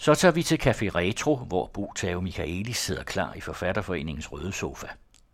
Så 0.00 0.14
tager 0.14 0.32
vi 0.32 0.42
til 0.42 0.58
Café 0.62 0.88
Retro, 0.94 1.36
hvor 1.36 1.70
Bo 1.74 1.92
Tave 1.96 2.22
Michaelis 2.22 2.76
sidder 2.76 3.02
klar 3.02 3.34
i 3.34 3.40
Forfatterforeningens 3.40 4.32
røde 4.32 4.52
sofa. 4.52 4.86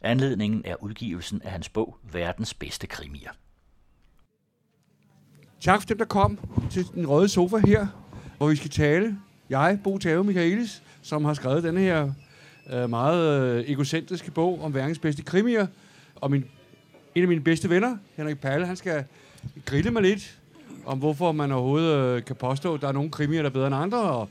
Anledningen 0.03 0.63
er 0.65 0.83
udgivelsen 0.83 1.43
af 1.45 1.51
hans 1.51 1.69
bog 1.69 1.97
Verdens 2.13 2.55
bedste 2.55 2.87
krimier. 2.87 3.31
Tak 5.61 5.81
for 5.81 5.87
dem, 5.87 5.99
der 5.99 6.05
kom 6.05 6.39
til 6.71 6.87
den 6.95 7.07
røde 7.07 7.29
sofa 7.29 7.57
her, 7.67 7.87
hvor 8.37 8.49
vi 8.49 8.57
skal 8.57 8.71
tale. 8.71 9.19
Jeg, 9.51 9.79
Bo 9.85 9.99
Tave 9.99 10.25
Michaelis, 10.25 10.83
som 11.03 11.25
har 11.25 11.35
skrevet 11.35 11.63
denne 11.63 11.81
her 11.81 12.13
øh, 12.73 12.91
meget 12.91 13.43
øh, 13.43 13.71
egocentriske 13.71 14.31
bog 14.31 14.63
om 14.63 14.75
verdens 14.75 14.99
bedste 14.99 15.23
krimier. 15.23 15.67
Og 16.15 16.31
min, 16.31 16.45
en 17.15 17.23
af 17.23 17.29
mine 17.29 17.41
bedste 17.41 17.71
venner, 17.71 17.97
Henrik 18.17 18.41
Palle, 18.41 18.67
han 18.67 18.77
skal 18.77 19.05
grille 19.65 19.91
mig 19.91 20.03
lidt 20.03 20.39
om, 20.87 20.99
hvorfor 20.99 21.33
man 21.33 21.53
overhovedet 21.53 21.97
øh, 21.97 22.25
kan 22.25 22.37
påstå, 22.37 22.75
at 22.75 22.81
der 22.81 22.89
er 22.89 22.93
nogle 22.93 23.11
krimier, 23.11 23.43
der 23.43 23.49
er 23.49 23.53
bedre 23.53 23.67
end 23.67 23.77
andre, 23.77 24.03
og 24.03 24.29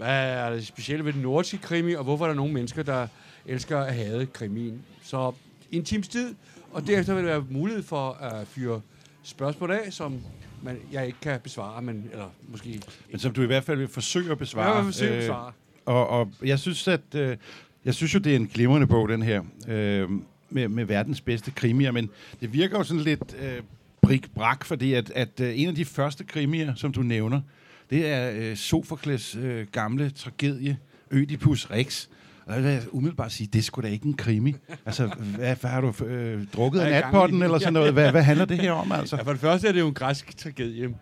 hvad 0.00 0.30
er 0.30 0.50
det 0.50 0.66
specielle 0.66 1.04
ved 1.04 1.12
den 1.12 1.22
nordiske 1.22 1.58
krimi, 1.58 1.92
og 1.92 2.04
hvorfor 2.04 2.24
er 2.24 2.28
der 2.28 2.36
nogle 2.36 2.52
mennesker, 2.52 2.82
der 2.82 3.06
elsker 3.46 3.78
at 3.78 3.94
have 3.94 4.26
krimien. 4.26 4.82
Så 5.02 5.32
en 5.72 5.84
times 5.84 6.08
tid, 6.08 6.34
og 6.72 6.86
derefter 6.86 7.14
vil 7.14 7.24
der 7.24 7.30
være 7.30 7.44
mulighed 7.50 7.82
for 7.82 8.10
at 8.10 8.46
fyre 8.46 8.80
spørgsmål 9.22 9.70
af, 9.70 9.92
som 9.92 10.20
man, 10.62 10.78
jeg 10.92 11.06
ikke 11.06 11.20
kan 11.20 11.40
besvare, 11.40 11.82
men, 11.82 12.08
eller 12.12 12.26
måske... 12.48 12.80
Men 13.10 13.18
som 13.18 13.32
du 13.32 13.42
i 13.42 13.46
hvert 13.46 13.64
fald 13.64 13.78
vil 13.78 13.88
forsøge 13.88 14.30
at 14.30 14.38
besvare. 14.38 14.66
Jeg 14.66 14.76
vil 14.76 14.84
forsøge 14.92 15.12
at 15.12 15.18
besvare. 15.18 15.46
Øh, 15.46 15.94
og, 15.94 16.08
og 16.08 16.30
jeg 16.42 16.58
synes, 16.58 16.88
at... 16.88 17.14
Øh, 17.14 17.36
jeg 17.84 17.94
synes 17.94 18.14
jo, 18.14 18.18
det 18.18 18.32
er 18.32 18.36
en 18.36 18.46
glimrende 18.46 18.86
bog, 18.86 19.08
den 19.08 19.22
her, 19.22 19.42
øh, 19.68 20.10
med, 20.50 20.68
med 20.68 20.84
verdens 20.84 21.20
bedste 21.20 21.50
krimier, 21.50 21.92
men 21.92 22.10
det 22.40 22.52
virker 22.52 22.78
jo 22.78 22.84
sådan 22.84 23.02
lidt 23.02 23.36
øh, 23.42 23.60
brik-brak, 24.02 24.64
fordi 24.64 24.94
at, 24.94 25.10
at 25.10 25.40
øh, 25.40 25.60
en 25.60 25.68
af 25.68 25.74
de 25.74 25.84
første 25.84 26.24
krimier, 26.24 26.74
som 26.74 26.92
du 26.92 27.02
nævner, 27.02 27.40
det 27.90 28.06
er 28.06 28.30
øh, 28.34 28.56
Sofokles 28.56 29.36
øh, 29.36 29.66
gamle 29.72 30.10
tragedie, 30.10 30.78
Ødipus 31.10 31.70
Rex. 31.70 32.06
Og 32.46 32.56
der 32.56 32.62
vil 32.62 32.70
jeg 32.70 32.82
umiddelbart 32.90 33.32
sige, 33.32 33.48
det 33.52 33.64
skulle 33.64 33.88
da 33.88 33.92
ikke 33.92 34.06
en 34.06 34.14
krimi. 34.14 34.54
Altså, 34.86 35.06
hvad, 35.36 35.56
hvad 35.56 35.70
har 35.70 35.80
du 35.80 36.04
øh, 36.04 36.46
drukket 36.54 36.80
af 36.80 36.90
natpotten 36.90 37.42
eller 37.42 37.58
sådan 37.58 37.72
noget? 37.72 37.92
Hvad, 37.92 38.10
hvad 38.10 38.22
handler 38.22 38.44
det 38.44 38.58
her 38.58 38.72
om, 38.72 38.92
altså? 38.92 39.16
Ja, 39.16 39.22
for 39.22 39.30
det 39.32 39.40
første 39.40 39.68
er 39.68 39.72
det 39.72 39.80
jo 39.80 39.88
en 39.88 39.94
græsk 39.94 40.38
tragedie. 40.38 40.94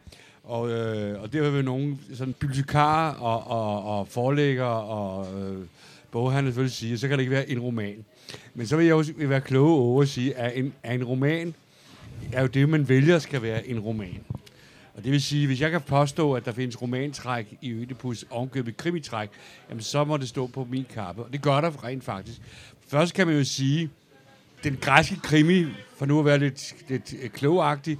Og, 0.44 0.70
øh, 0.70 1.22
og 1.22 1.32
det 1.32 1.44
har 1.44 1.50
vi 1.50 1.62
nogen 1.62 2.00
sådan 2.14 2.34
bibliotekarer 2.34 3.14
og, 3.14 3.46
og, 3.46 3.98
og 3.98 4.08
forlægger 4.08 4.64
og 4.64 5.40
øh, 5.40 5.58
boghandler 6.10 6.50
selvfølgelig 6.50 6.74
sige, 6.74 6.98
så 6.98 7.08
kan 7.08 7.18
det 7.18 7.22
ikke 7.22 7.32
være 7.32 7.50
en 7.50 7.58
roman. 7.58 8.04
Men 8.54 8.66
så 8.66 8.76
vil 8.76 8.86
jeg 8.86 8.94
også 8.94 9.12
være 9.16 9.40
kloge 9.40 9.80
over 9.80 10.02
at 10.02 10.08
sige, 10.08 10.36
at 10.36 10.58
en, 10.58 10.72
at 10.82 10.94
en 10.94 11.04
roman 11.04 11.54
er 12.32 12.40
jo 12.40 12.46
det, 12.46 12.68
man 12.68 12.88
vælger 12.88 13.18
skal 13.18 13.42
være 13.42 13.68
en 13.68 13.80
roman. 13.80 14.20
Og 14.98 15.04
det 15.04 15.12
vil 15.12 15.22
sige, 15.22 15.46
hvis 15.46 15.60
jeg 15.60 15.70
kan 15.70 15.80
påstå, 15.80 16.32
at 16.32 16.44
der 16.44 16.52
findes 16.52 16.82
romantræk 16.82 17.56
i 17.62 17.72
Ødipus, 17.72 18.24
omkøbet 18.30 18.76
krimitræk, 18.76 19.28
jamen 19.70 19.82
så 19.82 20.04
må 20.04 20.16
det 20.16 20.28
stå 20.28 20.46
på 20.46 20.66
min 20.70 20.86
kappe. 20.94 21.24
Og 21.24 21.32
det 21.32 21.42
gør 21.42 21.60
der 21.60 21.84
rent 21.84 22.04
faktisk. 22.04 22.40
Først 22.88 23.14
kan 23.14 23.26
man 23.26 23.36
jo 23.36 23.44
sige, 23.44 23.90
den 24.64 24.76
græske 24.80 25.16
krimi, 25.16 25.66
for 25.96 26.06
nu 26.06 26.18
at 26.18 26.24
være 26.24 26.38
lidt, 26.38 26.74
lidt 26.88 27.14
øh, 27.22 27.30
klogagtig, 27.30 27.98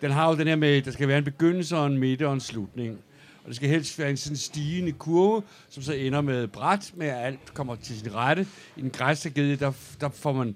den 0.00 0.10
har 0.10 0.28
jo 0.30 0.36
den 0.36 0.46
her 0.46 0.56
med, 0.56 0.82
der 0.82 0.90
skal 0.90 1.08
være 1.08 1.18
en 1.18 1.24
begyndelse 1.24 1.76
og 1.76 1.86
en 1.86 1.98
midte 1.98 2.26
og 2.26 2.34
en 2.34 2.40
slutning. 2.40 2.98
Og 3.42 3.48
det 3.48 3.56
skal 3.56 3.68
helst 3.68 3.98
være 3.98 4.10
en 4.10 4.16
sådan 4.16 4.36
stigende 4.36 4.92
kurve, 4.92 5.42
som 5.68 5.82
så 5.82 5.92
ender 5.92 6.20
med 6.20 6.48
bræt, 6.48 6.92
med 6.96 7.06
at 7.06 7.26
alt 7.26 7.54
kommer 7.54 7.74
til 7.74 7.98
sin 7.98 8.14
rette. 8.14 8.46
I 8.76 8.80
den 8.80 8.90
græske 8.90 9.22
tragedie, 9.28 9.56
der, 9.56 9.72
der 10.00 10.08
får 10.08 10.32
man 10.32 10.54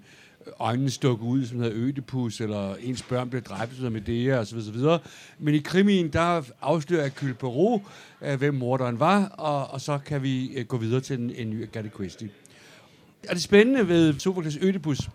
øjnene 0.58 0.90
stukket 0.90 1.26
ud, 1.26 1.46
som 1.46 1.60
hedder 1.60 1.76
Ødipus, 1.76 2.40
eller 2.40 2.74
ens 2.74 3.02
børn 3.02 3.30
blev 3.30 3.42
dræbt, 3.42 3.76
som 3.76 3.84
hedder 3.84 4.00
Medea, 4.00 4.38
osv. 4.38 4.58
osv. 4.58 5.04
Men 5.38 5.54
i 5.54 5.58
krimien, 5.58 6.08
der 6.08 6.42
afslører 6.60 7.02
Hercule 7.02 7.34
Poirot, 7.34 7.80
øh, 8.22 8.38
hvem 8.38 8.54
morderen 8.54 9.00
var, 9.00 9.24
og, 9.24 9.70
og 9.70 9.80
så 9.80 9.98
kan 9.98 10.22
vi 10.22 10.46
øh, 10.46 10.66
gå 10.66 10.76
videre 10.76 11.00
til 11.00 11.18
en, 11.18 11.30
en 11.30 11.50
ny 11.50 11.62
Agatha 11.62 11.90
Christie. 11.90 12.30
Og 13.28 13.34
det 13.34 13.42
spændende 13.42 13.88
ved 13.88 14.18
Sofokles 14.18 14.58
Ødipus, 14.60 15.10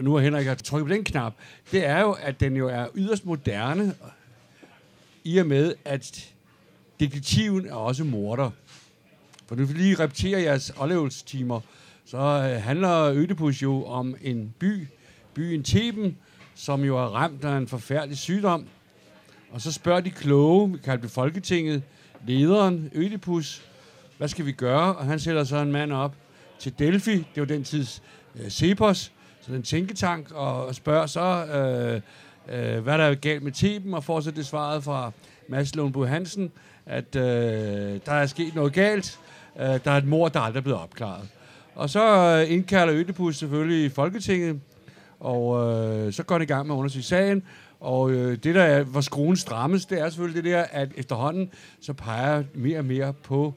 nu 0.00 0.14
har 0.14 0.20
Henrik 0.20 0.46
har 0.46 0.54
trykket 0.54 0.88
på 0.88 0.94
den 0.94 1.04
knap, 1.04 1.34
det 1.72 1.86
er 1.86 2.00
jo, 2.00 2.12
at 2.12 2.40
den 2.40 2.56
jo 2.56 2.68
er 2.68 2.86
yderst 2.94 3.26
moderne, 3.26 3.94
i 5.24 5.38
og 5.38 5.46
med, 5.46 5.74
at 5.84 6.34
detektiven 7.00 7.66
er 7.66 7.74
også 7.74 8.04
morder. 8.04 8.50
For 9.46 9.56
nu 9.56 9.64
vil 9.64 9.76
lige 9.76 9.94
repetere 9.94 10.42
jeres 10.42 10.70
oplevelsestimer, 10.70 11.60
så 12.06 12.18
øh, 12.18 12.62
handler 12.62 13.12
Ødipus 13.14 13.62
jo 13.62 13.84
om 13.84 14.16
en 14.22 14.54
by, 14.58 14.88
byen 15.34 15.64
Theben, 15.64 16.16
som 16.54 16.84
jo 16.84 16.98
er 16.98 17.06
ramt 17.06 17.44
af 17.44 17.56
en 17.56 17.68
forfærdelig 17.68 18.18
sygdom. 18.18 18.66
Og 19.50 19.60
så 19.60 19.72
spørger 19.72 20.00
de 20.00 20.10
kloge, 20.10 20.72
vi 20.72 20.78
kalder 20.78 21.02
det 21.02 21.10
Folketinget, 21.10 21.82
lederen 22.26 22.90
Ødipus, 22.94 23.62
hvad 24.18 24.28
skal 24.28 24.46
vi 24.46 24.52
gøre? 24.52 24.96
Og 24.96 25.04
han 25.04 25.20
sætter 25.20 25.44
så 25.44 25.56
en 25.56 25.72
mand 25.72 25.92
op 25.92 26.14
til 26.58 26.78
Delphi, 26.78 27.16
det 27.16 27.40
var 27.40 27.44
den 27.44 27.64
tids 27.64 28.02
øh, 28.40 28.48
Cepos, 28.48 29.12
så 29.40 29.52
den 29.52 29.62
tænketank, 29.62 30.30
og 30.30 30.74
spørger 30.74 31.06
så, 31.06 31.44
øh, 31.46 32.00
øh, 32.48 32.82
hvad 32.82 32.98
der 32.98 33.04
er 33.04 33.14
galt 33.14 33.42
med 33.42 33.52
Theben, 33.52 33.94
og 33.94 34.04
får 34.04 34.20
så 34.20 34.30
det 34.30 34.46
svaret 34.46 34.84
fra 34.84 35.10
Mads 35.48 35.74
Lundbo 35.74 36.04
Hansen, 36.04 36.52
at 36.86 37.16
øh, 37.16 37.22
der 38.06 38.12
er 38.12 38.26
sket 38.26 38.54
noget 38.54 38.72
galt, 38.72 39.20
øh, 39.58 39.64
der 39.64 39.90
er 39.90 39.96
et 39.96 40.06
mor, 40.06 40.28
der 40.28 40.40
aldrig 40.40 40.60
er 40.60 40.62
blevet 40.62 40.80
opklaret. 40.80 41.28
Og 41.76 41.90
så 41.90 42.04
øh, 42.04 42.52
indkalder 42.52 42.94
Ødipus 42.94 43.36
selvfølgelig 43.36 43.92
Folketinget, 43.92 44.60
og 45.20 45.62
øh, 45.62 46.12
så 46.12 46.22
går 46.22 46.38
det 46.38 46.44
i 46.44 46.52
gang 46.52 46.66
med 46.66 46.74
at 46.74 46.78
undersøge 46.78 47.02
sagen. 47.02 47.42
Og 47.80 48.10
øh, 48.10 48.38
det, 48.38 48.54
der 48.54 48.62
er, 48.62 48.82
hvor 48.82 49.00
skruen 49.00 49.36
strammes, 49.36 49.86
det 49.86 50.00
er 50.00 50.08
selvfølgelig 50.08 50.44
det 50.44 50.52
der, 50.52 50.62
at 50.62 50.88
efterhånden 50.96 51.50
så 51.80 51.92
peger 51.92 52.44
mere 52.54 52.78
og 52.78 52.84
mere 52.84 53.12
på, 53.12 53.54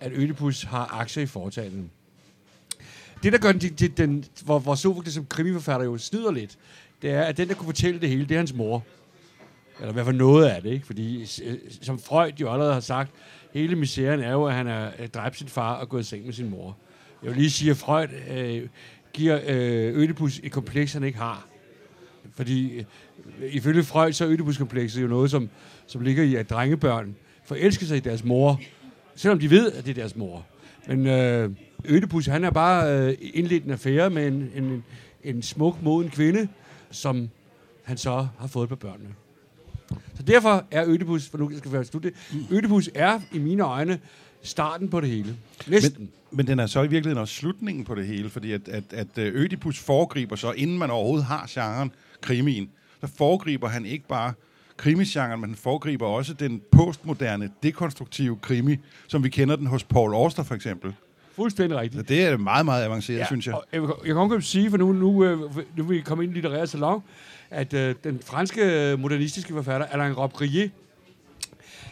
at 0.00 0.12
Ødipus 0.14 0.62
har 0.62 1.00
aktier 1.00 1.22
i 1.22 1.26
foretagendet. 1.26 1.90
Det, 3.22 3.32
der 3.32 3.38
gør 3.38 3.52
den 3.52 3.76
til 3.76 3.96
den, 3.96 4.24
hvor, 4.44 4.58
hvor 4.58 4.74
Sofokles 4.74 5.14
som 5.14 5.26
krimiforfatter 5.26 5.86
jo 5.86 5.98
snyder 5.98 6.32
lidt, 6.32 6.58
det 7.02 7.10
er, 7.10 7.22
at 7.22 7.36
den, 7.36 7.48
der 7.48 7.54
kunne 7.54 7.66
fortælle 7.66 8.00
det 8.00 8.08
hele, 8.08 8.24
det 8.24 8.34
er 8.34 8.38
hans 8.38 8.54
mor. 8.54 8.84
Eller 9.78 9.90
i 9.90 9.92
hvert 9.92 10.06
fald 10.06 10.16
noget 10.16 10.46
af 10.46 10.62
det, 10.62 10.70
ikke? 10.70 10.86
Fordi 10.86 11.26
som 11.82 11.98
Freud 11.98 12.32
jo 12.40 12.52
allerede 12.52 12.72
har 12.72 12.80
sagt, 12.80 13.10
hele 13.52 13.76
misæren 13.76 14.20
er 14.20 14.32
jo, 14.32 14.44
at 14.44 14.54
han 14.54 14.66
har 14.66 14.92
dræbt 15.14 15.38
sin 15.38 15.48
far 15.48 15.74
og 15.74 15.88
gået 15.88 16.00
i 16.00 16.04
seng 16.04 16.24
med 16.24 16.32
sin 16.32 16.50
mor. 16.50 16.76
Jeg 17.22 17.30
vil 17.30 17.36
lige 17.36 17.50
sige, 17.50 17.70
at 17.70 17.76
Freud 17.76 18.08
øh, 18.30 18.68
giver 19.12 19.40
øh, 19.46 19.98
Ødipus 19.98 20.40
et 20.42 20.52
kompleks, 20.52 20.92
han 20.92 21.04
ikke 21.04 21.18
har. 21.18 21.46
Fordi 22.34 22.78
øh, 22.78 22.84
ifølge 23.40 23.84
Freud, 23.84 24.12
så 24.12 24.24
er 24.24 24.30
Ødipus-komplekset 24.30 25.02
jo 25.02 25.06
noget, 25.06 25.30
som, 25.30 25.48
som 25.86 26.00
ligger 26.00 26.22
i, 26.22 26.34
at 26.34 26.50
drengebørn 26.50 27.16
forelsker 27.44 27.86
sig 27.86 27.96
i 27.96 28.00
deres 28.00 28.24
mor, 28.24 28.60
selvom 29.14 29.38
de 29.38 29.50
ved, 29.50 29.72
at 29.72 29.84
det 29.84 29.90
er 29.90 29.94
deres 29.94 30.16
mor. 30.16 30.46
Men 30.86 31.06
øh, 31.06 31.50
Ødipus, 31.84 32.26
han 32.26 32.44
er 32.44 32.50
bare 32.50 33.08
øh, 33.08 33.14
indledt 33.20 33.64
en 33.64 33.70
affære 33.70 34.10
med 34.10 34.26
en, 34.26 34.50
en, 34.54 34.84
en 35.24 35.42
smuk, 35.42 35.82
moden 35.82 36.10
kvinde, 36.10 36.48
som 36.90 37.28
han 37.84 37.96
så 37.96 38.26
har 38.38 38.46
fået 38.46 38.68
på 38.68 38.76
børnene. 38.76 39.14
Så 40.14 40.22
derfor 40.22 40.64
er 40.70 40.84
Ødipus, 40.86 41.28
for 41.28 41.38
nu 41.38 41.58
skal 41.58 41.80
vi 41.80 41.84
slutte, 41.84 42.12
Ødipus 42.50 42.90
er 42.94 43.20
i 43.32 43.38
mine 43.38 43.62
øjne 43.62 44.00
starten 44.42 44.88
på 44.88 45.00
det 45.00 45.08
hele. 45.08 45.36
Næsten. 45.66 46.00
Men, 46.02 46.10
men 46.30 46.46
den 46.46 46.58
er 46.58 46.66
så 46.66 46.82
i 46.82 46.88
virkeligheden 46.88 47.18
også 47.18 47.34
slutningen 47.34 47.84
på 47.84 47.94
det 47.94 48.06
hele, 48.06 48.30
fordi 48.30 48.52
at, 48.52 48.68
at, 48.68 48.84
at 48.92 49.18
øh, 49.18 49.34
Ødipus 49.34 49.78
foregriber 49.78 50.36
så, 50.36 50.52
inden 50.52 50.78
man 50.78 50.90
overhovedet 50.90 51.24
har 51.24 51.46
genren 51.48 51.92
krimien, 52.20 52.70
så 53.00 53.06
foregriber 53.16 53.68
han 53.68 53.86
ikke 53.86 54.08
bare 54.08 54.32
krimisgenren, 54.76 55.40
men 55.40 55.50
han 55.50 55.56
foregriber 55.56 56.06
også 56.06 56.34
den 56.34 56.62
postmoderne, 56.70 57.50
dekonstruktive 57.62 58.38
krimi, 58.42 58.76
som 59.08 59.24
vi 59.24 59.28
kender 59.28 59.56
den 59.56 59.66
hos 59.66 59.84
Paul 59.84 60.14
Auster 60.14 60.42
for 60.42 60.54
eksempel. 60.54 60.94
Fuldstændig 61.36 61.78
rigtigt. 61.78 62.00
Så 62.08 62.14
det 62.14 62.24
er 62.24 62.36
meget, 62.36 62.64
meget 62.64 62.84
avanceret, 62.84 63.18
ja, 63.18 63.26
synes 63.26 63.46
jeg. 63.46 63.54
jeg, 63.72 63.82
jeg 63.82 64.14
kan 64.14 64.16
også 64.16 64.48
sige, 64.48 64.70
for 64.70 64.76
nu, 64.76 64.92
nu, 64.92 65.24
øh, 65.24 65.40
nu 65.76 65.84
vil 65.84 65.96
vi 65.96 66.00
komme 66.00 66.24
ind 66.24 66.32
i 66.32 66.34
litterære 66.34 66.66
salon, 66.66 67.02
at 67.50 67.74
uh, 67.74 67.80
den 68.04 68.20
franske 68.24 68.96
modernistiske 68.98 69.52
forfatter 69.52 69.86
Alain 69.86 70.12
Robbe-Grillet, 70.12 70.70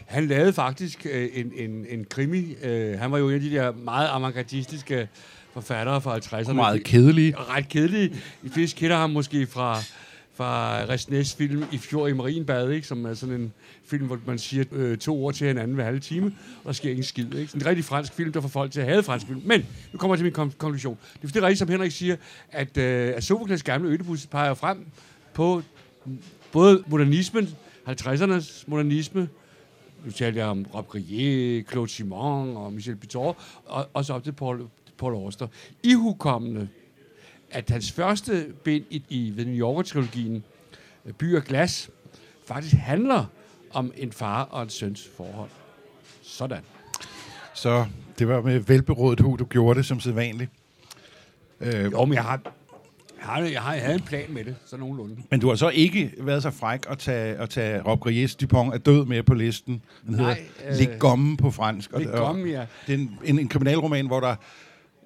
han 0.06 0.26
lavede 0.26 0.52
faktisk 0.52 1.06
øh, 1.10 1.28
en, 1.34 1.52
en, 1.56 1.86
en 1.88 2.04
krimi. 2.04 2.56
Øh, 2.62 2.98
han 2.98 3.12
var 3.12 3.18
jo 3.18 3.28
en 3.28 3.34
af 3.34 3.40
de 3.40 3.50
der 3.50 3.72
meget 3.72 4.08
avantgardistiske 4.08 5.08
forfattere 5.52 6.00
fra 6.00 6.18
50'erne. 6.18 6.48
Og 6.48 6.56
meget 6.56 6.84
kedelige. 6.84 7.34
Ret 7.36 7.68
kedelige. 7.68 8.08
De 8.44 8.50
fleste 8.50 8.76
kender 8.78 8.96
ham 8.96 9.10
måske 9.10 9.46
fra, 9.46 9.78
fra 10.34 10.76
Resnæs 10.88 11.34
film 11.34 11.64
I 11.72 11.78
fjor 11.78 12.06
i 12.06 12.12
Marienbad, 12.12 12.70
ikke? 12.70 12.86
som 12.86 13.04
er 13.04 13.14
sådan 13.14 13.34
en 13.34 13.52
film, 13.86 14.06
hvor 14.06 14.18
man 14.26 14.38
siger 14.38 14.64
øh, 14.72 14.98
to 14.98 15.24
ord 15.24 15.34
til 15.34 15.46
hinanden 15.46 15.74
hver 15.74 15.84
halve 15.84 16.00
time, 16.00 16.26
og 16.58 16.66
der 16.66 16.72
sker 16.72 16.90
ingen 16.90 17.04
skid. 17.04 17.34
Ikke? 17.34 17.52
En 17.54 17.66
rigtig 17.66 17.84
fransk 17.84 18.12
film, 18.12 18.32
der 18.32 18.40
får 18.40 18.48
folk 18.48 18.72
til 18.72 18.80
at 18.80 18.86
have 18.86 19.02
fransk 19.02 19.26
film. 19.26 19.42
Men 19.44 19.66
nu 19.92 19.98
kommer 19.98 20.14
jeg 20.16 20.18
til 20.18 20.24
min 20.24 20.46
kon- 20.46 20.56
konklusion. 20.58 20.98
Det 21.12 21.24
er 21.24 21.28
fordi, 21.28 21.40
rigtigt, 21.40 21.58
som 21.58 21.68
Henrik 21.68 21.92
siger, 21.92 22.16
at, 22.52 22.76
øh, 22.76 23.12
at 23.16 23.24
Sofokles 23.24 23.62
gamle 23.62 23.88
Ødipus 23.88 24.26
peger 24.26 24.54
frem 24.54 24.86
på 25.34 25.62
både 26.52 26.82
modernismen, 26.86 27.48
50'ernes 27.88 28.64
modernisme, 28.66 29.28
nu 30.06 30.12
talte 30.12 30.40
jeg 30.40 30.48
om 30.48 30.66
Rob 30.74 30.88
Grillet, 30.88 31.68
Claude 31.70 31.90
Simon 31.90 32.56
og 32.56 32.72
Michel 32.72 32.96
Pitor, 32.96 33.36
og, 33.64 33.88
og 33.94 34.04
så 34.04 34.14
op 34.14 34.24
til 34.24 34.32
Paul, 34.32 34.68
Paul 34.98 35.14
Auster. 35.14 35.46
Ihukommende, 35.82 36.68
at 37.50 37.70
hans 37.70 37.92
første 37.92 38.52
bind 38.64 38.84
i, 38.90 39.02
i 39.08 39.32
The 39.36 39.44
New 39.44 39.54
Yorker-trilogien, 39.54 40.44
By 41.18 41.36
og 41.36 41.42
Glas, 41.42 41.90
faktisk 42.46 42.76
handler 42.76 43.24
om 43.70 43.92
en 43.96 44.12
far 44.12 44.42
og 44.42 44.62
en 44.62 44.68
søns 44.68 45.10
forhold. 45.16 45.50
Sådan. 46.22 46.62
Så 47.54 47.86
det 48.18 48.28
var 48.28 48.40
med 48.40 48.58
velberådet 48.58 49.20
hu, 49.20 49.36
du 49.36 49.44
gjorde 49.44 49.78
det 49.78 49.86
som 49.86 50.00
sædvanligt. 50.00 50.50
Øh, 51.60 51.92
jo, 51.92 52.04
men 52.04 52.14
jeg 52.14 52.22
har, 52.22 52.40
jeg 53.18 53.26
har, 53.26 53.40
jeg 53.40 53.60
har 53.60 53.72
jeg 53.74 53.82
havde 53.82 53.94
en 53.94 54.02
plan 54.02 54.24
med 54.28 54.44
det, 54.44 54.54
så 54.66 54.76
nogenlunde. 54.76 55.16
Men 55.30 55.40
du 55.40 55.48
har 55.48 55.54
så 55.54 55.68
ikke 55.68 56.12
været 56.18 56.42
så 56.42 56.50
fræk 56.50 56.80
at 56.88 56.98
tage, 56.98 57.36
at 57.36 57.50
tage 57.50 57.82
Rob 57.82 58.00
Gries 58.00 58.34
Dupont 58.34 58.74
er 58.74 58.78
død 58.78 59.04
med 59.04 59.22
på 59.22 59.34
listen. 59.34 59.82
Den 60.06 60.14
Nej, 60.14 60.34
hedder 60.68 60.82
øh, 60.84 60.90
Le 60.92 60.98
Gomme 60.98 61.36
på 61.36 61.50
fransk. 61.50 61.90
Le 61.98 62.04
Gomme, 62.04 62.48
ja. 62.48 62.64
Det 62.86 62.94
er 62.94 62.98
en, 62.98 63.18
en, 63.24 63.38
en 63.38 63.48
kriminalroman, 63.48 64.06
hvor 64.06 64.20
der 64.20 64.36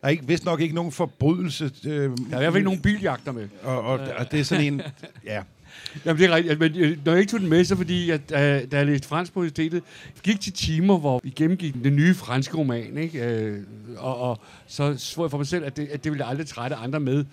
er 0.03 0.09
ikke, 0.09 0.27
vist 0.27 0.45
nok 0.45 0.61
ikke 0.61 0.75
nogen 0.75 0.93
forbrydelse. 0.93 1.71
Øh, 1.85 1.91
der 1.91 2.03
er 2.07 2.09
i 2.09 2.11
hvert 2.29 2.43
fald 2.43 2.57
ikke 2.57 2.65
nogen 2.65 2.81
biljagter 2.81 3.33
med. 3.33 3.49
Og, 3.63 3.83
og, 3.83 4.01
og 4.19 4.33
det 4.33 4.41
er 4.41 4.45
sådan 4.45 4.65
en... 4.65 4.83
Ja. 5.25 5.43
Jamen, 6.05 6.23
det 6.23 6.31
er 6.31 6.35
rigtigt. 6.35 6.59
Men 6.59 6.77
øh, 6.77 6.99
når 7.05 7.13
jeg 7.13 7.21
ikke 7.21 7.31
tog 7.31 7.41
den 7.41 7.49
med, 7.49 7.65
så 7.65 7.77
fordi, 7.77 8.11
at, 8.11 8.31
da 8.31 8.67
jeg 8.73 8.87
læste 8.87 9.09
fransk 9.09 9.33
på 9.33 9.41
universitetet, 9.41 9.83
gik 10.23 10.41
til 10.41 10.53
timer, 10.53 10.99
hvor 10.99 11.21
vi 11.25 11.31
gennemgik 11.31 11.75
den 11.85 11.97
nye 11.97 12.15
franske 12.15 12.57
roman, 12.57 12.99
ikke? 12.99 13.25
Øh, 13.25 13.59
og, 13.97 14.21
og 14.21 14.41
så 14.67 14.95
svor 14.99 15.25
jeg 15.25 15.31
for 15.31 15.39
mig 15.39 15.47
selv, 15.47 15.65
at 15.65 15.77
det, 15.77 15.89
at 15.89 16.05
det 16.05 16.13
ville 16.13 16.25
jeg 16.25 16.31
aldrig 16.31 16.47
trætte 16.47 16.77
andre 16.77 17.01
med. 17.01 17.25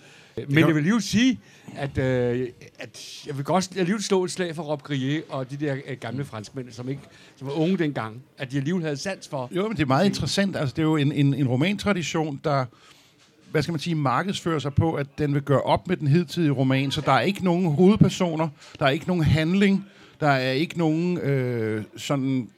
Men 0.48 0.58
jeg 0.58 0.74
vil 0.74 0.82
lige 0.82 1.00
sige, 1.00 1.40
at, 1.76 1.98
øh, 1.98 2.48
at 2.78 3.22
jeg 3.26 3.36
vil 3.36 3.44
godt 3.44 3.76
alligevel 3.76 4.02
slå 4.02 4.24
et 4.24 4.30
slag 4.30 4.56
for 4.56 4.62
Rob 4.62 4.82
Grier 4.82 5.20
og 5.28 5.50
de 5.50 5.56
der 5.56 5.76
øh, 5.86 5.96
gamle 6.00 6.24
franskmænd, 6.24 6.70
som, 6.70 6.88
ikke, 6.88 7.02
som 7.36 7.46
var 7.46 7.54
unge 7.54 7.78
dengang, 7.78 8.22
at 8.38 8.52
de 8.52 8.56
alligevel 8.56 8.82
havde 8.82 8.96
sans 8.96 9.28
for. 9.28 9.48
Jo, 9.52 9.68
men 9.68 9.76
det 9.76 9.82
er 9.82 9.86
meget 9.86 10.06
interessant. 10.06 10.56
Altså, 10.56 10.74
det 10.76 10.82
er 10.82 10.86
jo 10.86 10.96
en, 10.96 11.12
en, 11.12 11.34
en 11.34 11.48
romantradition, 11.48 12.40
der 12.44 12.64
hvad 13.50 13.62
skal 13.62 13.72
man 13.72 13.80
sige, 13.80 13.94
markedsfører 13.94 14.58
sig 14.58 14.74
på, 14.74 14.94
at 14.94 15.06
den 15.18 15.34
vil 15.34 15.42
gøre 15.42 15.62
op 15.62 15.88
med 15.88 15.96
den 15.96 16.08
hidtidige 16.08 16.50
roman, 16.50 16.90
så 16.90 17.00
der 17.00 17.12
er 17.12 17.20
ikke 17.20 17.44
nogen 17.44 17.72
hovedpersoner, 17.74 18.48
der 18.78 18.86
er 18.86 18.90
ikke 18.90 19.06
nogen 19.06 19.22
handling, 19.22 19.86
der 20.20 20.28
er 20.28 20.50
ikke 20.50 20.78
nogen 20.78 21.18
øh, 21.18 21.84
sådan 21.96 22.48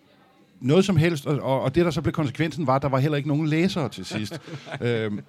noget 0.61 0.85
som 0.85 0.97
helst, 0.97 1.27
og, 1.27 1.61
og 1.61 1.75
det 1.75 1.85
der 1.85 1.91
så 1.91 2.03
blev 2.03 2.13
konsekvensen 2.13 2.67
var, 2.67 2.77
at 2.77 2.83
der 2.83 2.89
var 2.89 2.99
heller 2.99 3.17
ikke 3.17 3.29
nogen 3.29 3.47
læsere 3.47 3.89
til 3.89 4.05
sidst. 4.05 4.41
øhm, 4.81 5.21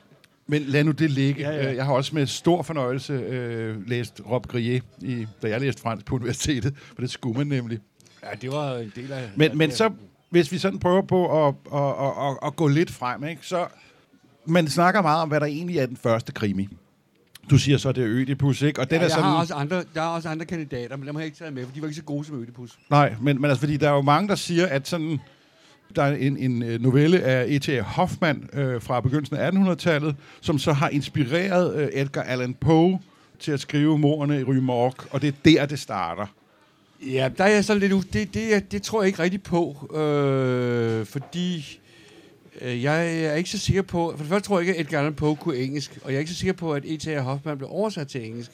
men 0.47 0.61
lad 0.61 0.83
nu 0.83 0.91
det 0.91 1.11
ligge. 1.11 1.41
Ja, 1.41 1.55
ja. 1.55 1.69
Øh, 1.69 1.75
jeg 1.75 1.85
har 1.85 1.93
også 1.93 2.15
med 2.15 2.25
stor 2.25 2.61
fornøjelse 2.61 3.13
øh, 3.13 3.87
læst 3.87 4.21
Rob 4.29 4.47
Grier, 4.47 4.81
i, 5.01 5.27
da 5.41 5.49
jeg 5.49 5.61
læste 5.61 5.81
fransk 5.81 6.05
på 6.05 6.15
universitetet, 6.15 6.73
for 6.77 7.01
det 7.01 7.11
skulle 7.11 7.37
man 7.37 7.47
nemlig. 7.47 7.79
Ja, 8.23 8.27
det 8.41 8.51
var 8.51 8.77
en 8.77 8.91
del 8.95 9.11
af... 9.11 9.29
Men, 9.35 9.57
men 9.57 9.71
så, 9.71 9.89
hvis 10.29 10.51
vi 10.51 10.57
sådan 10.57 10.79
prøver 10.79 11.01
på 11.01 11.47
at, 11.47 11.55
at, 11.73 11.79
at, 11.79 12.29
at, 12.29 12.37
at 12.47 12.55
gå 12.55 12.67
lidt 12.67 12.91
frem, 12.91 13.23
ikke, 13.23 13.47
så 13.47 13.67
man 14.45 14.67
snakker 14.67 15.01
meget 15.01 15.21
om, 15.21 15.29
hvad 15.29 15.39
der 15.39 15.45
egentlig 15.45 15.77
er 15.77 15.85
den 15.85 15.97
første 15.97 16.31
krimi. 16.31 16.67
Du 17.49 17.57
siger 17.57 17.77
så, 17.77 17.91
det 17.91 18.03
er 18.03 18.09
Ødipus, 18.09 18.61
ikke? 18.61 18.81
Og 18.81 18.89
den 18.89 18.99
ja, 18.99 19.05
er 19.05 19.09
sådan... 19.09 19.23
har 19.23 19.39
også 19.39 19.53
andre, 19.53 19.83
der 19.95 20.01
er 20.01 20.07
også 20.07 20.29
andre 20.29 20.45
kandidater, 20.45 20.97
men 20.97 21.07
dem 21.07 21.15
har 21.15 21.21
jeg 21.21 21.25
ikke 21.25 21.37
taget 21.37 21.53
med, 21.53 21.65
for 21.65 21.71
de 21.73 21.81
var 21.81 21.87
ikke 21.87 21.95
så 21.95 22.03
gode 22.03 22.25
som 22.25 22.41
Ødipus. 22.41 22.79
Nej, 22.89 23.15
men, 23.21 23.41
men 23.41 23.49
altså, 23.49 23.59
fordi 23.59 23.77
der 23.77 23.89
er 23.89 23.93
jo 23.93 24.01
mange, 24.01 24.29
der 24.29 24.35
siger, 24.35 24.67
at 24.67 24.87
sådan 24.87 25.19
der 25.95 26.03
er 26.03 26.15
en, 26.15 26.37
en 26.37 26.63
øh, 26.63 26.81
novelle 26.81 27.21
af 27.23 27.45
E.T.A. 27.47 27.81
Hoffmann 27.81 28.49
øh, 28.53 28.81
fra 28.81 29.01
begyndelsen 29.01 29.37
af 29.37 29.51
1800-tallet, 29.51 30.15
som 30.41 30.59
så 30.59 30.73
har 30.73 30.89
inspireret 30.89 31.75
øh, 31.75 31.89
Edgar 31.93 32.21
Allan 32.21 32.53
Poe 32.53 32.99
til 33.39 33.51
at 33.51 33.59
skrive 33.59 33.97
Morerne 33.99 34.39
i 34.39 34.43
Rymork, 34.43 35.13
og 35.13 35.21
det 35.21 35.27
er 35.27 35.31
der, 35.45 35.65
det 35.65 35.79
starter. 35.79 36.25
Ja, 37.01 37.29
der 37.37 37.43
er 37.43 37.49
jeg 37.49 37.65
så 37.65 37.75
lidt... 37.75 38.13
Det, 38.13 38.33
det, 38.33 38.71
det 38.71 38.81
tror 38.81 39.01
jeg 39.01 39.07
ikke 39.07 39.23
rigtig 39.23 39.43
på, 39.43 39.95
øh, 39.95 41.05
fordi 41.05 41.79
øh, 42.61 42.83
jeg 42.83 43.23
er 43.25 43.33
ikke 43.33 43.49
så 43.49 43.57
sikker 43.57 43.81
på... 43.81 44.13
For 44.15 44.23
det 44.23 44.29
første 44.29 44.47
tror 44.47 44.59
jeg 44.59 44.67
ikke, 44.67 44.79
at 44.79 44.85
Edgar 44.85 44.97
Allan 44.97 45.13
Poe 45.13 45.35
kunne 45.35 45.57
engelsk, 45.57 45.99
og 46.03 46.11
jeg 46.11 46.15
er 46.15 46.19
ikke 46.19 46.31
så 46.31 46.37
sikker 46.37 46.53
på, 46.53 46.73
at 46.73 46.83
E.T.A. 46.85 47.19
Hoffmann 47.19 47.57
blev 47.57 47.69
oversat 47.71 48.07
til 48.07 48.25
engelsk. 48.25 48.51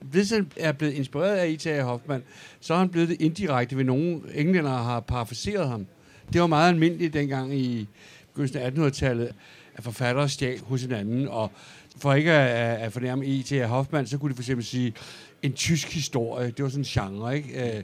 Hvis 0.00 0.30
han 0.30 0.52
er 0.56 0.72
blevet 0.72 0.92
inspireret 0.92 1.36
af 1.36 1.48
E.T.A. 1.48 1.82
Hoffmann, 1.82 2.22
så 2.60 2.74
er 2.74 2.78
han 2.78 2.88
blevet 2.88 3.08
det 3.08 3.20
indirekte 3.20 3.76
ved 3.76 3.84
nogen 3.84 4.24
englænder 4.34 4.70
har 4.70 5.00
parafraseret 5.00 5.68
ham. 5.68 5.86
Det 6.32 6.40
var 6.40 6.46
meget 6.46 6.68
almindeligt 6.68 7.14
dengang 7.14 7.54
i 7.54 7.88
begyndelsen 8.32 8.58
af 8.58 8.70
1800-tallet, 8.70 9.32
at 9.74 9.84
forfattere 9.84 10.28
stjal 10.28 10.60
hos 10.60 10.82
hinanden, 10.82 11.28
og 11.28 11.50
for 11.98 12.14
ikke 12.14 12.32
at, 12.32 12.80
at 12.80 12.92
fornærme 12.92 13.24
E.T. 13.26 13.66
Hoffmann, 13.66 14.06
så 14.06 14.18
kunne 14.18 14.30
de 14.30 14.34
for 14.34 14.42
eksempel 14.42 14.64
sige, 14.64 14.94
en 15.42 15.52
tysk 15.52 15.92
historie, 15.92 16.50
det 16.50 16.62
var 16.62 16.68
sådan 16.68 16.80
en 16.80 16.84
genre, 16.84 17.36
ikke? 17.36 17.76
Øh, 17.76 17.82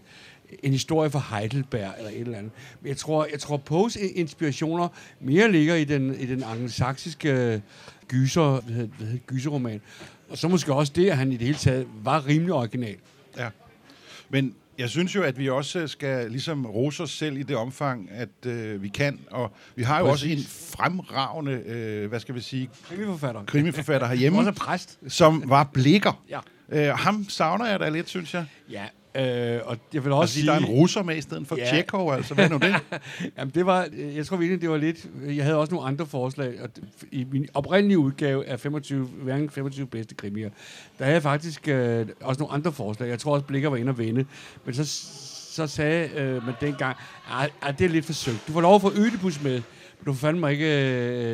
en 0.62 0.72
historie 0.72 1.10
fra 1.10 1.38
Heidelberg 1.38 1.94
eller 1.98 2.10
et 2.10 2.20
eller 2.20 2.38
andet. 2.38 2.52
Men 2.80 2.88
jeg 2.88 2.96
tror, 2.96 3.26
jeg 3.32 3.40
tror 3.40 3.56
Poes 3.56 3.96
inspirationer 3.96 4.88
mere 5.20 5.52
ligger 5.52 5.74
i 5.74 5.84
den, 5.84 6.14
i 6.20 6.26
den 6.26 6.42
angelsaksiske 6.42 7.32
øh, 7.32 7.60
gyser, 8.08 8.60
hvad 8.60 8.74
hedder, 8.74 8.88
hvad 8.96 9.06
hedder, 9.06 9.20
gyserroman. 9.26 9.80
Og 10.28 10.38
så 10.38 10.48
måske 10.48 10.74
også 10.74 10.92
det, 10.96 11.10
at 11.10 11.16
han 11.16 11.32
i 11.32 11.36
det 11.36 11.46
hele 11.46 11.58
taget 11.58 11.86
var 12.02 12.26
rimelig 12.26 12.54
original. 12.54 12.96
Ja. 13.36 13.48
Men 14.28 14.54
jeg 14.80 14.90
synes 14.90 15.14
jo, 15.14 15.22
at 15.22 15.38
vi 15.38 15.48
også 15.48 15.86
skal 15.86 16.30
ligesom 16.30 16.66
rose 16.66 17.02
os 17.02 17.10
selv 17.10 17.36
i 17.36 17.42
det 17.42 17.56
omfang, 17.56 18.10
at 18.10 18.46
øh, 18.46 18.82
vi 18.82 18.88
kan. 18.88 19.20
Og 19.30 19.52
vi 19.76 19.82
har 19.82 19.98
jo 19.98 20.06
Præcis. 20.06 20.22
også 20.22 20.28
en 20.28 20.76
fremragende, 20.76 21.52
øh, 21.52 22.08
hvad 22.08 22.20
skal 22.20 22.34
vi 22.34 22.40
sige... 22.40 22.70
Krimiforfatter. 22.88 23.44
Krimiforfatter 23.44 24.06
herhjemme. 24.06 24.38
også 24.40 24.52
præst. 24.52 24.98
Som 25.08 25.42
var 25.46 25.64
blikker. 25.64 26.22
Ja. 26.28 26.40
Øh, 26.68 26.98
ham 26.98 27.26
savner 27.28 27.66
jeg 27.66 27.80
da 27.80 27.88
lidt, 27.88 28.08
synes 28.08 28.34
jeg. 28.34 28.46
Ja, 28.70 28.84
Øh, 29.14 29.60
og 29.64 29.76
jeg 29.94 30.04
vil 30.04 30.12
også 30.12 30.22
altså, 30.22 30.34
sige... 30.34 30.46
Der 30.46 30.52
er 30.52 30.58
en 30.58 30.64
russer 30.64 31.02
med 31.02 31.16
i 31.16 31.20
stedet 31.20 31.46
for 31.46 31.56
ja. 31.56 31.70
Tjekov, 31.70 32.12
altså. 32.12 32.34
Hvad 32.34 32.44
er 32.44 32.48
nu 32.48 32.58
det? 32.58 32.74
Jamen, 33.38 33.54
det 33.54 33.66
var... 33.66 33.88
Jeg 34.14 34.26
tror 34.26 34.36
virkelig, 34.36 34.60
det 34.60 34.70
var 34.70 34.76
lidt... 34.76 35.06
Jeg 35.26 35.44
havde 35.44 35.56
også 35.56 35.74
nogle 35.74 35.88
andre 35.88 36.06
forslag. 36.06 36.62
Og 36.62 36.68
I 37.12 37.26
min 37.32 37.48
oprindelige 37.54 37.98
udgave 37.98 38.46
af 38.46 38.60
25, 38.60 39.06
hverken 39.06 39.50
25 39.50 39.86
bedste 39.86 40.14
krimier, 40.14 40.50
der 40.98 41.04
havde 41.04 41.14
jeg 41.14 41.22
faktisk 41.22 41.68
øh, 41.68 42.06
også 42.20 42.38
nogle 42.40 42.54
andre 42.54 42.72
forslag. 42.72 43.08
Jeg 43.08 43.18
tror 43.18 43.34
også, 43.34 43.46
Blikker 43.46 43.68
var 43.68 43.76
inde 43.76 43.90
og 43.90 43.98
vende. 43.98 44.24
Men 44.64 44.74
så, 44.74 44.84
så 45.54 45.66
sagde 45.66 46.08
øh, 46.16 46.46
man 46.46 46.54
dengang, 46.60 46.96
at 47.62 47.78
det 47.78 47.84
er 47.84 47.88
lidt 47.88 48.04
forsøgt. 48.04 48.38
Du 48.48 48.52
får 48.52 48.60
lov 48.60 48.74
at 48.74 48.80
få 48.80 48.92
Ødipus 48.96 49.42
med 49.42 49.62
du 50.06 50.14
fandt 50.14 50.40
mig 50.40 50.52
ikke... 50.52 50.66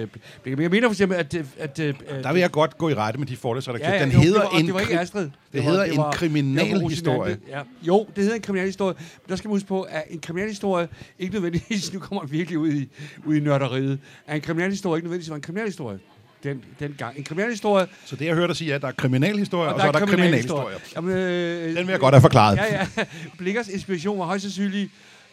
Øh, 0.01 0.09
jeg 0.47 0.71
mener 0.71 0.89
for 0.89 0.93
eksempel, 0.93 1.19
at... 1.19 1.35
at 1.59 1.79
øh, 1.79 1.95
der 2.23 2.33
vil 2.33 2.41
jeg 2.41 2.51
godt 2.51 2.79
gå 2.79 2.89
i 2.89 2.95
rette 2.95 3.19
med 3.19 3.27
de 3.27 3.37
forlæsere, 3.37 3.77
ja, 3.81 3.93
ja, 3.93 4.03
Den 4.03 4.13
jo, 4.13 4.19
hedder 4.19 4.41
det 4.41 4.51
var, 4.53 4.59
en, 4.59 4.67
det 4.67 4.75
var 4.75 4.81
ikke 4.81 5.01
Astrid. 5.01 5.23
Det, 5.23 5.33
det 5.53 5.63
hedder 5.63 5.87
det 5.87 5.97
var, 5.97 6.11
en 6.11 6.17
kriminalhistorie. 6.17 7.39
Ja. 7.49 7.61
Jo, 7.83 8.07
det 8.17 8.23
hedder 8.23 8.37
en 8.37 8.43
kriminalhistorie. 8.43 8.95
Men 8.99 9.29
der 9.29 9.37
skal 9.37 9.49
man 9.49 9.55
huske 9.55 9.69
på, 9.69 9.83
at 9.83 10.05
en 10.11 10.21
kriminalhistorie 10.21 10.89
ikke 11.19 11.35
nødvendigvis, 11.35 11.93
nu 11.93 11.99
kommer 11.99 12.27
virkelig 12.27 12.59
ud 12.59 12.73
i, 12.73 12.89
ud 13.25 13.35
i 13.35 13.41
nørderiet, 13.41 13.99
at 14.27 14.37
en 14.37 14.43
kriminalhistorie 14.43 14.99
ikke 14.99 15.07
nødvendigvis 15.07 15.31
var 15.31 15.37
en 15.37 15.43
kriminalhistorie 15.43 15.99
den, 16.43 16.65
den 16.79 16.95
gang. 16.99 17.19
En 17.19 17.25
kriminalhistorie... 17.25 17.87
Så 18.05 18.17
det, 18.17 18.27
jeg 18.27 18.35
hørte 18.35 18.49
dig 18.49 18.57
sige, 18.57 18.71
er, 18.71 18.77
at 18.77 18.83
der 18.83 18.89
er 18.89 18.93
kriminalhistorie, 18.93 19.69
og, 19.69 19.75
og 19.75 19.81
så 19.81 19.87
er 19.87 19.93
der 19.93 20.07
kriminalhistorie. 20.07 20.77
Jamen, 20.97 21.17
øh, 21.17 21.69
den 21.69 21.87
vil 21.87 21.93
jeg 21.93 22.01
godt 22.01 22.15
have 22.15 22.21
forklaret. 22.21 22.57
Ja, 22.57 22.87
ja. 22.97 23.05
Blikkers 23.39 23.69
inspiration 23.69 24.19
var 24.19 24.25
højst 24.25 24.43
sandsynligt 24.43 24.91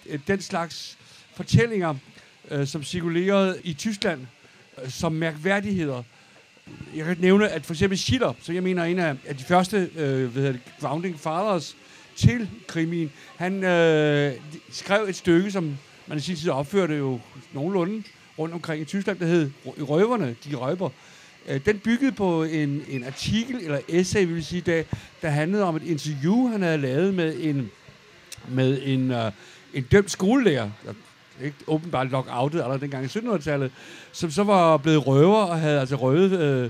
øh, 0.09 0.19
den 0.27 0.41
slags 0.41 0.97
fortællinger, 1.35 1.95
øh, 2.51 2.67
som 2.67 2.83
cirkulerede 2.83 3.59
i 3.63 3.73
Tyskland 3.73 4.21
øh, 4.83 4.89
som 4.89 5.11
mærkværdigheder. 5.11 6.03
Jeg 6.95 7.05
kan 7.05 7.17
nævne, 7.19 7.49
at 7.49 7.65
for 7.65 7.73
eksempel 7.73 7.97
Schiller, 7.97 8.33
som 8.41 8.55
jeg 8.55 8.63
mener 8.63 8.81
er 8.81 8.87
en 8.87 8.99
af, 8.99 9.15
af 9.25 9.37
de 9.37 9.43
første 9.43 9.89
øh, 9.95 10.33
hvad 10.33 10.53
det, 10.53 10.59
founding 10.79 11.19
fathers 11.19 11.75
til 12.15 12.49
krimien, 12.67 13.11
han 13.35 13.63
øh, 13.63 14.33
skrev 14.71 15.03
et 15.03 15.15
stykke, 15.15 15.51
som 15.51 15.77
man 16.07 16.17
i 16.17 16.21
sin 16.21 16.35
tid 16.35 16.49
opførte 16.49 16.95
jo 16.95 17.19
nogenlunde 17.53 18.03
rundt 18.39 18.53
omkring 18.53 18.81
i 18.81 18.85
Tyskland, 18.85 19.19
der 19.19 19.25
hed 19.25 19.51
Røverne, 19.65 20.35
de 20.45 20.55
røber. 20.55 20.89
Øh, 21.47 21.65
den 21.65 21.79
byggede 21.79 22.11
på 22.11 22.43
en, 22.43 22.83
en 22.89 23.03
artikel, 23.03 23.55
eller 23.55 23.79
essay, 23.87 24.25
vil 24.25 24.45
sige, 24.45 24.61
der, 24.61 24.83
der 25.21 25.29
handlede 25.29 25.63
om 25.63 25.75
et 25.75 25.83
interview, 25.83 26.47
han 26.47 26.61
havde 26.61 26.77
lavet 26.77 27.13
med 27.13 27.35
en, 27.39 27.71
med 28.49 28.81
en, 28.83 29.11
øh, 29.11 29.31
en 29.73 29.83
dømt 29.83 30.11
skolelærer, 30.11 30.69
ikke, 31.41 31.57
åbenbart 31.67 32.11
lockoutet 32.11 32.59
allerede 32.59 32.81
dengang 32.81 33.05
i 33.05 33.07
1700-tallet, 33.07 33.71
som 34.11 34.31
så 34.31 34.43
var 34.43 34.77
blevet 34.77 35.07
røver 35.07 35.43
og 35.43 35.59
havde 35.59 35.79
altså 35.79 35.95
røvet 35.95 36.39
øh, 36.39 36.69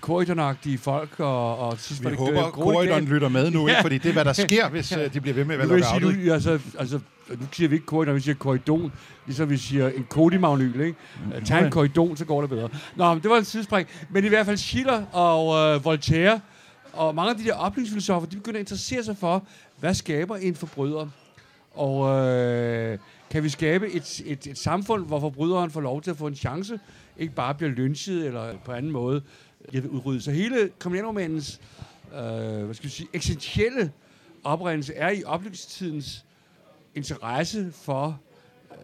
korridornagtige 0.00 0.78
folk. 0.78 1.20
Og, 1.20 1.58
og 1.58 1.78
sidst 1.78 2.04
Vi 2.04 2.10
det 2.10 2.18
håber, 2.18 2.50
korridoren 2.50 3.04
lytter 3.04 3.28
med 3.28 3.50
nu, 3.50 3.68
ja. 3.68 3.72
ikke? 3.72 3.82
fordi 3.82 3.98
det 3.98 4.08
er, 4.08 4.12
hvad 4.12 4.24
der 4.24 4.32
sker, 4.48 4.68
hvis. 4.68 4.92
Øh, 4.92 5.14
de 5.14 5.20
bliver 5.20 5.34
ved 5.34 5.44
med 5.44 5.54
at 5.54 5.58
være 5.58 5.78
lockoutet. 5.78 6.14
Sige, 6.14 6.32
altså, 6.32 6.58
altså, 6.78 7.00
nu 7.28 7.46
siger 7.52 7.68
vi 7.68 7.74
ikke 7.74 7.86
korridor, 7.86 8.12
vi 8.12 8.20
siger 8.20 8.34
korridon, 8.34 8.92
ligesom 9.26 9.50
vi 9.50 9.56
siger 9.56 9.88
en 9.88 10.06
kodimagnyl, 10.08 10.80
ikke? 10.80 10.98
Mm. 11.24 11.44
Tag 11.44 11.64
en 11.64 11.70
korridon, 11.70 12.16
så 12.16 12.24
går 12.24 12.40
det 12.40 12.50
bedre. 12.50 12.68
Nå, 12.96 13.14
men 13.14 13.22
det 13.22 13.30
var 13.30 13.36
en 13.36 13.44
sidespring. 13.44 13.88
Men 14.10 14.24
i 14.24 14.28
hvert 14.28 14.46
fald 14.46 14.56
Schiller 14.56 15.02
og 15.12 15.74
øh, 15.74 15.84
Voltaire, 15.84 16.40
og 16.92 17.14
mange 17.14 17.30
af 17.30 17.36
de 17.36 17.44
der 17.44 17.54
oplysningsfilosofer, 17.54 18.26
de 18.26 18.36
begynder 18.36 18.58
at 18.58 18.62
interessere 18.62 19.04
sig 19.04 19.16
for, 19.20 19.42
hvad 19.80 19.94
skaber 19.94 20.36
en 20.36 20.54
forbryder? 20.54 21.06
Og 21.74 22.24
øh, 22.26 22.98
kan 23.34 23.42
vi 23.42 23.48
skabe 23.48 23.92
et, 23.92 24.22
et, 24.26 24.46
et 24.46 24.58
samfund, 24.58 25.06
hvor 25.06 25.20
forbryderen 25.20 25.70
får 25.70 25.80
lov 25.80 26.02
til 26.02 26.10
at 26.10 26.16
få 26.16 26.26
en 26.26 26.34
chance, 26.34 26.80
ikke 27.18 27.34
bare 27.34 27.54
bliver 27.54 27.70
lynchet 27.70 28.26
eller 28.26 28.58
på 28.64 28.72
anden 28.72 28.92
måde 28.92 29.22
udryddet. 29.88 30.22
Så 30.22 30.30
hele 30.30 30.70
kriminalromanens 30.78 31.60
øh, 32.12 32.64
hvad 32.64 32.74
skal 32.74 32.84
vi 32.84 32.90
sige, 32.90 33.08
essentielle 33.12 33.92
oprindelse 34.44 34.94
er 34.94 35.10
i 35.10 35.24
oplysningstidens 35.24 36.24
interesse 36.94 37.72
for 37.72 38.20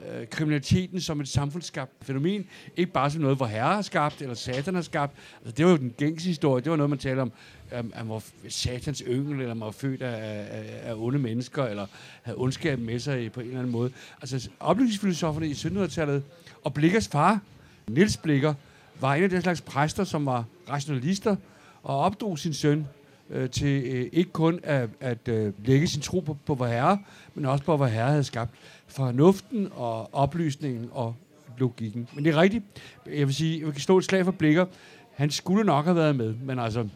øh, 0.09 0.27
kriminaliteten 0.27 1.01
som 1.01 1.21
et 1.21 1.29
samfundsskabt 1.29 1.93
fænomen. 2.03 2.47
Ikke 2.77 2.93
bare 2.93 3.11
som 3.11 3.21
noget, 3.23 3.37
hvor 3.37 3.47
herre 3.47 3.75
har 3.75 3.83
skabt, 3.83 4.23
eller 4.23 4.35
satan 4.35 4.75
har 4.75 4.83
skabt. 4.83 5.17
Altså, 5.39 5.53
det 5.57 5.65
var 5.65 5.71
jo 5.71 5.77
den 5.77 5.91
gængse 5.91 6.27
historie. 6.27 6.65
Det 6.65 6.71
var 6.71 6.77
noget, 6.77 6.91
man 6.91 6.99
talte 6.99 7.21
om, 7.21 7.33
at 7.71 7.85
han 7.95 8.09
var 8.09 8.23
satans 8.49 9.03
yngel, 9.07 9.41
eller 9.41 9.51
om 9.51 9.61
var 9.61 9.71
født 9.71 10.03
af, 10.03 10.47
af, 10.51 10.91
af 10.91 10.95
onde 10.97 11.19
mennesker, 11.19 11.65
eller 11.65 11.87
havde 12.23 12.39
ondskab 12.39 12.79
med 12.79 12.99
sig 12.99 13.33
på 13.33 13.41
en 13.41 13.47
eller 13.47 13.59
anden 13.59 13.73
måde. 13.73 13.91
Altså, 14.23 14.51
oplysningsfilosoferne 14.61 15.49
i 15.49 15.53
1700-tallet, 15.53 16.23
og 16.65 16.75
Blikkers 16.75 17.09
far, 17.09 17.41
Nils 17.89 18.17
Blikker 18.17 18.55
var 19.01 19.15
en 19.15 19.23
af 19.23 19.31
den 19.31 19.43
slags 19.43 19.61
præster, 19.61 20.05
som 20.05 20.27
var 20.27 20.45
rationalister 20.71 21.37
og 21.83 21.99
opdrog 21.99 22.39
sin 22.39 22.55
søn 22.55 22.87
øh, 23.31 23.51
til 23.51 23.83
øh, 23.85 24.09
ikke 24.13 24.31
kun 24.31 24.61
at, 24.63 24.89
at 25.01 25.29
øh, 25.29 25.53
lægge 25.65 25.87
sin 25.87 26.03
tro 26.03 26.21
på, 26.21 26.37
på 26.47 26.55
vor 26.55 26.67
herre, 26.67 26.99
men 27.35 27.45
også 27.45 27.65
på, 27.65 27.77
hvad 27.77 27.89
herre 27.89 28.11
havde 28.11 28.25
skabt 28.25 28.51
fornuften 28.87 29.69
og 29.75 30.15
oplysningen 30.15 30.89
og 30.93 31.15
logikken. 31.59 32.09
Men 32.15 32.25
det 32.25 32.35
er 32.35 32.41
rigtigt. 32.41 32.65
Jeg 33.07 33.27
vil 33.27 33.35
sige, 33.35 33.65
jeg 33.65 33.73
kan 33.73 33.81
stå 33.81 33.99
et 33.99 34.05
slag 34.05 34.25
for 34.25 34.33
Blikker. 34.33 34.67
Han 35.15 35.31
skulle 35.31 35.65
nok 35.65 35.85
have 35.85 35.97
været 35.97 36.17
med, 36.17 36.35
men 36.35 36.59
altså... 36.59 36.89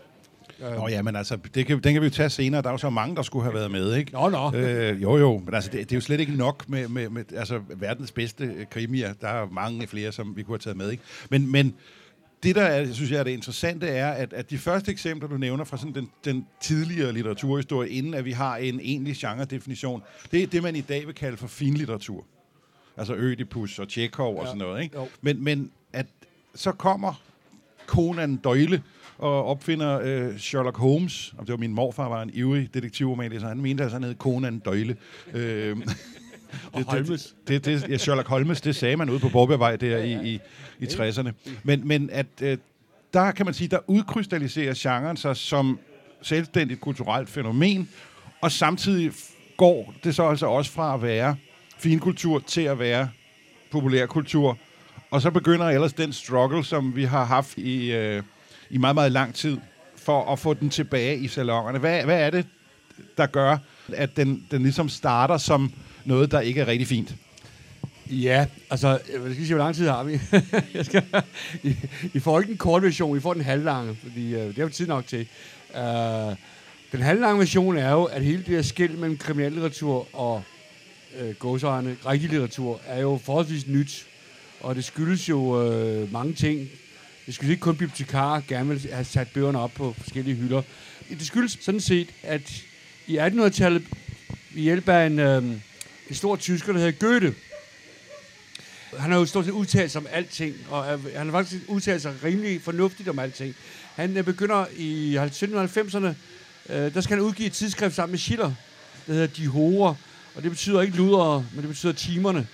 Øh. 0.60 0.76
Nå 0.76 0.88
ja, 0.88 1.02
men 1.02 1.16
altså, 1.16 1.38
det 1.54 1.66
kan, 1.66 1.80
den 1.80 1.92
kan 1.92 2.02
vi 2.02 2.06
jo 2.06 2.12
tage 2.12 2.30
senere. 2.30 2.62
Der 2.62 2.68
er 2.68 2.72
jo 2.72 2.78
så 2.78 2.90
mange, 2.90 3.16
der 3.16 3.22
skulle 3.22 3.42
have 3.42 3.54
været 3.54 3.70
med, 3.70 3.94
ikke? 3.94 4.12
Nå, 4.12 4.28
nå. 4.28 4.52
Øh, 4.54 5.02
jo, 5.02 5.16
jo, 5.16 5.42
men 5.44 5.54
altså, 5.54 5.70
det, 5.70 5.80
det 5.80 5.92
er 5.92 5.96
jo 5.96 6.00
slet 6.00 6.20
ikke 6.20 6.36
nok 6.36 6.68
med, 6.68 6.88
med, 6.88 7.08
med 7.08 7.24
altså, 7.32 7.60
verdens 7.76 8.12
bedste 8.12 8.44
øh, 8.44 8.66
krimier. 8.70 9.12
Der 9.12 9.28
er 9.28 9.46
mange 9.50 9.86
flere, 9.86 10.12
som 10.12 10.36
vi 10.36 10.42
kunne 10.42 10.52
have 10.52 10.58
taget 10.58 10.76
med, 10.76 10.90
ikke? 10.90 11.02
Men, 11.30 11.52
men 11.52 11.74
det, 12.42 12.54
der 12.54 12.62
er, 12.62 12.92
synes 12.92 13.10
jeg 13.10 13.18
er 13.18 13.24
det 13.24 13.30
interessante, 13.30 13.86
er, 13.88 14.10
at, 14.10 14.32
at 14.32 14.50
de 14.50 14.58
første 14.58 14.92
eksempler, 14.92 15.28
du 15.28 15.36
nævner 15.36 15.64
fra 15.64 15.76
sådan 15.76 15.94
den, 15.94 16.10
den 16.24 16.46
tidligere 16.60 17.12
litteraturhistorie, 17.12 17.90
inden 17.90 18.14
at 18.14 18.24
vi 18.24 18.32
har 18.32 18.56
en 18.56 18.80
egentlig 18.80 19.16
genre-definition, 19.16 20.02
det 20.32 20.42
er 20.42 20.46
det, 20.46 20.62
man 20.62 20.76
i 20.76 20.80
dag 20.80 21.06
vil 21.06 21.14
kalde 21.14 21.36
for 21.36 21.46
finlitteratur. 21.46 22.24
Altså 22.96 23.14
Ødipus 23.14 23.78
og 23.78 23.88
Tjekov 23.88 24.34
ja. 24.34 24.40
og 24.40 24.46
sådan 24.46 24.58
noget. 24.58 24.82
Ikke? 24.82 24.98
Men, 25.20 25.44
men 25.44 25.70
at 25.92 26.06
så 26.54 26.72
kommer 26.72 27.22
Conan 27.86 28.36
Doyle 28.36 28.82
og 29.18 29.44
opfinder 29.44 30.00
øh, 30.02 30.38
Sherlock 30.38 30.76
Holmes. 30.76 31.34
Det 31.40 31.48
var 31.48 31.56
min 31.56 31.74
morfar, 31.74 32.08
var 32.08 32.22
en 32.22 32.30
ivrig 32.34 32.68
så 33.40 33.46
han 33.46 33.60
mente 33.60 33.82
altså, 33.82 33.96
han 33.96 34.04
hed 34.04 34.14
Conan 34.14 34.58
Doyle. 34.58 34.96
øh, 35.32 35.76
det, 36.76 36.86
Holmes. 36.86 37.34
Det, 37.48 37.64
det, 37.64 37.88
ja, 37.88 37.96
Sherlock 37.96 38.28
Holmes, 38.28 38.60
det 38.60 38.76
sagde 38.76 38.96
man 38.96 39.10
ude 39.10 39.18
på 39.18 39.28
Borgbergvej 39.28 39.76
der 39.76 39.88
ja, 39.88 40.04
ja. 40.04 40.20
i, 40.20 40.34
i, 40.34 40.40
i 40.80 40.84
60'erne. 40.84 41.30
Men, 41.62 41.88
men 41.88 42.10
at 42.12 42.26
øh, 42.42 42.58
der 43.14 43.30
kan 43.30 43.46
man 43.46 43.54
sige, 43.54 43.68
der 43.68 43.78
udkrystalliserer 43.86 44.74
genren 44.76 45.16
sig 45.16 45.36
som 45.36 45.78
selvstændigt 46.22 46.80
kulturelt 46.80 47.28
fænomen, 47.28 47.88
og 48.40 48.52
samtidig 48.52 49.12
går 49.56 49.94
det 50.04 50.14
så 50.14 50.28
altså 50.28 50.46
også 50.46 50.72
fra 50.72 50.94
at 50.94 51.02
være 51.02 51.36
finkultur 51.78 52.38
til 52.38 52.60
at 52.60 52.78
være 52.78 53.08
populærkultur. 53.70 54.58
Og 55.10 55.22
så 55.22 55.30
begynder 55.30 55.66
ellers 55.66 55.92
den 55.92 56.12
struggle, 56.12 56.64
som 56.64 56.96
vi 56.96 57.04
har 57.04 57.24
haft 57.24 57.58
i, 57.58 57.92
øh, 57.92 58.22
i 58.74 58.78
meget, 58.78 58.94
meget 58.94 59.12
lang 59.12 59.34
tid, 59.34 59.58
for 59.96 60.32
at 60.32 60.38
få 60.38 60.54
den 60.54 60.70
tilbage 60.70 61.18
i 61.18 61.28
salongerne. 61.28 61.78
Hvad, 61.78 62.04
hvad 62.04 62.20
er 62.20 62.30
det, 62.30 62.46
der 63.16 63.26
gør, 63.26 63.56
at 63.92 64.16
den, 64.16 64.46
den 64.50 64.62
ligesom 64.62 64.88
starter 64.88 65.36
som 65.36 65.72
noget, 66.04 66.30
der 66.30 66.40
ikke 66.40 66.60
er 66.60 66.66
rigtig 66.66 66.88
fint? 66.88 67.14
Ja, 68.10 68.46
altså, 68.70 68.88
jeg 68.88 69.20
skal 69.22 69.34
sige, 69.34 69.54
hvor 69.54 69.64
lang 69.64 69.74
tid 69.74 69.88
har 69.88 70.04
vi? 70.04 70.20
jeg 70.74 70.84
skal, 70.84 71.04
I, 71.62 71.76
I 72.14 72.18
får 72.18 72.40
ikke 72.40 72.52
en 72.52 72.58
kort 72.58 72.82
version, 72.82 73.16
I 73.16 73.20
får 73.20 73.34
den 73.34 73.42
halvlange, 73.42 73.96
fordi 74.02 74.34
uh, 74.34 74.40
det 74.40 74.56
har 74.56 74.66
vi 74.66 74.72
tid 74.72 74.86
nok 74.86 75.06
til. 75.06 75.28
Uh, 75.74 75.80
den 76.92 77.02
halvlange 77.02 77.38
version 77.38 77.76
er 77.76 77.90
jo, 77.90 78.04
at 78.04 78.24
hele 78.24 78.38
det 78.38 78.54
her 78.54 78.62
skæld 78.62 78.96
mellem 78.96 79.16
kriminallitteratur 79.16 80.16
og 80.16 80.42
øh, 81.20 81.28
uh, 81.28 81.34
gåsejerne, 81.34 81.96
rigtig 82.06 82.30
litteratur, 82.30 82.80
er 82.86 83.00
jo 83.00 83.20
forholdsvis 83.24 83.66
nyt. 83.66 84.06
Og 84.60 84.74
det 84.74 84.84
skyldes 84.84 85.28
jo 85.28 85.38
uh, 85.38 86.12
mange 86.12 86.32
ting. 86.32 86.68
Det 87.26 87.34
skyldes 87.34 87.50
ikke 87.50 87.60
kun 87.60 87.76
bibliotekarer 87.76 88.40
gerne 88.48 88.68
vil 88.68 88.88
have 88.92 89.04
sat 89.04 89.28
bøgerne 89.28 89.58
op 89.60 89.72
på 89.74 89.94
forskellige 89.98 90.36
hylder. 90.36 90.62
Det 91.08 91.26
skyldes 91.26 91.58
sådan 91.60 91.80
set, 91.80 92.08
at 92.22 92.62
i 93.06 93.18
1800-tallet, 93.18 93.82
ved 94.54 94.62
hjælp 94.62 94.88
af 94.88 95.06
en, 95.06 95.18
øh, 95.18 95.42
en 96.08 96.14
stor 96.14 96.36
tysker, 96.36 96.72
der 96.72 96.80
hedder 96.80 97.06
Goethe, 97.06 97.34
han 98.98 99.10
har 99.10 99.18
jo 99.18 99.26
stort 99.26 99.44
set 99.44 99.52
udtalt 99.52 99.90
sig 99.90 100.00
om 100.00 100.06
alting, 100.10 100.54
og 100.70 100.84
han 100.84 101.26
har 101.26 101.30
faktisk 101.30 101.62
udtalt 101.68 102.02
sig 102.02 102.14
rimelig 102.24 102.62
fornuftigt 102.62 103.08
om 103.08 103.18
alting. 103.18 103.54
Han 103.94 104.16
øh, 104.16 104.24
begynder 104.24 104.66
i 104.76 105.16
1790'erne, 105.16 106.06
øh, 106.72 106.94
der 106.94 107.00
skal 107.00 107.16
han 107.16 107.26
udgive 107.26 107.46
et 107.46 107.52
tidsskrift 107.52 107.94
sammen 107.94 108.12
med 108.12 108.18
Schiller, 108.18 108.52
der 109.06 109.12
hedder 109.12 109.26
De 109.26 109.46
Hore, 109.48 109.96
og 110.34 110.42
det 110.42 110.50
betyder 110.50 110.80
ikke 110.80 110.96
ludere, 110.96 111.46
men 111.52 111.60
det 111.60 111.68
betyder 111.68 111.92
timerne. 111.92 112.46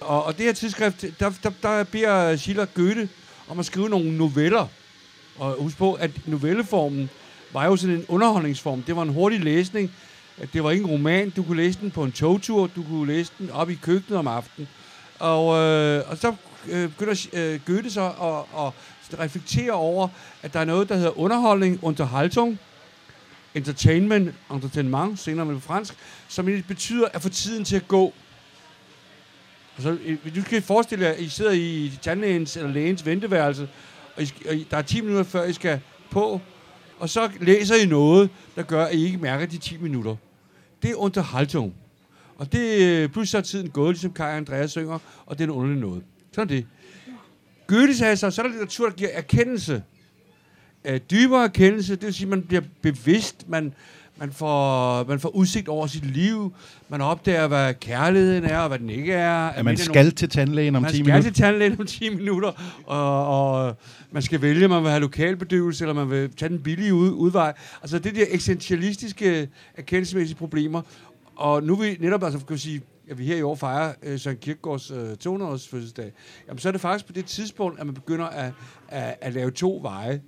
Og, 0.00 0.24
og 0.24 0.36
det 0.38 0.44
her 0.46 0.52
tidsskrift, 0.52 1.04
der, 1.20 1.32
der, 1.42 1.50
der 1.62 1.84
beder 1.84 2.36
Schiller 2.36 2.64
Goethe 2.64 3.08
om 3.48 3.58
at 3.58 3.66
skrive 3.66 3.88
nogle 3.88 4.16
noveller. 4.16 4.66
Og 5.38 5.56
husk 5.58 5.76
på, 5.76 5.92
at 5.92 6.10
novelleformen 6.26 7.10
var 7.52 7.64
jo 7.64 7.76
sådan 7.76 7.96
en 7.96 8.04
underholdningsform. 8.08 8.82
Det 8.82 8.96
var 8.96 9.02
en 9.02 9.08
hurtig 9.08 9.40
læsning. 9.40 9.92
Det 10.52 10.64
var 10.64 10.70
ikke 10.70 10.84
en 10.84 10.90
roman. 10.90 11.30
Du 11.30 11.42
kunne 11.42 11.56
læse 11.56 11.80
den 11.80 11.90
på 11.90 12.04
en 12.04 12.12
togtur. 12.12 12.66
Du 12.76 12.82
kunne 12.82 13.06
læse 13.06 13.32
den 13.38 13.50
op 13.50 13.70
i 13.70 13.74
køkkenet 13.74 14.18
om 14.18 14.26
aftenen. 14.26 14.68
Og, 15.18 15.56
øh, 15.56 16.02
og 16.10 16.16
så 16.18 16.34
øh, 16.68 16.88
begynder 16.88 17.26
øh, 17.32 17.60
Goethe 17.66 17.90
så 17.90 18.04
at, 18.04 18.72
at 19.12 19.20
reflektere 19.20 19.72
over, 19.72 20.08
at 20.42 20.52
der 20.52 20.60
er 20.60 20.64
noget, 20.64 20.88
der 20.88 20.96
hedder 20.96 21.18
underholdning, 21.18 21.78
unterhaltung, 21.82 22.58
entertainment, 23.54 24.34
entertainment, 24.52 25.18
senere 25.18 25.46
med 25.46 25.60
fransk, 25.60 25.94
som 26.28 26.46
betyder 26.68 27.08
at 27.12 27.22
få 27.22 27.28
tiden 27.28 27.64
til 27.64 27.76
at 27.76 27.88
gå. 27.88 28.12
Så, 29.78 29.98
øh, 30.04 30.36
du 30.36 30.42
kan 30.42 30.62
forestille 30.62 31.04
jer, 31.04 31.12
at 31.12 31.20
I 31.20 31.28
sidder 31.28 31.52
i 31.52 31.92
tandlægens 32.02 32.56
eller 32.56 32.70
lægens 32.70 33.06
venteværelse, 33.06 33.68
og, 34.16 34.22
I, 34.22 34.32
og 34.48 34.54
I, 34.54 34.66
der 34.70 34.76
er 34.76 34.82
10 34.82 35.00
minutter, 35.00 35.24
før 35.24 35.44
I 35.44 35.52
skal 35.52 35.80
på, 36.10 36.40
og 36.98 37.08
så 37.08 37.30
læser 37.40 37.74
I 37.74 37.86
noget, 37.86 38.30
der 38.56 38.62
gør, 38.62 38.84
at 38.84 38.94
I 38.94 39.04
ikke 39.04 39.18
mærker 39.18 39.46
de 39.46 39.58
10 39.58 39.76
minutter. 39.76 40.16
Det 40.82 40.90
er 40.90 40.94
underhaltung. 40.94 41.74
Og 42.36 42.52
det, 42.52 42.80
øh, 42.80 43.08
pludselig 43.08 43.28
så 43.28 43.38
er 43.38 43.42
tiden 43.42 43.70
gået, 43.70 43.94
ligesom 43.94 44.12
Kai 44.12 44.26
og 44.26 44.36
Andreas 44.36 44.70
synger, 44.70 44.98
og 45.26 45.38
det 45.38 45.44
er 45.44 45.48
en 45.48 45.54
underlig 45.54 45.80
noget. 45.80 46.02
Sådan 46.32 46.48
det. 46.48 46.66
Goethe 47.66 47.94
sagde 47.94 48.16
så, 48.16 48.30
så 48.30 48.42
er 48.42 48.46
der 48.46 48.50
litteratur, 48.50 48.88
der 48.88 48.94
giver 48.94 49.10
erkendelse. 49.10 49.82
Uh, 50.88 50.96
dybere 50.96 51.44
erkendelse, 51.44 51.96
det 51.96 52.06
vil 52.06 52.14
sige, 52.14 52.24
at 52.24 52.30
man 52.30 52.42
bliver 52.42 52.62
bevidst, 52.82 53.48
man, 53.48 53.74
man, 54.16 54.32
får, 54.32 55.04
man 55.04 55.20
får 55.20 55.28
udsigt 55.28 55.68
over 55.68 55.86
sit 55.86 56.06
liv, 56.06 56.54
man 56.88 57.00
opdager, 57.00 57.46
hvad 57.46 57.74
kærligheden 57.74 58.44
er, 58.44 58.58
og 58.58 58.68
hvad 58.68 58.78
den 58.78 58.90
ikke 58.90 59.12
er. 59.12 59.52
Ja, 59.56 59.62
man 59.62 59.76
skal 59.76 59.94
nogle, 59.94 60.10
til 60.10 60.28
tandlægen 60.28 60.76
om 60.76 60.84
10 60.84 60.92
minutter. 60.92 61.12
Man 61.14 61.22
skal 61.22 61.32
til 61.34 61.42
tandlægen 61.42 61.80
om 61.80 61.86
10 61.86 62.14
minutter, 62.14 62.52
og, 62.86 63.26
og 63.26 63.76
man 64.10 64.22
skal 64.22 64.42
vælge, 64.42 64.64
om 64.64 64.70
man 64.70 64.82
vil 64.82 64.90
have 64.90 65.00
lokalbedøvelse, 65.00 65.84
eller 65.84 65.94
man 65.94 66.10
vil 66.10 66.30
tage 66.36 66.48
den 66.48 66.62
billige 66.62 66.94
ud, 66.94 67.10
udvej. 67.10 67.52
Altså 67.82 67.98
det 67.98 68.14
der 68.14 68.24
eksistentialistiske 68.28 69.48
erkendelsesmæssige 69.74 70.36
problemer, 70.36 70.82
og 71.36 71.62
nu 71.62 71.72
er 71.72 71.80
vi 71.80 71.96
netop, 72.00 72.24
altså 72.24 72.38
kan 72.38 72.54
vi 72.54 72.60
sige, 72.60 72.82
at 73.10 73.18
vi 73.18 73.26
her 73.26 73.36
i 73.36 73.42
år 73.42 73.54
fejrer 73.54 73.92
øh, 74.02 74.18
Søren 74.18 74.36
Kierkegaards 74.36 74.90
øh, 74.90 75.12
200-års 75.12 75.68
fødselsdag, 75.68 76.12
jamen 76.48 76.58
så 76.58 76.68
er 76.68 76.72
det 76.72 76.80
faktisk 76.80 77.06
på 77.06 77.12
det 77.12 77.24
tidspunkt, 77.24 77.80
at 77.80 77.86
man 77.86 77.94
begynder 77.94 78.26
at, 78.26 78.52
at, 78.88 79.14
at 79.20 79.32
lave 79.32 79.50
to 79.50 79.78
veje. 79.82 80.20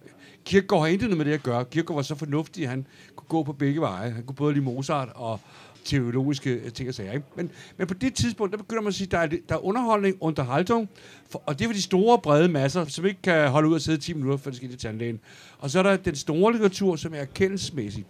Kirkegaard 0.47 0.83
har 0.83 0.89
intet 0.89 1.17
med 1.17 1.25
det 1.25 1.33
at 1.33 1.43
gøre. 1.43 1.65
Kirkegaard 1.65 1.97
var 1.97 2.03
så 2.03 2.15
fornuftig, 2.15 2.65
at 2.65 2.71
han 2.71 2.87
kunne 3.17 3.29
gå 3.29 3.43
på 3.43 3.53
begge 3.53 3.81
veje. 3.81 4.11
Han 4.11 4.25
kunne 4.25 4.35
både 4.35 4.55
lide 4.55 4.65
Mozart 4.65 5.09
og 5.15 5.41
teologiske 5.85 6.51
øh, 6.51 6.73
ting 6.73 6.89
og 6.89 6.95
sager. 6.95 7.13
Ikke? 7.13 7.27
Men, 7.37 7.51
men 7.77 7.87
på 7.87 7.95
det 7.95 8.15
tidspunkt, 8.15 8.53
der 8.53 8.59
begynder 8.59 8.83
man 8.83 8.89
at 8.89 8.95
sige, 8.95 9.05
at 9.05 9.13
der 9.13 9.19
er, 9.19 9.27
der 9.49 9.55
er 9.55 9.65
underholdning, 9.65 10.17
underhaltung, 10.21 10.89
for, 11.31 11.43
og 11.47 11.59
det 11.59 11.65
er 11.65 11.69
for 11.69 11.75
de 11.75 11.83
store, 11.83 12.19
brede 12.19 12.49
masser, 12.49 12.85
som 12.85 13.07
ikke 13.07 13.23
kan 13.23 13.49
holde 13.49 13.69
ud 13.69 13.75
og 13.75 13.81
sidde 13.81 13.99
10 13.99 14.13
minutter, 14.13 14.37
for 14.37 14.51
det 14.51 14.57
skal 14.57 14.69
til 14.69 14.79
tandlægen. 14.79 15.21
Og 15.59 15.71
så 15.71 15.79
er 15.79 15.83
der 15.83 15.97
den 15.97 16.17
store 16.17 16.53
litteratur, 16.53 16.97
som 16.97 17.15
er 17.15 17.19
erkendelsesmæssig. 17.19 18.05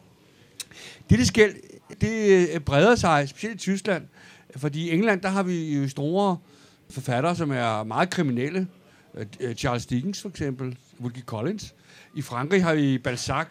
Det, 1.11 1.19
det 1.19 1.27
skæld, 1.27 1.55
det 2.01 2.49
øh, 2.55 2.61
breder 2.61 2.95
sig, 2.95 3.29
specielt 3.29 3.55
i 3.55 3.59
Tyskland, 3.59 4.07
fordi 4.57 4.89
i 4.89 4.95
England, 4.95 5.21
der 5.21 5.29
har 5.29 5.43
vi 5.43 5.79
jo 5.79 5.89
store 5.89 6.37
forfattere, 6.91 7.37
som 7.37 7.51
er 7.51 7.85
meget 7.85 8.11
kriminelle. 8.11 8.67
Øh, 9.41 9.55
Charles 9.55 9.87
Dickens 9.87 10.23
for 10.23 10.29
eksempel, 10.29 10.79
Wilkie 11.01 11.23
Collins. 11.23 11.75
I 12.17 12.23
Frankrig 12.23 12.65
har 12.65 12.75
vi 12.75 12.99
Balzac, 12.99 13.47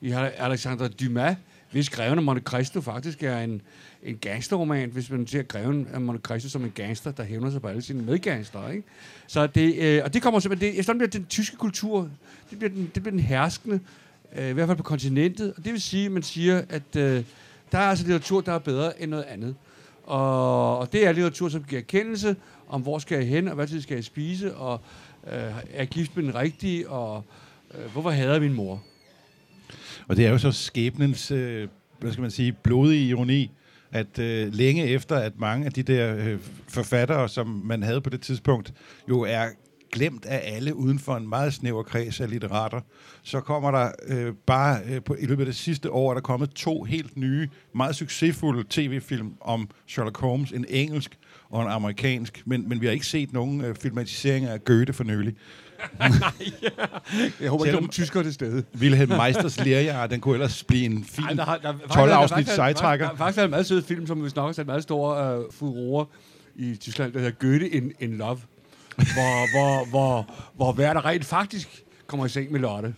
vi 0.00 0.10
har 0.10 0.24
Alexandre 0.38 0.88
Dumas, 0.88 1.36
hvis 1.70 1.90
Greven 1.90 2.18
af 2.18 2.22
Monte 2.24 2.42
Cristo 2.42 2.80
faktisk 2.80 3.22
er 3.22 3.38
en, 3.38 3.62
en 4.02 4.16
gangsterroman, 4.16 4.90
hvis 4.90 5.10
man 5.10 5.26
ser 5.26 5.42
Greven 5.42 5.88
af 5.92 6.00
Monte 6.00 6.20
Cristo 6.22 6.48
som 6.48 6.64
en 6.64 6.72
gangster, 6.74 7.10
der 7.12 7.24
hævner 7.24 7.50
sig 7.50 7.62
på 7.62 7.68
alle 7.68 7.82
sine 7.82 8.02
medgangster. 8.02 8.68
Ikke? 8.68 8.82
Så 9.26 9.46
det, 9.46 9.76
øh, 9.78 10.02
og 10.04 10.14
det 10.14 10.22
kommer 10.22 10.40
simpelthen, 10.40 10.70
det, 10.70 10.78
efterhånden 10.78 11.08
bliver 11.08 11.20
den 11.20 11.26
tyske 11.28 11.56
kultur, 11.56 12.08
det 12.50 12.58
bliver 12.58 12.70
den, 12.70 12.90
det 12.94 13.02
bliver 13.02 13.10
den 13.10 13.20
herskende, 13.20 13.80
øh, 14.36 14.48
i 14.48 14.52
hvert 14.52 14.66
fald 14.66 14.76
på 14.76 14.82
kontinentet, 14.82 15.54
og 15.56 15.64
det 15.64 15.72
vil 15.72 15.82
sige, 15.82 16.06
at 16.06 16.12
man 16.12 16.22
siger, 16.22 16.62
at 16.68 16.96
øh, 16.96 17.24
der 17.72 17.78
er 17.78 17.88
altså 17.88 18.04
litteratur, 18.04 18.40
der 18.40 18.52
er 18.52 18.58
bedre 18.58 19.02
end 19.02 19.10
noget 19.10 19.24
andet. 19.24 19.54
Og, 20.04 20.78
og 20.78 20.92
det 20.92 21.06
er 21.06 21.12
litteratur, 21.12 21.48
som 21.48 21.64
giver 21.64 21.82
kendelse 21.82 22.36
om, 22.68 22.82
hvor 22.82 22.98
skal 22.98 23.18
jeg 23.18 23.26
hen, 23.26 23.48
og 23.48 23.54
hvad 23.54 23.66
tid 23.66 23.80
skal 23.80 23.94
jeg 23.94 24.04
spise, 24.04 24.54
og 24.54 24.80
øh, 25.26 25.52
er 25.72 25.84
gift 25.84 26.16
med 26.16 26.24
den 26.24 26.34
rigtige, 26.34 26.88
og 26.88 27.24
Øh, 27.78 27.92
hvorfor 27.92 28.10
hader 28.10 28.40
min 28.40 28.52
mor? 28.52 28.82
Og 30.08 30.16
det 30.16 30.26
er 30.26 30.30
jo 30.30 30.38
så 30.38 30.52
skæbnens, 30.52 31.30
øh, 31.30 31.68
hvad 31.98 32.12
skal 32.12 32.22
man 32.22 32.30
sige, 32.30 32.52
blodige 32.52 33.08
ironi, 33.08 33.50
at 33.92 34.18
øh, 34.18 34.54
længe 34.54 34.86
efter, 34.86 35.16
at 35.16 35.32
mange 35.36 35.66
af 35.66 35.72
de 35.72 35.82
der 35.82 36.16
øh, 36.16 36.38
forfattere, 36.68 37.28
som 37.28 37.62
man 37.64 37.82
havde 37.82 38.00
på 38.00 38.10
det 38.10 38.20
tidspunkt, 38.20 38.72
jo 39.08 39.20
er 39.20 39.48
glemt 39.92 40.24
af 40.24 40.54
alle 40.56 40.74
uden 40.74 40.98
for 40.98 41.16
en 41.16 41.28
meget 41.28 41.54
snæver 41.54 41.82
kreds 41.82 42.20
af 42.20 42.30
litterater. 42.30 42.80
Så 43.22 43.40
kommer 43.40 43.70
der 43.70 43.90
øh, 44.06 44.32
bare 44.46 44.80
øh, 44.86 45.02
på, 45.02 45.16
i 45.18 45.26
løbet 45.26 45.42
af 45.42 45.46
det 45.46 45.56
sidste 45.56 45.90
år, 45.90 46.10
er 46.10 46.14
der 46.14 46.20
kommet 46.20 46.50
to 46.50 46.82
helt 46.82 47.16
nye, 47.16 47.48
meget 47.74 47.96
succesfulde 47.96 48.64
tv-film 48.70 49.34
om 49.40 49.68
Sherlock 49.86 50.18
Holmes. 50.18 50.52
En 50.52 50.64
engelsk 50.68 51.18
og 51.50 51.62
en 51.62 51.68
amerikansk. 51.68 52.42
Men, 52.46 52.68
men 52.68 52.80
vi 52.80 52.86
har 52.86 52.92
ikke 52.92 53.06
set 53.06 53.32
nogen 53.32 53.64
øh, 53.64 53.74
filmatiseringer 53.74 54.50
af 54.50 54.64
Goethe 54.64 54.92
for 54.92 55.04
nylig. 55.04 55.34
Jeg 57.40 57.50
håber 57.50 57.64
ikke, 57.64 57.74
nogen 57.74 57.88
tyskere 57.90 58.22
til 58.22 58.34
stede. 58.34 58.64
Wilhelm 58.78 59.10
Meisters 59.16 59.64
Lærjager, 59.64 60.06
den 60.06 60.20
kunne 60.20 60.34
ellers 60.34 60.64
blive 60.64 60.84
en 60.84 61.04
fin 61.04 61.24
Ej, 61.24 61.32
der 61.32 61.44
har- 61.44 61.58
der- 61.58 61.72
faktisk- 61.72 61.94
12 61.94 62.08
der 62.08 62.14
har 62.14 62.22
afsnit 62.22 62.36
faktisk- 62.36 62.54
sejtrækker. 62.54 63.06
Der 63.06 63.10
har 63.10 63.16
faktisk 63.16 63.36
været 63.36 63.46
en 63.46 63.50
meget 63.50 63.66
sød 63.66 63.82
film, 63.82 64.06
som 64.06 64.18
hvis 64.20 64.34
nok 64.36 64.46
har 64.46 64.52
sat 64.52 64.66
meget 64.66 64.82
stor 64.82 65.36
uh, 65.38 65.44
furore 65.52 66.06
i 66.56 66.76
Tyskland, 66.76 67.12
der 67.12 67.18
hedder 67.18 67.32
Goethe 67.32 67.68
in, 67.68 67.92
in 68.00 68.16
Love, 68.18 68.38
hvor, 68.96 69.50
hvor, 69.56 69.88
hvor, 69.90 70.34
hvor 70.56 70.72
hver 70.72 70.92
der 70.94 71.04
rent 71.04 71.24
faktisk 71.24 71.82
kommer 72.06 72.26
i 72.26 72.28
seng 72.28 72.52
med 72.52 72.60
Lotte. 72.60 72.94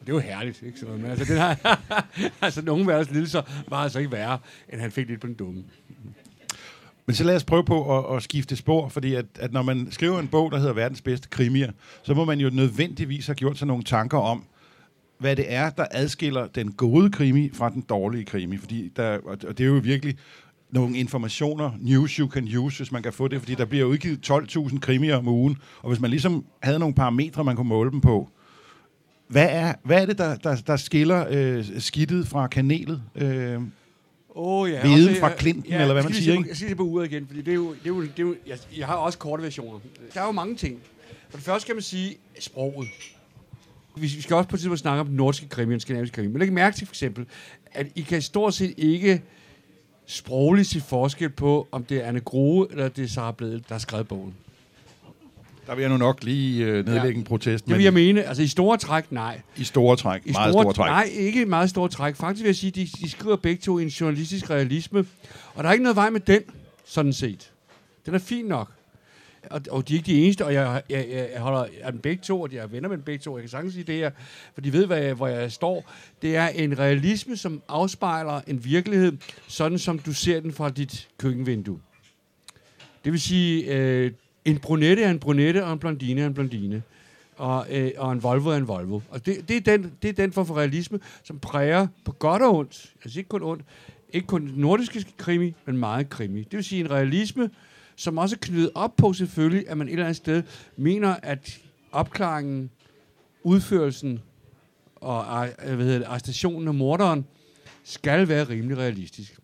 Og 0.00 0.06
det 0.06 0.08
er 0.08 0.14
jo 0.16 0.18
herligt, 0.20 0.62
ikke? 0.66 0.78
Så, 0.80 0.86
men 0.86 1.04
altså, 1.10 1.24
den 1.24 1.36
her, 1.42 1.54
altså 2.42 2.62
nogle 2.62 2.86
verdens 2.86 3.10
lidelser 3.10 3.42
var 3.68 3.76
altså 3.76 3.98
ikke 3.98 4.12
værre, 4.12 4.38
end 4.72 4.80
han 4.80 4.90
fik 4.92 5.08
lidt 5.08 5.20
på 5.20 5.26
den 5.26 5.34
dumme. 5.34 5.64
Men 7.10 7.14
så 7.14 7.24
lad 7.24 7.36
os 7.36 7.44
prøve 7.44 7.64
på 7.64 7.98
at, 7.98 8.16
at 8.16 8.22
skifte 8.22 8.56
spor, 8.56 8.88
fordi 8.88 9.14
at, 9.14 9.24
at 9.38 9.52
når 9.52 9.62
man 9.62 9.88
skriver 9.90 10.18
en 10.18 10.28
bog, 10.28 10.50
der 10.52 10.58
hedder 10.58 10.72
Verdens 10.72 11.00
bedste 11.00 11.28
krimier, 11.28 11.72
så 12.02 12.14
må 12.14 12.24
man 12.24 12.40
jo 12.40 12.50
nødvendigvis 12.52 13.26
have 13.26 13.34
gjort 13.34 13.58
sig 13.58 13.66
nogle 13.66 13.82
tanker 13.84 14.18
om, 14.18 14.44
hvad 15.18 15.36
det 15.36 15.44
er, 15.48 15.70
der 15.70 15.86
adskiller 15.90 16.46
den 16.46 16.72
gode 16.72 17.10
krimi 17.10 17.50
fra 17.52 17.70
den 17.70 17.80
dårlige 17.88 18.24
krimi. 18.24 18.56
Fordi 18.56 18.92
der, 18.96 19.18
og 19.24 19.58
det 19.58 19.60
er 19.60 19.64
jo 19.68 19.80
virkelig 19.84 20.16
nogle 20.70 20.96
informationer, 20.96 21.70
news 21.80 22.12
you 22.12 22.28
can 22.28 22.56
use, 22.56 22.76
hvis 22.76 22.92
man 22.92 23.02
kan 23.02 23.12
få 23.12 23.28
det, 23.28 23.40
fordi 23.40 23.54
der 23.54 23.64
bliver 23.64 23.84
udgivet 23.84 24.30
12.000 24.30 24.78
krimier 24.78 25.16
om 25.16 25.28
ugen, 25.28 25.56
og 25.82 25.88
hvis 25.88 26.00
man 26.00 26.10
ligesom 26.10 26.44
havde 26.62 26.78
nogle 26.78 26.94
parametre, 26.94 27.44
man 27.44 27.56
kunne 27.56 27.68
måle 27.68 27.90
dem 27.90 28.00
på, 28.00 28.30
hvad 29.28 29.48
er, 29.50 29.74
hvad 29.84 30.02
er 30.02 30.06
det, 30.06 30.18
der, 30.18 30.36
der, 30.36 30.56
der 30.66 30.76
skiller 30.76 31.26
øh, 31.30 31.64
skidtet 31.78 32.28
fra 32.28 32.46
kanelet? 32.46 33.02
Øh, 33.14 33.60
Oh, 34.34 34.70
ja. 34.70 34.82
Viden 34.82 35.08
Også, 35.08 35.20
fra 35.20 35.30
øh, 35.30 35.36
klinten, 35.36 35.72
eller 35.72 35.92
hvad 35.92 36.02
man 36.02 36.12
siger, 36.12 36.36
på-? 36.36 36.44
Jeg 36.48 36.56
skal 36.56 36.68
se 36.68 36.74
på 36.74 36.82
uret 36.82 37.12
igen, 37.12 37.26
fordi 37.26 37.42
det 37.42 37.50
er 37.50 37.54
jo, 37.54 37.70
det 37.70 37.78
er 37.84 37.88
jo, 37.88 38.02
det 38.02 38.18
er 38.18 38.22
jo 38.22 38.36
jeg, 38.46 38.58
jeg 38.76 38.86
har 38.86 38.94
også 38.94 39.18
korte 39.18 39.42
versioner. 39.42 39.78
Der 40.14 40.20
er 40.20 40.26
jo 40.26 40.32
mange 40.32 40.56
ting. 40.56 40.80
For 41.28 41.36
det 41.36 41.44
første 41.44 41.60
skal 41.60 41.74
man 41.74 41.82
sige 41.82 42.16
sproget. 42.40 42.88
Vi 43.96 44.08
skal 44.22 44.36
også 44.36 44.48
på 44.48 44.56
et 44.56 44.60
tidspunkt 44.60 44.80
snakke 44.80 45.00
om 45.00 45.06
den 45.06 45.16
nordiske 45.16 45.48
krimi 45.48 45.66
og 45.66 45.70
den 45.70 45.80
skandinaviske 45.80 46.14
krimi. 46.14 46.28
Men 46.28 46.38
læg 46.40 46.52
mærke 46.52 46.76
til 46.76 46.86
for 46.86 46.92
eksempel, 46.92 47.26
at 47.72 47.86
I 47.94 48.00
kan 48.00 48.22
stort 48.22 48.54
set 48.54 48.74
ikke 48.76 49.22
sprogligt 50.06 50.68
se 50.68 50.80
forskel 50.80 51.30
på, 51.30 51.68
om 51.72 51.84
det 51.84 51.98
er 51.98 52.08
Anne 52.08 52.20
Grue 52.20 52.66
eller 52.70 52.88
det 52.88 53.04
er 53.04 53.08
Sarah 53.08 53.34
Bledel, 53.34 53.64
der 53.68 53.74
har 53.74 53.78
skrevet 53.78 54.08
bogen. 54.08 54.34
Der 55.70 55.76
vil 55.76 55.82
jeg 55.82 55.90
nu 55.90 55.96
nok 55.96 56.24
lige 56.24 56.64
øh, 56.64 56.72
nedlægge 56.86 57.08
Ja. 57.08 57.14
en 57.14 57.24
protest, 57.24 57.66
Det 57.66 57.74
vil 57.76 57.82
jeg 57.82 57.92
mene. 57.92 58.22
Altså 58.22 58.42
i 58.42 58.46
store 58.46 58.76
træk, 58.78 59.12
nej. 59.12 59.40
i 59.56 59.64
store 59.64 59.96
træk, 59.96 60.22
I 60.26 60.32
meget 60.32 60.52
store 60.54 60.72
træk. 60.74 60.86
Nej, 60.88 61.08
ikke 61.12 61.44
meget 61.46 61.70
store 61.70 61.88
træk. 61.88 62.16
Faktisk 62.16 62.42
vil 62.42 62.48
jeg 62.48 62.56
sige, 62.56 62.70
de, 62.70 62.86
de 62.86 63.10
skriver 63.10 63.36
begge 63.36 63.60
to 63.62 63.78
i 63.78 63.82
en 63.82 63.88
journalistisk 63.88 64.50
realisme. 64.50 65.06
Og 65.54 65.62
der 65.64 65.68
er 65.68 65.72
ikke 65.72 65.82
noget 65.82 65.96
vej 65.96 66.10
med 66.10 66.20
den, 66.20 66.42
sådan 66.84 67.12
set. 67.12 67.50
Den 68.06 68.14
er 68.14 68.18
fin 68.18 68.44
nok. 68.44 68.70
Og, 69.50 69.60
og 69.70 69.88
de 69.88 69.94
er 69.94 69.98
ikke 69.98 70.06
de 70.06 70.24
eneste, 70.24 70.44
og 70.44 70.54
jeg, 70.54 70.82
jeg, 70.90 71.06
jeg, 71.10 71.28
jeg 71.34 71.40
holder 71.40 71.66
af 71.82 71.92
dem 71.92 72.00
begge 72.00 72.22
to, 72.22 72.40
og 72.40 72.52
jeg 72.52 72.62
er 72.62 72.66
venner 72.66 72.88
med 72.88 72.96
dem 72.96 73.04
begge 73.04 73.22
to. 73.22 73.36
Jeg 73.36 73.42
kan 73.42 73.50
sagtens 73.50 73.74
sige 73.74 73.84
det 73.84 73.94
her, 73.94 74.10
for 74.54 74.60
de 74.60 74.72
ved, 74.72 74.86
hvad 74.86 74.98
jeg, 75.02 75.14
hvor 75.14 75.26
jeg 75.26 75.52
står. 75.52 75.90
Det 76.22 76.36
er 76.36 76.48
en 76.48 76.78
realisme, 76.78 77.36
som 77.36 77.62
afspejler 77.68 78.40
en 78.46 78.64
virkelighed, 78.64 79.12
sådan 79.48 79.78
som 79.78 79.98
du 79.98 80.12
ser 80.12 80.40
den 80.40 80.52
fra 80.52 80.70
dit 80.70 81.08
køkkenvindue. 81.18 81.78
Det 83.04 83.12
vil 83.12 83.20
sige, 83.20 83.64
øh, 83.74 84.12
en 84.44 84.58
brunette 84.58 85.02
er 85.02 85.10
en 85.10 85.18
brunette, 85.18 85.64
og 85.64 85.72
en 85.72 85.78
blondine 85.78 86.20
er 86.20 86.26
en 86.26 86.34
blondine. 86.34 86.82
Og, 87.36 87.66
øh, 87.70 87.90
og 87.98 88.12
en 88.12 88.22
Volvo 88.22 88.50
er 88.50 88.56
en 88.56 88.68
Volvo. 88.68 89.00
Og 89.10 89.26
det, 89.26 89.48
det, 89.48 89.56
er 89.56 89.60
den, 89.60 89.92
det 90.02 90.08
er 90.08 90.12
den 90.12 90.32
form 90.32 90.46
for 90.46 90.56
realisme, 90.56 91.00
som 91.22 91.38
præger 91.38 91.86
på 92.04 92.12
godt 92.12 92.42
og 92.42 92.56
ondt, 92.56 92.92
altså 93.04 93.18
ikke 93.18 93.28
kun 93.28 93.42
ondt, 93.42 93.64
ikke 94.12 94.26
kun 94.26 94.52
nordiske 94.56 95.04
krimi, 95.16 95.54
men 95.66 95.76
meget 95.76 96.10
krimi. 96.10 96.38
Det 96.38 96.56
vil 96.56 96.64
sige 96.64 96.80
en 96.80 96.90
realisme, 96.90 97.50
som 97.96 98.18
også 98.18 98.36
er 98.36 98.38
knyttet 98.40 98.70
op 98.74 98.96
på 98.96 99.12
selvfølgelig, 99.12 99.68
at 99.68 99.78
man 99.78 99.88
et 99.88 99.92
eller 99.92 100.04
andet 100.04 100.16
sted 100.16 100.42
mener, 100.76 101.16
at 101.22 101.58
opklaringen, 101.92 102.70
udførelsen 103.42 104.20
og 104.96 105.48
øh, 105.64 105.74
hvad 105.74 105.86
hedder 105.86 105.98
det, 105.98 106.06
arrestationen 106.06 106.68
af 106.68 106.74
morderen 106.74 107.26
skal 107.84 108.28
være 108.28 108.44
rimelig 108.44 108.78
realistisk. 108.78 109.38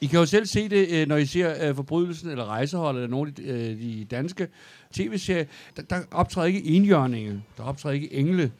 I 0.00 0.06
kan 0.06 0.18
jo 0.18 0.26
selv 0.26 0.46
se 0.46 0.68
det, 0.68 0.88
øh, 0.90 1.08
når 1.08 1.16
I 1.16 1.26
ser 1.26 1.68
øh, 1.68 1.74
Forbrydelsen 1.74 2.30
eller 2.30 2.44
Rejseholdet 2.44 3.02
eller 3.02 3.10
nogle 3.10 3.28
af 3.28 3.34
de, 3.76 4.00
øh, 4.00 4.06
danske 4.10 4.48
tv-serier. 4.92 5.44
Der, 5.76 5.82
der 5.82 6.00
optræder 6.10 6.46
ikke 6.46 6.64
enhjørninge, 6.64 7.42
der 7.56 7.62
optræder 7.62 7.94
ikke 7.94 8.12
engle, 8.14 8.52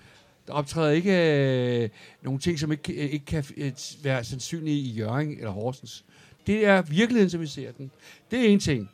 der 0.46 0.53
optræder 0.53 0.90
ikke 0.90 1.83
øh, 1.83 1.88
nogle 2.22 2.40
ting, 2.40 2.59
som 2.59 2.72
ikke, 2.72 2.92
øh, 2.92 3.11
ikke 3.11 3.25
kan 3.25 3.44
øh, 3.57 3.72
være 4.03 4.25
sandsynlige 4.25 4.77
i 4.77 4.90
Jørgen 4.90 5.31
eller 5.31 5.51
Horsens. 5.51 6.05
Det 6.46 6.66
er 6.66 6.83
virkeligheden, 6.83 7.31
som 7.31 7.40
vi 7.40 7.46
ser 7.46 7.72
den. 7.72 7.90
Det 8.31 8.40
er 8.40 8.49
en 8.49 8.61
ting. 8.61 8.90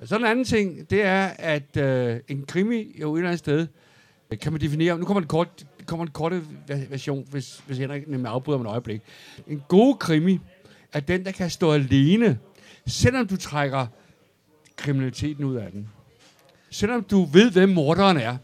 Og 0.00 0.08
så 0.08 0.16
en 0.16 0.24
anden 0.24 0.44
ting, 0.44 0.90
det 0.90 1.02
er, 1.02 1.26
at 1.26 1.76
øh, 1.76 2.20
en 2.28 2.42
krimi 2.42 2.96
jo 3.00 3.14
et 3.14 3.18
eller 3.18 3.28
andet 3.28 3.38
sted, 3.38 3.66
øh, 4.30 4.38
kan 4.38 4.52
man 4.52 4.60
definere, 4.60 4.98
nu 4.98 5.04
kommer 5.04 5.20
en 5.20 5.26
kort, 5.26 5.66
kommer 5.86 6.06
en 6.06 6.12
korte 6.12 6.42
version, 6.66 7.26
hvis, 7.30 7.62
hvis 7.66 7.78
Henrik 7.78 8.08
nemlig 8.08 8.30
afbryder 8.30 8.58
om 8.58 8.66
et 8.66 8.70
øjeblik. 8.70 9.00
En 9.46 9.62
god 9.68 9.96
krimi 9.96 10.38
er 10.92 11.00
den, 11.00 11.24
der 11.24 11.32
kan 11.32 11.50
stå 11.50 11.72
alene, 11.72 12.38
selvom 12.86 13.26
du 13.26 13.36
trækker 13.36 13.86
kriminaliteten 14.76 15.44
ud 15.44 15.56
af 15.56 15.70
den. 15.72 15.88
Selvom 16.70 17.02
du 17.02 17.24
ved, 17.24 17.50
hvem 17.50 17.68
morderen 17.68 18.16
er, 18.16 18.36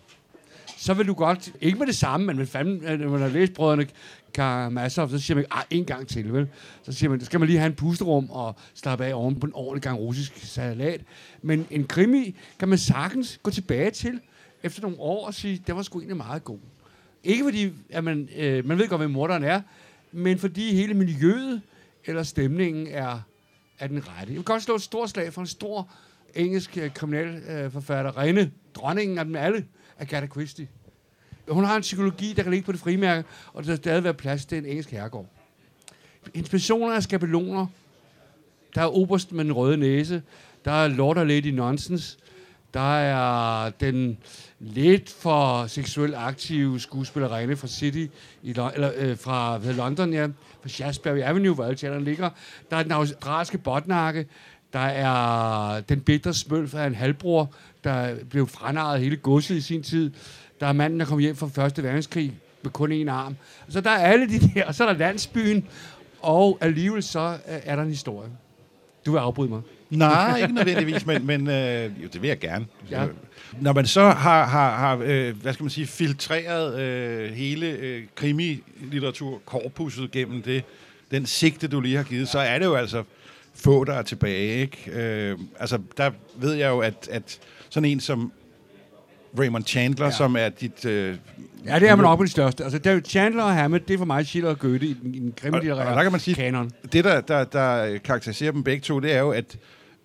så 0.76 0.94
vil 0.94 1.06
du 1.06 1.14
godt, 1.14 1.52
ikke 1.60 1.78
med 1.78 1.86
det 1.86 1.96
samme, 1.96 2.26
men 2.26 2.36
med 2.36 2.46
fanden, 2.46 2.84
øh, 2.84 3.00
når 3.00 3.10
man 3.10 3.20
har 3.20 3.28
læst 3.28 3.52
brødrene 3.52 3.86
Karamazov, 4.34 5.08
så 5.08 5.18
siger 5.18 5.34
man, 5.34 5.46
ah, 5.50 5.62
en 5.70 5.84
gang 5.84 6.08
til, 6.08 6.32
vel? 6.32 6.48
Så 6.82 6.92
siger 6.92 7.10
man, 7.10 7.20
så 7.20 7.26
skal 7.26 7.40
man 7.40 7.46
lige 7.46 7.58
have 7.58 7.66
en 7.66 7.74
pusterum 7.74 8.30
og 8.30 8.56
slappe 8.74 9.04
af 9.04 9.14
oven 9.14 9.40
på 9.40 9.46
en 9.46 9.52
ordentlig 9.54 9.82
gang 9.82 9.98
russisk 9.98 10.32
salat. 10.36 11.00
Men 11.42 11.66
en 11.70 11.86
krimi 11.86 12.36
kan 12.58 12.68
man 12.68 12.78
sagtens 12.78 13.40
gå 13.42 13.50
tilbage 13.50 13.90
til 13.90 14.20
efter 14.62 14.82
nogle 14.82 15.00
år 15.00 15.26
og 15.26 15.34
sige, 15.34 15.62
det 15.66 15.76
var 15.76 15.82
sgu 15.82 15.98
egentlig 15.98 16.16
meget 16.16 16.44
god. 16.44 16.58
Ikke 17.24 17.44
fordi, 17.44 17.72
at 17.90 18.04
man, 18.04 18.28
øh, 18.36 18.66
man 18.66 18.78
ved 18.78 18.88
godt, 18.88 19.00
hvem 19.00 19.10
morderen 19.10 19.44
er, 19.44 19.60
men 20.12 20.38
fordi 20.38 20.74
hele 20.74 20.94
miljøet 20.94 21.62
eller 22.06 22.22
stemningen 22.22 22.86
er, 22.86 23.20
er 23.78 23.86
den 23.86 23.98
rette. 23.98 24.32
Jeg 24.32 24.36
vil 24.36 24.44
godt 24.44 24.62
slå 24.62 24.74
et 24.74 24.82
stort 24.82 25.10
slag 25.10 25.32
for 25.32 25.40
en 25.40 25.46
stor 25.46 25.88
engelsk 26.34 26.78
øh, 26.78 26.84
øh, 26.84 27.76
Rene, 27.76 28.50
dronningen 28.74 29.18
af 29.18 29.24
dem 29.24 29.36
alle, 29.36 29.66
Agatha 29.98 30.26
Christie. 30.26 30.68
Hun 31.48 31.64
har 31.64 31.76
en 31.76 31.82
psykologi, 31.82 32.32
der 32.32 32.42
kan 32.42 32.52
ligge 32.52 32.66
på 32.66 32.72
det 32.72 32.80
frimærke, 32.80 33.28
og 33.52 33.62
der 33.62 33.66
skal 33.66 33.76
stadig 33.76 34.04
være 34.04 34.14
plads 34.14 34.46
til 34.46 34.58
en 34.58 34.66
engelsk 34.66 34.90
herregård. 34.90 35.26
Inspirationer 36.34 36.86
personer 36.86 36.96
er 36.96 37.00
skabeloner. 37.00 37.66
Der 38.74 38.82
er 38.82 38.86
oberst 38.86 39.32
med 39.32 39.44
den 39.44 39.52
røde 39.52 39.76
næse. 39.76 40.22
Der 40.64 40.70
er 40.70 40.88
Lord 40.88 41.18
og 41.18 41.26
Lady 41.26 41.46
Nonsense. 41.46 42.18
Der 42.74 42.98
er 42.98 43.70
den 43.70 44.18
lidt 44.58 45.10
for 45.10 45.66
seksuelt 45.66 46.14
aktive 46.14 46.80
skuespillerinde 46.80 47.56
fra 47.56 47.66
City, 47.66 48.06
i, 48.42 48.48
eller 48.48 48.92
øh, 48.96 49.18
fra 49.18 49.58
hvad 49.58 49.68
hedder 49.70 49.84
London, 49.84 50.12
ja, 50.12 50.26
fra 50.62 50.68
Shaftesbury 50.68 51.18
Avenue, 51.18 51.54
hvor 51.54 51.64
alle 51.64 51.76
teaterne 51.76 52.04
ligger. 52.04 52.30
Der 52.70 52.76
er 52.76 52.82
den 52.82 52.92
australske 52.92 53.58
botnakke. 53.58 54.26
Der 54.72 54.78
er 54.80 55.80
den 55.80 56.00
bitre 56.00 56.34
smøl 56.34 56.68
fra 56.68 56.86
en 56.86 56.94
halvbror, 56.94 57.54
der 57.84 58.14
blev 58.30 58.46
franaret 58.46 59.00
hele 59.00 59.16
godset 59.16 59.56
i 59.56 59.60
sin 59.60 59.82
tid. 59.82 60.12
Der 60.60 60.66
er 60.66 60.72
manden, 60.72 61.00
der 61.00 61.06
kom 61.06 61.18
hjem 61.18 61.36
fra 61.36 61.48
Første 61.48 61.82
Verdenskrig 61.82 62.32
med 62.62 62.70
kun 62.70 62.92
én 62.92 63.10
arm. 63.10 63.36
Så 63.68 63.80
der 63.80 63.90
er 63.90 64.06
alle 64.06 64.28
de 64.28 64.38
der, 64.54 64.66
og 64.66 64.74
så 64.74 64.84
er 64.84 64.92
der 64.92 64.98
landsbyen, 64.98 65.68
og 66.22 66.58
alligevel 66.60 67.02
så 67.02 67.38
øh, 67.48 67.60
er 67.64 67.76
der 67.76 67.82
en 67.82 67.88
historie. 67.88 68.30
Du 69.06 69.12
vil 69.12 69.18
afbryde 69.18 69.50
mig. 69.50 69.62
Nej, 69.90 70.40
ikke 70.42 70.54
nødvendigvis, 70.54 71.06
men, 71.06 71.26
men 71.26 71.48
øh, 71.50 72.02
jo, 72.02 72.08
det 72.12 72.22
vil 72.22 72.28
jeg 72.28 72.38
gerne. 72.38 72.66
Ja. 72.90 73.06
Når 73.60 73.72
man 73.72 73.86
så 73.86 74.02
har, 74.02 74.44
har, 74.46 74.76
har 74.76 75.02
øh, 75.04 75.36
hvad 75.42 75.52
skal 75.52 75.64
man 75.64 75.70
sige, 75.70 75.86
filtreret 75.86 76.80
øh, 76.80 77.32
hele 77.32 77.66
øh, 77.66 78.02
krimi-litteratur-korpuset 78.14 80.10
gennem 80.10 80.42
det, 80.42 80.64
den 81.10 81.26
sigte, 81.26 81.68
du 81.68 81.80
lige 81.80 81.96
har 81.96 82.04
givet, 82.04 82.28
så 82.28 82.38
er 82.38 82.58
det 82.58 82.66
jo 82.66 82.74
altså 82.74 83.02
få, 83.54 83.84
der 83.84 83.94
er 83.94 84.02
tilbage. 84.02 84.60
Ikke? 84.60 84.90
Øh, 84.92 85.38
altså, 85.60 85.78
der 85.96 86.10
ved 86.36 86.54
jeg 86.54 86.68
jo, 86.68 86.78
at, 86.78 87.08
at 87.10 87.38
sådan 87.70 87.90
en 87.90 88.00
som 88.00 88.32
Raymond 89.38 89.64
Chandler, 89.64 90.06
Ja. 90.06 90.10
som 90.12 90.36
er 90.36 90.48
dit... 90.48 90.84
Øh, 90.84 91.16
Ja, 91.66 91.78
det 91.78 91.88
er 91.88 91.96
man 91.96 92.06
op 92.06 92.18
på 92.18 92.24
de 92.24 92.30
største. 92.30 92.64
Altså, 92.64 92.78
David 92.78 93.02
Chandler 93.02 93.42
og 93.42 93.54
Hammett, 93.54 93.88
det 93.88 93.94
er 93.94 93.98
for 93.98 94.04
mig 94.04 94.26
Schiller 94.26 94.50
og 94.50 94.58
Goethe 94.58 94.86
i 94.86 94.96
den, 95.02 95.14
i 95.14 95.18
den 95.18 95.34
Og- 95.54 95.60
og 95.60 95.76
der 95.96 96.02
kan 96.02 96.12
man 96.12 96.20
sige- 96.20 96.34
kanon. 96.34 96.70
det, 96.92 97.04
der, 97.04 97.20
der, 97.20 97.44
der 97.44 97.98
karakteriserer 97.98 98.52
dem 98.52 98.62
begge 98.64 98.80
to, 98.82 99.00
det 99.00 99.12
er 99.14 99.18
jo, 99.20 99.30
at, 99.30 99.56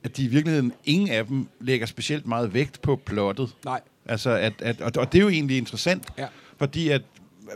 at 0.03 0.17
de 0.17 0.23
i 0.23 0.27
virkeligheden, 0.27 0.73
ingen 0.85 1.09
af 1.09 1.25
dem 1.25 1.47
lægger 1.61 1.85
specielt 1.85 2.27
meget 2.27 2.53
vægt 2.53 2.81
på 2.81 2.95
plottet. 3.05 3.49
Nej. 3.65 3.79
Altså, 4.05 4.29
at, 4.29 4.53
at, 4.59 4.81
og, 4.81 4.91
og 4.97 5.11
det 5.13 5.19
er 5.19 5.23
jo 5.23 5.29
egentlig 5.29 5.57
interessant, 5.57 6.03
Ja. 6.17 6.25
fordi 6.57 6.89
at 6.89 7.01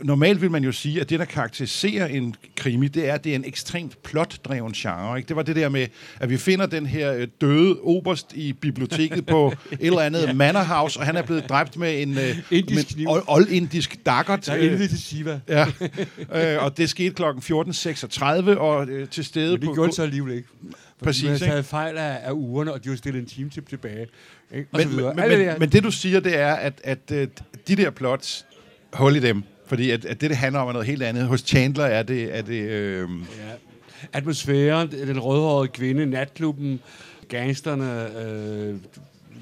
normalt 0.02 0.40
vil 0.40 0.50
man 0.50 0.64
jo 0.64 0.72
sige, 0.72 1.00
at 1.00 1.10
det, 1.10 1.18
der 1.18 1.24
karakteriserer 1.24 2.06
en 2.06 2.34
krimi, 2.56 2.88
det 2.88 3.08
er, 3.08 3.14
at 3.14 3.24
det 3.24 3.32
er 3.32 3.36
en 3.36 3.44
ekstremt 3.44 4.02
plotdreven 4.02 4.72
genre. 4.72 5.16
Ikke? 5.16 5.28
Det 5.28 5.36
var 5.36 5.42
det 5.42 5.56
der 5.56 5.68
med, 5.68 5.86
at 6.20 6.30
vi 6.30 6.36
finder 6.36 6.66
den 6.66 6.86
her 6.86 7.14
øh, 7.14 7.28
døde 7.40 7.80
oberst 7.80 8.32
i 8.34 8.52
biblioteket 8.52 9.26
på 9.26 9.52
et 9.72 9.78
eller 9.80 10.00
andet 10.00 10.22
ja. 10.22 10.32
manor 10.32 10.62
house, 10.62 11.00
og 11.00 11.06
han 11.06 11.16
er 11.16 11.22
blevet 11.22 11.48
dræbt 11.48 11.76
med 11.76 12.02
en 12.02 12.18
øh, 12.18 12.36
Indisk 12.50 12.74
med 12.76 12.84
kniv. 12.84 13.08
old, 13.08 13.22
old 13.26 13.48
indisk 13.48 14.06
daggert. 14.06 14.46
Der 14.46 14.52
er 14.52 14.76
til 14.88 15.02
Siva. 15.02 15.40
Ja, 15.48 15.66
øh, 16.56 16.64
og 16.64 16.76
det 16.76 16.90
skete 16.90 17.14
klokken 17.14 17.42
14.36, 17.42 18.24
og 18.58 18.88
øh, 18.88 19.08
til 19.08 19.24
stede 19.24 19.50
Men 19.50 19.60
det 19.60 19.68
på... 19.68 19.74
gjorde 19.74 19.86
det 19.86 19.96
så 19.96 20.02
alligevel 20.02 20.34
ikke. 20.34 20.48
Præcis, 21.02 21.24
man 21.24 21.38
taget 21.38 21.64
fejl 21.64 21.98
af, 21.98 22.18
af 22.22 22.32
ugerne, 22.32 22.72
og 22.72 22.84
de 22.84 22.90
var 22.90 22.96
stillet 22.96 23.20
en 23.20 23.26
time 23.26 23.50
til 23.50 23.64
tilbage. 23.64 24.06
Ikke? 24.54 24.68
Og 24.72 24.80
så 24.80 24.88
men, 24.88 24.96
videre. 24.96 25.14
men, 25.14 25.24
Alt 25.24 25.38
det 25.38 25.46
men, 25.46 25.56
men 25.58 25.68
det 25.72 25.82
du 25.82 25.90
siger, 25.90 26.20
det 26.20 26.38
er, 26.38 26.54
at, 26.54 26.80
at 26.84 27.10
øh, 27.12 27.28
de 27.68 27.76
der 27.76 27.90
plots, 27.90 28.46
hold 28.92 29.16
i 29.16 29.20
dem. 29.20 29.42
Fordi 29.66 29.90
at, 29.90 30.04
at 30.04 30.20
det, 30.20 30.30
det 30.30 30.38
handler 30.38 30.60
om, 30.60 30.68
er 30.68 30.72
noget 30.72 30.86
helt 30.86 31.02
andet. 31.02 31.26
Hos 31.26 31.40
Chandler 31.40 31.84
er 31.84 32.02
det... 32.02 32.36
Er 32.36 32.42
det 32.42 32.68
øh, 32.68 33.08
Ja. 33.38 33.52
Atmosfæren, 34.12 34.92
den 34.92 35.20
rødhårede 35.20 35.68
kvinde, 35.68 36.06
natklubben, 36.06 36.80
gangsterne, 37.28 38.18
øh, 38.24 38.76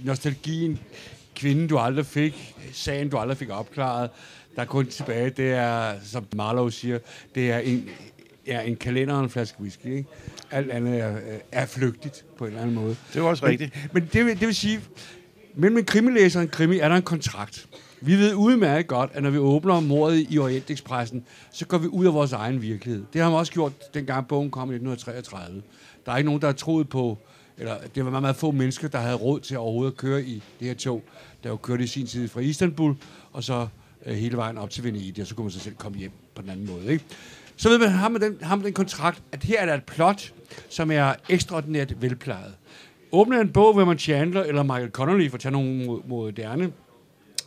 nostalgien, 0.05 0.79
kvinden, 1.37 1.67
du 1.69 1.79
aldrig 1.79 2.07
fik, 2.07 2.55
sagen, 2.73 3.09
du 3.09 3.17
aldrig 3.17 3.37
fik 3.37 3.51
opklaret. 3.51 4.11
Der 4.57 4.63
er 4.63 4.67
kun 4.67 4.87
tilbage, 4.87 5.31
det 5.31 5.53
er, 5.53 5.95
som 6.05 6.27
Marlowe 6.37 6.73
siger, 6.73 6.99
det 7.35 7.51
er 7.51 7.59
en, 7.59 7.89
er 8.47 8.61
en 8.61 8.77
kalender 8.77 9.15
og 9.15 9.25
en 9.25 9.31
flaske 9.31 9.61
whisky. 9.61 9.87
Ikke? 9.87 10.05
Alt 10.51 10.71
andet 10.71 11.01
er, 11.01 11.17
er 11.53 11.67
flygtigt 11.67 12.25
på 12.39 12.45
en 12.45 12.49
eller 12.49 12.63
anden 12.63 12.75
måde. 12.75 12.97
det 13.13 13.21
er 13.21 13.23
også 13.23 13.47
rigtigt. 13.47 13.75
Men, 13.75 13.91
men 13.93 14.11
det, 14.13 14.27
vil, 14.27 14.41
det 14.41 14.47
vil 14.47 14.55
sige, 14.55 14.81
mellem 15.55 15.79
en 15.79 15.85
krimilæser 15.85 16.41
og 16.41 16.43
en 16.43 16.49
krimi 16.49 16.79
er 16.79 16.89
der 16.89 16.97
en 16.97 17.03
kontrakt. 17.03 17.67
Vi 18.05 18.17
ved 18.17 18.35
udmærket 18.35 18.87
godt, 18.87 19.11
at 19.15 19.23
når 19.23 19.31
vi 19.31 19.39
åbner 19.39 19.81
mordet 19.81 20.27
i 20.31 20.39
Orientekspressen, 20.39 21.25
så 21.51 21.67
går 21.67 21.79
vi 21.79 21.87
ud 21.87 22.07
af 22.07 22.15
vores 22.15 22.33
egen 22.33 22.63
virkelighed. 22.63 23.05
Det 23.13 23.21
har 23.21 23.31
man 23.31 23.39
også 23.39 23.53
gjort, 23.53 23.95
dengang 23.95 24.29
bogen 24.29 24.51
kom 24.51 24.71
i 24.71 24.75
1933. 24.75 25.63
Der 26.07 26.13
er 26.13 26.17
ikke 26.17 26.27
nogen, 26.27 26.41
der 26.41 26.47
har 26.49 26.53
troet 26.55 26.89
på, 26.89 27.19
eller 27.59 27.75
det 27.95 28.05
var 28.05 28.11
meget, 28.11 28.23
meget 28.23 28.37
få 28.37 28.51
mennesker, 28.51 28.89
der 28.89 28.99
havde 28.99 29.15
råd 29.17 29.41
til 29.41 29.59
overhovedet 29.59 29.93
at 29.93 29.97
køre 29.97 30.23
i 30.23 30.43
det 30.61 30.69
her 30.69 30.75
tog, 30.75 31.03
der 31.45 31.51
jo 31.51 31.57
kørte 31.57 31.85
i 31.85 31.87
sin 31.87 32.07
tid 32.07 32.29
fra 32.29 32.41
Istanbul, 32.41 32.95
og 33.33 33.45
så 33.45 33.67
øh, 34.07 34.15
hele 34.15 34.37
vejen 34.37 34.59
op 34.59 34.71
til 34.71 34.85
Venedig, 34.85 35.21
og 35.21 35.27
så 35.27 35.35
kunne 35.35 35.45
man 35.45 35.51
så 35.51 35.61
selv 35.61 35.75
komme 35.75 35.99
hjem 35.99 36.13
på 36.35 36.43
den 36.43 36.51
anden 36.51 36.67
måde. 36.67 36.93
Ikke? 36.93 37.05
Så 37.57 37.69
ved 37.69 37.79
man, 37.79 37.89
har 37.89 38.09
man, 38.09 38.21
den, 38.21 38.37
har 38.43 38.57
man 38.57 38.65
den 38.65 38.73
kontrakt, 38.73 39.23
at 39.33 39.45
her 39.45 39.61
er 39.61 39.67
der 39.67 39.75
et 39.75 39.85
plot, 39.85 40.33
som 40.69 40.91
er 40.91 41.15
ekstraordinært 41.29 42.03
velplejet. 42.03 42.55
Åbner 43.13 43.41
en 43.41 43.49
bog, 43.49 43.73
hvor 43.73 43.85
man 43.85 43.99
Chandler 43.99 44.43
eller 44.43 44.63
Michael 44.63 44.91
Connolly, 44.91 45.29
for 45.29 45.37
at 45.37 45.41
tage 45.41 45.53
nogle 45.53 45.85
mo- 45.85 46.09
moderne, 46.09 46.73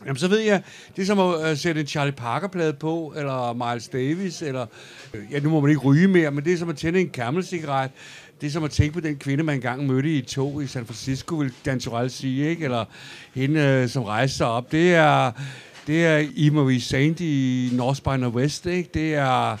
Jamen, 0.04 0.16
så 0.16 0.28
ved 0.28 0.38
jeg, 0.38 0.62
det 0.96 1.02
er 1.02 1.06
som 1.06 1.18
at 1.18 1.50
øh, 1.50 1.56
sætte 1.56 1.80
en 1.80 1.86
Charlie 1.86 2.12
Parker-plade 2.12 2.72
på, 2.72 3.14
eller 3.16 3.52
Miles 3.52 3.88
Davis, 3.88 4.42
eller, 4.42 4.66
øh, 5.14 5.22
ja, 5.32 5.40
nu 5.40 5.50
må 5.50 5.60
man 5.60 5.70
ikke 5.70 5.82
ryge 5.82 6.08
mere, 6.08 6.30
men 6.30 6.44
det 6.44 6.52
er 6.52 6.56
som 6.56 6.68
at 6.68 6.76
tænde 6.76 7.00
en 7.00 7.10
Camel-cigaret. 7.10 7.90
Det 8.40 8.46
er 8.46 8.50
som 8.50 8.64
at 8.64 8.70
tænke 8.70 8.94
på 8.94 9.00
den 9.00 9.16
kvinde, 9.16 9.44
man 9.44 9.54
engang 9.54 9.86
mødte 9.86 10.10
i 10.10 10.18
et 10.18 10.26
tog 10.26 10.62
i 10.62 10.66
San 10.66 10.86
Francisco, 10.86 11.34
vil 11.34 11.52
Dan 11.64 11.80
Torell 11.80 12.10
sige, 12.10 12.48
ikke? 12.48 12.64
Eller 12.64 12.84
hende, 13.34 13.60
øh, 13.60 13.88
som 13.88 14.02
rejste 14.02 14.36
sig 14.36 14.46
op. 14.46 14.72
Det 14.72 14.94
er, 14.94 15.32
det 15.86 16.06
er 16.06 16.26
Eve 16.36 16.80
Saint 16.80 17.20
i 17.20 17.70
North 17.72 18.02
by 18.02 18.20
Northwest, 18.20 18.66
ikke? 18.66 18.90
Det 18.94 19.14
er, 19.14 19.56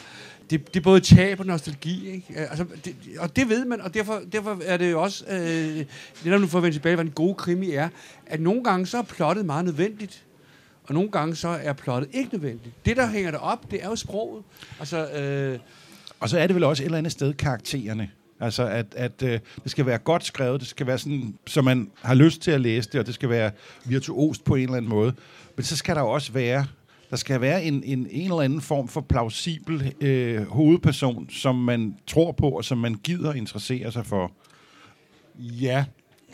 det, 0.50 0.74
det 0.74 0.80
er 0.80 0.84
både 0.84 1.00
tab 1.00 1.40
og 1.40 1.46
nostalgi, 1.46 2.10
ikke? 2.10 2.26
Altså, 2.36 2.66
det, 2.84 2.94
og 3.18 3.36
det 3.36 3.48
ved 3.48 3.64
man, 3.64 3.80
og 3.80 3.94
derfor, 3.94 4.22
derfor 4.32 4.58
er 4.64 4.76
det 4.76 4.90
jo 4.90 5.02
også, 5.02 5.24
øh, 5.30 5.76
det 5.78 5.86
der 6.24 6.38
nu 6.38 6.46
får 6.46 6.60
vende 6.60 6.76
tilbage, 6.76 6.94
hvad 6.94 7.04
en 7.04 7.10
god 7.10 7.34
krimi 7.34 7.70
er, 7.70 7.88
at 8.26 8.40
nogle 8.40 8.64
gange 8.64 8.86
så 8.86 8.98
er 8.98 9.02
plottet 9.02 9.46
meget 9.46 9.64
nødvendigt, 9.64 10.25
og 10.88 10.94
nogle 10.94 11.10
gange 11.10 11.36
så 11.36 11.48
er 11.48 11.72
plottet 11.72 12.10
ikke 12.12 12.30
nødvendigt. 12.32 12.86
Det, 12.86 12.96
der 12.96 13.06
hænger 13.06 13.30
det 13.30 13.40
op, 13.40 13.70
det 13.70 13.84
er 13.84 13.88
jo 13.88 13.96
sproget. 13.96 14.42
Altså, 14.78 15.10
øh, 15.10 15.58
Og 16.20 16.28
så 16.28 16.38
er 16.38 16.46
det 16.46 16.56
vel 16.56 16.64
også 16.64 16.82
et 16.82 16.84
eller 16.84 16.98
andet 16.98 17.12
sted 17.12 17.34
karaktererne. 17.34 18.10
Altså, 18.40 18.66
at, 18.66 18.86
at 18.96 19.22
øh, 19.22 19.40
det 19.62 19.70
skal 19.70 19.86
være 19.86 19.98
godt 19.98 20.24
skrevet, 20.24 20.60
det 20.60 20.68
skal 20.68 20.86
være 20.86 20.98
sådan, 20.98 21.34
så 21.46 21.62
man 21.62 21.90
har 22.02 22.14
lyst 22.14 22.40
til 22.42 22.50
at 22.50 22.60
læse 22.60 22.90
det, 22.92 23.00
og 23.00 23.06
det 23.06 23.14
skal 23.14 23.28
være 23.28 23.50
virtuost 23.84 24.44
på 24.44 24.54
en 24.54 24.62
eller 24.62 24.76
anden 24.76 24.88
måde. 24.90 25.12
Men 25.56 25.64
så 25.64 25.76
skal 25.76 25.96
der 25.96 26.02
også 26.02 26.32
være, 26.32 26.66
der 27.10 27.16
skal 27.16 27.40
være 27.40 27.64
en, 27.64 27.82
en, 27.84 28.06
en 28.10 28.24
eller 28.30 28.40
anden 28.40 28.60
form 28.60 28.88
for 28.88 29.00
plausibel 29.00 29.94
øh, 30.00 30.42
hovedperson, 30.48 31.30
som 31.30 31.54
man 31.54 31.96
tror 32.06 32.32
på, 32.32 32.48
og 32.48 32.64
som 32.64 32.78
man 32.78 32.94
gider 32.94 33.32
interessere 33.32 33.92
sig 33.92 34.06
for. 34.06 34.32
ja, 35.38 35.84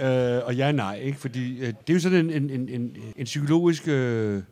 øh, 0.02 0.46
og 0.46 0.54
ja 0.54 0.72
nej, 0.72 0.98
ikke? 0.98 1.18
Fordi 1.18 1.58
øh, 1.58 1.66
det 1.66 1.90
er 1.90 1.94
jo 1.94 2.00
sådan 2.00 2.30
en, 2.30 2.30
en, 2.30 2.50
en, 2.50 2.68
en, 2.68 2.96
en 3.16 3.24
psykologisk 3.24 3.88
øh, 3.88 4.42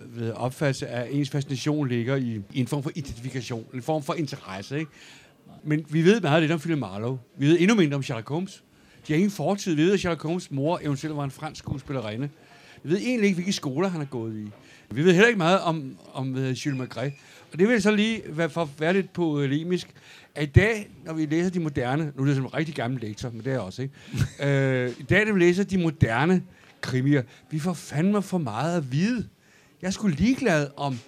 ved, 0.00 0.32
opfattelse 0.32 0.86
af, 0.86 1.00
at 1.00 1.08
ens 1.10 1.30
fascination 1.30 1.88
ligger 1.88 2.16
i, 2.16 2.40
i 2.52 2.60
en 2.60 2.66
form 2.66 2.82
for 2.82 2.90
identifikation, 2.94 3.66
en 3.74 3.82
form 3.82 4.02
for 4.02 4.14
interesse, 4.14 4.78
ikke? 4.78 4.90
Men 5.64 5.86
vi 5.88 6.04
ved 6.04 6.20
meget 6.20 6.42
lidt 6.42 6.52
om 6.52 6.58
Philip 6.58 6.78
Marlowe. 6.78 7.18
Vi 7.38 7.46
ved 7.46 7.56
endnu 7.60 7.76
mindre 7.76 7.96
om 7.96 8.02
Sherlock 8.02 8.28
Holmes. 8.28 8.62
De 9.06 9.12
har 9.12 9.16
ingen 9.16 9.30
fortid. 9.30 9.74
Vi 9.74 9.82
ved, 9.82 9.92
at 9.92 10.00
Sherlock 10.00 10.24
Holmes' 10.24 10.48
mor 10.50 10.80
eventuelt 10.82 11.16
var 11.16 11.24
en 11.24 11.30
fransk 11.30 11.58
skuespillerinde. 11.58 12.28
Vi 12.82 12.90
ved 12.90 12.98
egentlig 12.98 13.24
ikke, 13.26 13.34
hvilke 13.34 13.52
skoler 13.52 13.88
han 13.88 14.00
har 14.00 14.06
gået 14.06 14.36
i. 14.36 14.50
Vi 14.90 15.04
ved 15.04 15.12
heller 15.12 15.26
ikke 15.26 15.38
meget 15.38 15.60
om, 15.60 15.98
om 16.12 16.34
uh, 16.34 16.50
Jules 16.50 16.78
Magret. 16.78 17.12
Og 17.52 17.58
det 17.58 17.68
vil 17.68 17.82
så 17.82 17.90
lige 17.90 18.22
være, 18.26 18.50
for 18.50 18.62
at 18.62 18.68
være 18.78 18.92
lidt 18.92 19.12
polemisk, 19.12 19.88
at 20.34 20.42
i 20.42 20.46
dag, 20.46 20.90
når 21.04 21.12
vi 21.12 21.26
læser 21.26 21.50
de 21.50 21.60
moderne, 21.60 22.12
nu 22.16 22.22
er 22.22 22.26
det 22.26 22.36
som 22.36 22.44
en 22.44 22.54
rigtig 22.54 22.74
gammel 22.74 23.00
lektor, 23.00 23.30
men 23.30 23.38
det 23.38 23.46
er 23.46 23.50
jeg 23.50 23.60
også, 23.60 23.82
ikke? 23.82 23.94
øh, 24.42 24.92
I 24.98 25.02
dag, 25.02 25.24
når 25.24 25.32
vi 25.32 25.40
læser 25.40 25.64
de 25.64 25.78
moderne 25.78 26.42
krimier, 26.80 27.22
vi 27.50 27.58
får 27.58 27.72
fandme 27.72 28.22
for 28.22 28.38
meget 28.38 28.76
at 28.76 28.92
vide. 28.92 29.28
Jeg 29.82 29.92
skulle 29.92 30.14
sgu 30.14 30.22
ligeglad 30.24 30.68
om 30.76 30.98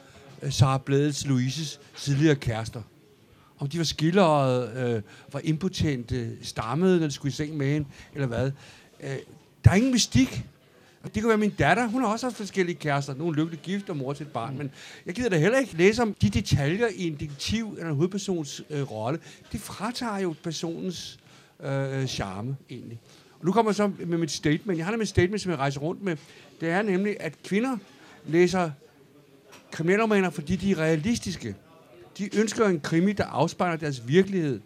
øh, 0.42 0.52
Sarah 0.52 0.80
Bladets 0.80 1.26
Louises 1.26 1.80
tidligere 1.96 2.36
kærester 2.36 2.82
om 3.62 3.68
de 3.68 3.78
var 3.78 3.84
skildrede, 3.84 4.72
øh, 4.76 5.02
var 5.32 5.40
impotente, 5.44 6.44
stammede, 6.44 7.00
når 7.00 7.06
de 7.06 7.12
skulle 7.12 7.30
i 7.30 7.34
seng 7.34 7.56
med 7.56 7.72
hende, 7.72 7.88
eller 8.14 8.26
hvad. 8.26 8.52
Øh, 9.02 9.16
der 9.64 9.70
er 9.70 9.74
ingen 9.74 9.92
mystik. 9.92 10.44
Det 11.04 11.12
kan 11.12 11.28
være 11.28 11.38
min 11.38 11.50
datter. 11.50 11.86
Hun 11.86 12.02
har 12.02 12.08
også 12.08 12.26
haft 12.26 12.36
forskellige 12.36 12.76
kærester. 12.76 13.14
Nogle 13.14 13.36
lykkeligt 13.36 13.62
gift 13.62 13.90
og 13.90 13.96
mor 13.96 14.12
til 14.12 14.26
et 14.26 14.32
barn. 14.32 14.58
Men 14.58 14.70
jeg 15.06 15.14
gider 15.14 15.28
da 15.28 15.38
heller 15.38 15.58
ikke 15.58 15.76
læse 15.76 16.02
om 16.02 16.14
de 16.14 16.30
detaljer 16.30 16.86
i 16.94 17.06
en 17.06 17.14
detektiv 17.14 17.74
eller 17.78 17.90
en 17.90 17.96
hovedpersons 17.96 18.62
øh, 18.70 18.90
rolle. 18.90 19.18
Det 19.52 19.60
fratager 19.60 20.18
jo 20.18 20.34
personens 20.42 21.18
øh, 21.62 22.06
charme, 22.06 22.56
egentlig. 22.70 23.00
Og 23.40 23.46
nu 23.46 23.52
kommer 23.52 23.70
jeg 23.70 23.76
så 23.76 23.90
med 24.06 24.18
mit 24.18 24.30
statement. 24.30 24.78
Jeg 24.78 24.86
har 24.86 24.92
nemlig 24.92 25.04
et 25.04 25.08
statement, 25.08 25.42
som 25.42 25.50
jeg 25.50 25.58
rejser 25.58 25.80
rundt 25.80 26.02
med. 26.02 26.16
Det 26.60 26.68
er 26.68 26.82
nemlig, 26.82 27.16
at 27.20 27.42
kvinder 27.42 27.76
læser 28.26 28.70
kriminalromaner, 29.70 30.30
fordi 30.30 30.56
de 30.56 30.70
er 30.70 30.78
realistiske. 30.78 31.54
De 32.18 32.38
ønsker 32.38 32.66
en 32.66 32.80
krimi, 32.80 33.12
der 33.12 33.24
afspejler 33.24 33.76
deres 33.76 34.08
virkelighed. 34.08 34.60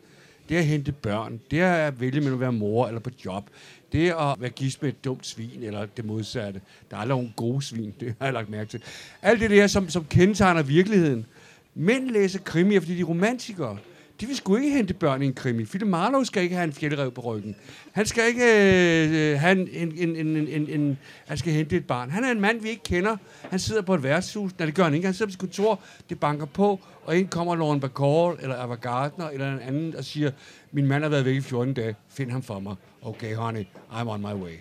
Det 0.48 0.54
er 0.54 0.58
at 0.58 0.66
hente 0.66 0.92
børn. 0.92 1.40
Det 1.50 1.60
er 1.60 1.74
at 1.74 2.00
vælge 2.00 2.20
mellem 2.20 2.34
at 2.34 2.40
være 2.40 2.52
mor 2.52 2.86
eller 2.86 3.00
på 3.00 3.10
job. 3.24 3.50
Det 3.92 4.08
er 4.08 4.16
at 4.16 4.40
være 4.40 4.50
gift 4.50 4.82
med 4.82 4.88
et 4.88 5.04
dumt 5.04 5.26
svin, 5.26 5.62
eller 5.62 5.86
det 5.86 6.04
modsatte. 6.04 6.60
Der 6.90 6.96
er 6.96 7.00
aldrig 7.00 7.16
nogen 7.16 7.32
gode 7.36 7.62
svin, 7.62 7.94
det 8.00 8.14
har 8.18 8.26
jeg 8.26 8.32
lagt 8.34 8.48
mærke 8.48 8.70
til. 8.70 8.82
Alt 9.22 9.40
det 9.40 9.50
der, 9.50 9.66
som, 9.66 9.88
som 9.88 10.04
kendetegner 10.04 10.62
virkeligheden. 10.62 11.26
Mænd 11.74 12.10
læser 12.10 12.38
krimier, 12.38 12.80
fordi 12.80 12.94
de 12.94 13.00
er 13.00 13.04
romantikere. 13.04 13.78
De 14.20 14.26
vil 14.26 14.36
sgu 14.36 14.56
ikke 14.56 14.70
hente 14.70 14.94
børn 14.94 15.22
i 15.22 15.26
en 15.26 15.34
krimi. 15.34 15.64
Philip 15.64 15.88
Marlowe 15.88 16.26
skal 16.26 16.42
ikke 16.42 16.54
have 16.54 16.64
en 16.64 16.72
fjeldrev 16.72 17.12
på 17.12 17.20
ryggen. 17.20 17.56
Han 17.92 18.06
skal 18.06 18.28
ikke 18.28 18.44
øh, 18.44 19.32
øh, 19.32 19.40
have 19.40 19.52
en, 19.52 19.68
en, 19.72 19.92
en, 19.96 20.16
en, 20.16 20.36
en, 20.36 20.48
en, 20.48 20.80
en... 20.80 20.98
Han 21.26 21.38
skal 21.38 21.52
hente 21.52 21.76
et 21.76 21.86
barn. 21.86 22.10
Han 22.10 22.24
er 22.24 22.30
en 22.30 22.40
mand, 22.40 22.60
vi 22.60 22.68
ikke 22.68 22.82
kender. 22.82 23.16
Han 23.50 23.58
sidder 23.58 23.82
på 23.82 23.94
et 23.94 24.02
værtshus. 24.02 24.58
Nej, 24.58 24.66
det 24.66 24.74
gør 24.74 24.84
han 24.84 24.94
ikke. 24.94 25.06
Han 25.06 25.14
sidder 25.14 25.26
på 25.26 25.32
sit 25.32 25.40
kontor. 25.40 25.80
Det 26.08 26.20
banker 26.20 26.46
på. 26.46 26.80
Og 27.04 27.16
ind 27.16 27.28
kommer 27.28 27.56
Lauren 27.56 27.80
Bacall, 27.80 28.42
eller 28.42 28.56
Ava 28.56 28.74
Gardner, 28.74 29.28
eller 29.28 29.52
en 29.52 29.60
anden, 29.60 29.96
og 29.96 30.04
siger, 30.04 30.30
min 30.72 30.86
mand 30.86 31.02
har 31.02 31.10
været 31.10 31.24
væk 31.24 31.34
i 31.34 31.40
14 31.40 31.74
dage. 31.74 31.94
Find 32.08 32.30
ham 32.30 32.42
for 32.42 32.58
mig. 32.58 32.74
Okay, 33.02 33.34
honey, 33.34 33.64
I'm 33.90 34.08
on 34.08 34.20
my 34.20 34.42
way. 34.42 34.52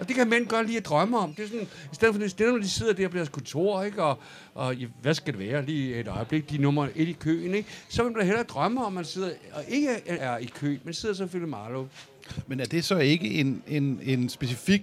Og 0.00 0.08
det 0.08 0.16
kan 0.16 0.28
mænd 0.30 0.46
godt 0.46 0.66
lide 0.66 0.78
at 0.78 0.86
drømme 0.86 1.18
om. 1.18 1.34
Det 1.34 1.44
er 1.44 1.48
sådan, 1.48 1.66
I 1.92 1.94
stedet 1.94 2.14
for 2.14 2.22
det, 2.22 2.30
stedet, 2.30 2.52
når 2.52 2.60
de 2.60 2.68
sidder 2.68 2.92
der 2.92 3.08
på 3.08 3.16
deres 3.16 3.28
kontor, 3.28 3.82
ikke? 3.82 4.02
Og, 4.02 4.18
og 4.54 4.74
hvad 5.02 5.14
skal 5.14 5.34
det 5.34 5.40
være 5.50 5.64
lige 5.64 6.00
et 6.00 6.08
øjeblik, 6.08 6.50
de 6.50 6.56
er 6.56 6.60
nummer 6.60 6.88
et 6.94 7.08
i 7.08 7.12
køen, 7.12 7.54
ikke? 7.54 7.68
så 7.88 8.02
vil 8.02 8.12
man 8.12 8.26
hellere 8.26 8.44
drømme 8.44 8.80
om, 8.84 8.86
at 8.86 8.92
man 8.92 9.04
sidder 9.04 9.30
og 9.52 9.64
ikke 9.68 9.88
er 10.06 10.38
i 10.38 10.50
kø, 10.54 10.78
men 10.84 10.94
sidder 10.94 11.14
selvfølgelig 11.14 11.50
Marlowe. 11.50 11.88
Men 12.46 12.60
er 12.60 12.64
det 12.64 12.84
så 12.84 12.98
ikke 12.98 13.30
en, 13.30 13.62
en, 13.68 14.00
en 14.02 14.28
specifik... 14.28 14.82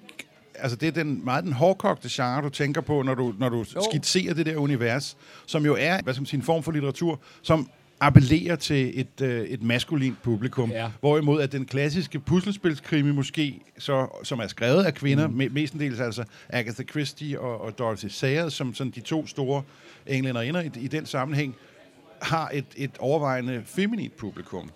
Altså, 0.61 0.75
det 0.75 0.87
er 0.87 0.91
den, 0.91 1.25
meget 1.25 1.43
den 1.43 1.53
hårdkogte 1.53 2.09
genre, 2.11 2.41
du 2.41 2.49
tænker 2.49 2.81
på, 2.81 3.01
når 3.01 3.15
du, 3.15 3.33
når 3.37 3.49
du 3.49 3.65
Jo. 3.75 3.81
skitserer 3.91 4.33
det 4.33 4.45
der 4.45 4.55
univers, 4.57 5.17
som 5.45 5.65
jo 5.65 5.75
er, 5.79 6.01
hvad 6.01 6.13
skal 6.13 6.21
man 6.21 6.25
sige, 6.25 6.37
en 6.37 6.43
form 6.43 6.63
for 6.63 6.71
litteratur, 6.71 7.19
som 7.41 7.69
appellerer 7.99 8.55
til 8.55 8.99
et, 8.99 9.21
øh, 9.21 9.41
et 9.41 9.63
maskulint 9.63 10.21
publikum. 10.21 10.71
Ja. 10.71 10.91
Hvorimod 10.99 11.41
at 11.41 11.51
den 11.51 11.65
klassiske 11.65 12.19
puslespilskrimi 12.19 13.11
måske, 13.11 13.61
så, 13.77 14.07
som 14.23 14.39
er 14.39 14.47
skrevet 14.47 14.83
af 14.83 14.93
kvinder, 14.93 15.27
mm. 15.27 15.33
me, 15.33 15.49
mestendels 15.49 15.99
altså 15.99 16.23
Agatha 16.49 16.83
Christie 16.83 17.39
og, 17.39 17.61
og 17.61 17.77
Dorothy 17.79 18.05
Sayers, 18.05 18.53
som 18.53 18.73
sådan 18.73 18.91
de 18.91 19.01
to 19.01 19.27
store 19.27 19.63
englænderinder 20.07 20.61
i, 20.61 20.69
i 20.75 20.87
den 20.87 21.05
sammenhæng, 21.05 21.55
har 22.21 22.49
et, 22.53 22.65
et 22.77 22.91
overvejende 22.99 23.61
feminint 23.65 24.17
publikum. 24.17 24.69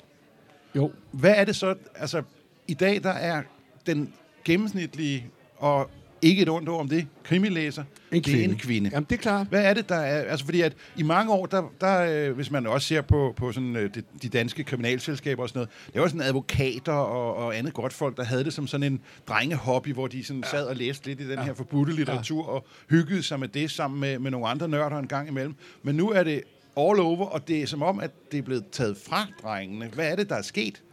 Jo. 0.75 0.91
Hvad 1.11 1.33
er 1.37 1.45
det 1.45 1.55
så, 1.55 1.75
altså 1.95 2.21
i 2.67 2.73
dag 2.73 3.03
der 3.03 3.09
er 3.09 3.41
den 3.85 4.13
gennemsnitlige 4.45 5.25
og 5.57 5.89
ikke 6.23 6.41
et 6.41 6.49
ondt 6.49 6.69
ord 6.69 6.79
om 6.79 6.89
det, 6.89 7.07
krimilæser, 7.23 7.83
En 8.11 8.21
det 8.23 8.33
er 8.33 8.37
en 8.37 8.39
kvinde. 8.39 8.59
kvinde. 8.59 8.89
Jamen, 8.93 9.07
det 9.09 9.15
er 9.17 9.21
klart. 9.21 9.47
Hvad 9.47 9.63
er 9.65 9.73
det, 9.73 9.89
der 9.89 9.95
er... 9.95 10.21
Altså, 10.31 10.45
fordi 10.45 10.61
at 10.61 10.73
i 10.97 11.03
mange 11.03 11.31
år, 11.33 11.45
der, 11.45 11.71
der 11.81 12.27
øh, 12.29 12.35
hvis 12.35 12.51
man 12.51 12.67
også 12.67 12.87
ser 12.87 13.01
på, 13.01 13.33
på 13.37 13.51
sådan, 13.51 13.75
øh, 13.75 13.95
de, 13.95 14.03
de 14.21 14.29
danske 14.29 14.63
kriminalselskaber 14.63 15.43
og 15.43 15.49
sådan 15.49 15.59
noget, 15.59 15.69
der 15.93 15.99
var 15.99 16.07
sådan 16.07 16.21
advokater 16.21 16.93
og, 16.93 17.35
og 17.35 17.57
andet 17.57 17.73
godt 17.73 17.93
folk, 17.93 18.17
der 18.17 18.23
havde 18.23 18.43
det 18.43 18.53
som 18.53 18.67
sådan 18.67 18.93
en 18.93 19.01
drengehobby, 19.27 19.93
hvor 19.93 20.07
de 20.07 20.23
sådan 20.23 20.43
sad 20.51 20.65
og 20.65 20.75
læste 20.75 21.07
lidt 21.07 21.19
i 21.21 21.29
den 21.29 21.39
her 21.39 21.53
forbudte 21.53 21.93
litteratur 21.93 22.47
og 22.47 22.65
hyggede 22.89 23.23
sig 23.23 23.39
med 23.39 23.47
det 23.47 23.71
sammen 23.71 23.99
med, 23.99 24.19
med 24.19 24.31
nogle 24.31 24.47
andre 24.47 24.67
nørder 24.67 24.97
en 24.97 25.07
gang 25.07 25.27
imellem. 25.27 25.55
Men 25.83 25.95
nu 25.95 26.09
er 26.09 26.23
det 26.23 26.41
all 26.77 26.99
over, 26.99 27.25
og 27.25 27.47
det 27.47 27.61
er 27.61 27.67
som 27.67 27.81
om, 27.83 27.99
at 27.99 28.11
det 28.31 28.37
er 28.37 28.41
blevet 28.41 28.63
taget 28.71 28.97
fra 28.97 29.27
drengene. 29.43 29.87
Hvad 29.93 30.11
er 30.11 30.15
det, 30.15 30.29
der 30.29 30.35
er 30.35 30.41
sket? 30.41 30.83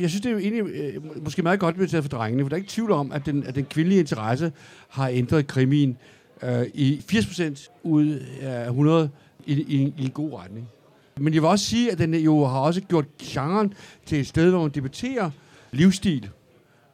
Jeg 0.00 0.10
synes, 0.10 0.20
det 0.20 0.26
er 0.26 0.32
jo 0.32 0.38
egentlig 0.38 0.62
øh, 0.62 1.24
måske 1.24 1.42
meget 1.42 1.60
godt, 1.60 1.80
at 1.80 1.90
det 1.90 2.04
for 2.04 2.08
drengene, 2.08 2.44
for 2.44 2.48
der 2.48 2.56
er 2.56 2.58
ikke 2.58 2.70
tvivl 2.70 2.90
om, 2.90 3.12
at 3.12 3.26
den, 3.26 3.44
at 3.46 3.54
den 3.54 3.64
kvindelige 3.64 4.00
interesse 4.00 4.52
har 4.88 5.08
ændret 5.08 5.46
krimien 5.46 5.96
øh, 6.42 6.66
i 6.74 7.02
80% 7.12 7.80
ud 7.82 8.20
af 8.40 8.66
100 8.66 9.10
i, 9.46 9.52
i, 9.52 9.92
i 9.98 10.04
en 10.04 10.10
god 10.10 10.32
retning. 10.32 10.68
Men 11.16 11.34
jeg 11.34 11.42
vil 11.42 11.48
også 11.48 11.64
sige, 11.64 11.92
at 11.92 11.98
den 11.98 12.14
jo 12.14 12.44
har 12.44 12.60
også 12.60 12.80
gjort 12.80 13.04
genren 13.22 13.74
til 14.06 14.20
et 14.20 14.26
sted, 14.26 14.50
hvor 14.50 14.62
man 14.62 14.70
debatterer 14.70 15.30
livsstil. 15.72 16.28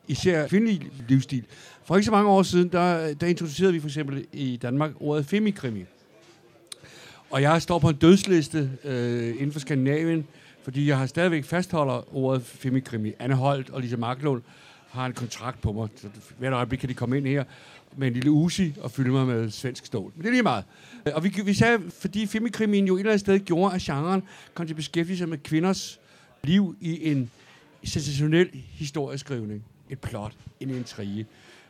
Især 0.08 0.48
kvindelig 0.48 0.90
livsstil. 1.08 1.44
For 1.84 1.96
ikke 1.96 2.04
så 2.04 2.11
mange 2.11 2.30
år 2.30 2.42
siden, 2.42 2.68
der, 2.68 3.14
der 3.14 3.26
introducerede 3.26 3.72
vi 3.72 3.80
for 3.80 3.88
eksempel 3.88 4.26
i 4.32 4.56
Danmark 4.56 4.90
ordet 5.00 5.26
femikrimi. 5.26 5.84
Og 7.30 7.42
jeg 7.42 7.62
står 7.62 7.78
på 7.78 7.88
en 7.88 7.96
dødsliste 7.96 8.70
øh, 8.84 9.28
inden 9.28 9.52
for 9.52 9.61
Skandinavien, 9.61 10.26
fordi 10.68 10.88
jeg 10.88 10.98
har 10.98 11.07
stadigvæk 11.07 11.44
fastholder 11.44 12.16
ordet 12.16 12.42
femikrimi. 12.42 13.12
Anne 13.18 13.35
Holt 13.35 13.70
og 13.70 13.81
Lisa 13.81 13.96
Marklund 13.96 14.42
har 14.90 15.07
en 15.07 15.12
kontrakt 15.12 15.61
på 15.61 15.72
mig. 15.72 15.88
Så 15.96 16.09
hvert 16.38 16.52
øjeblik 16.52 16.78
kan 16.78 16.88
de 16.88 16.94
komme 16.94 17.16
ind 17.16 17.26
her 17.26 17.44
med 17.96 18.07
en 18.09 18.14
lille 18.14 18.31
usi 18.31 18.74
og 18.81 18.90
fylde 18.90 19.11
mig 19.11 19.26
med 19.26 19.50
svensk 19.50 19.87
stål. 19.87 20.12
Men 20.14 20.22
det 20.22 20.28
er 20.28 20.33
lige 20.33 20.42
meget. 20.42 20.64
Og 21.14 21.24
vi, 21.24 21.35
vi 21.44 21.54
sagde, 21.54 21.78
fordi 22.00 22.26
femikrimien 22.26 22.87
jo 22.87 22.94
et 22.94 22.98
eller 22.98 23.12
andet 23.12 23.20
sted 23.20 23.38
gjorde, 23.38 23.74
at 23.74 23.81
genren 23.81 24.22
kom 24.54 24.66
til 24.66 24.72
at 24.72 24.76
beskæftige 24.76 25.18
sig 25.18 25.28
med 25.28 25.38
kvinders 25.38 26.00
liv 26.44 26.76
i 26.81 27.11
en 27.12 27.31
sensationel 27.85 28.48
historieskrivning. 28.52 29.64
Et 29.90 29.98
plot, 29.98 30.33
en 30.61 30.70
intrige. 30.70 31.26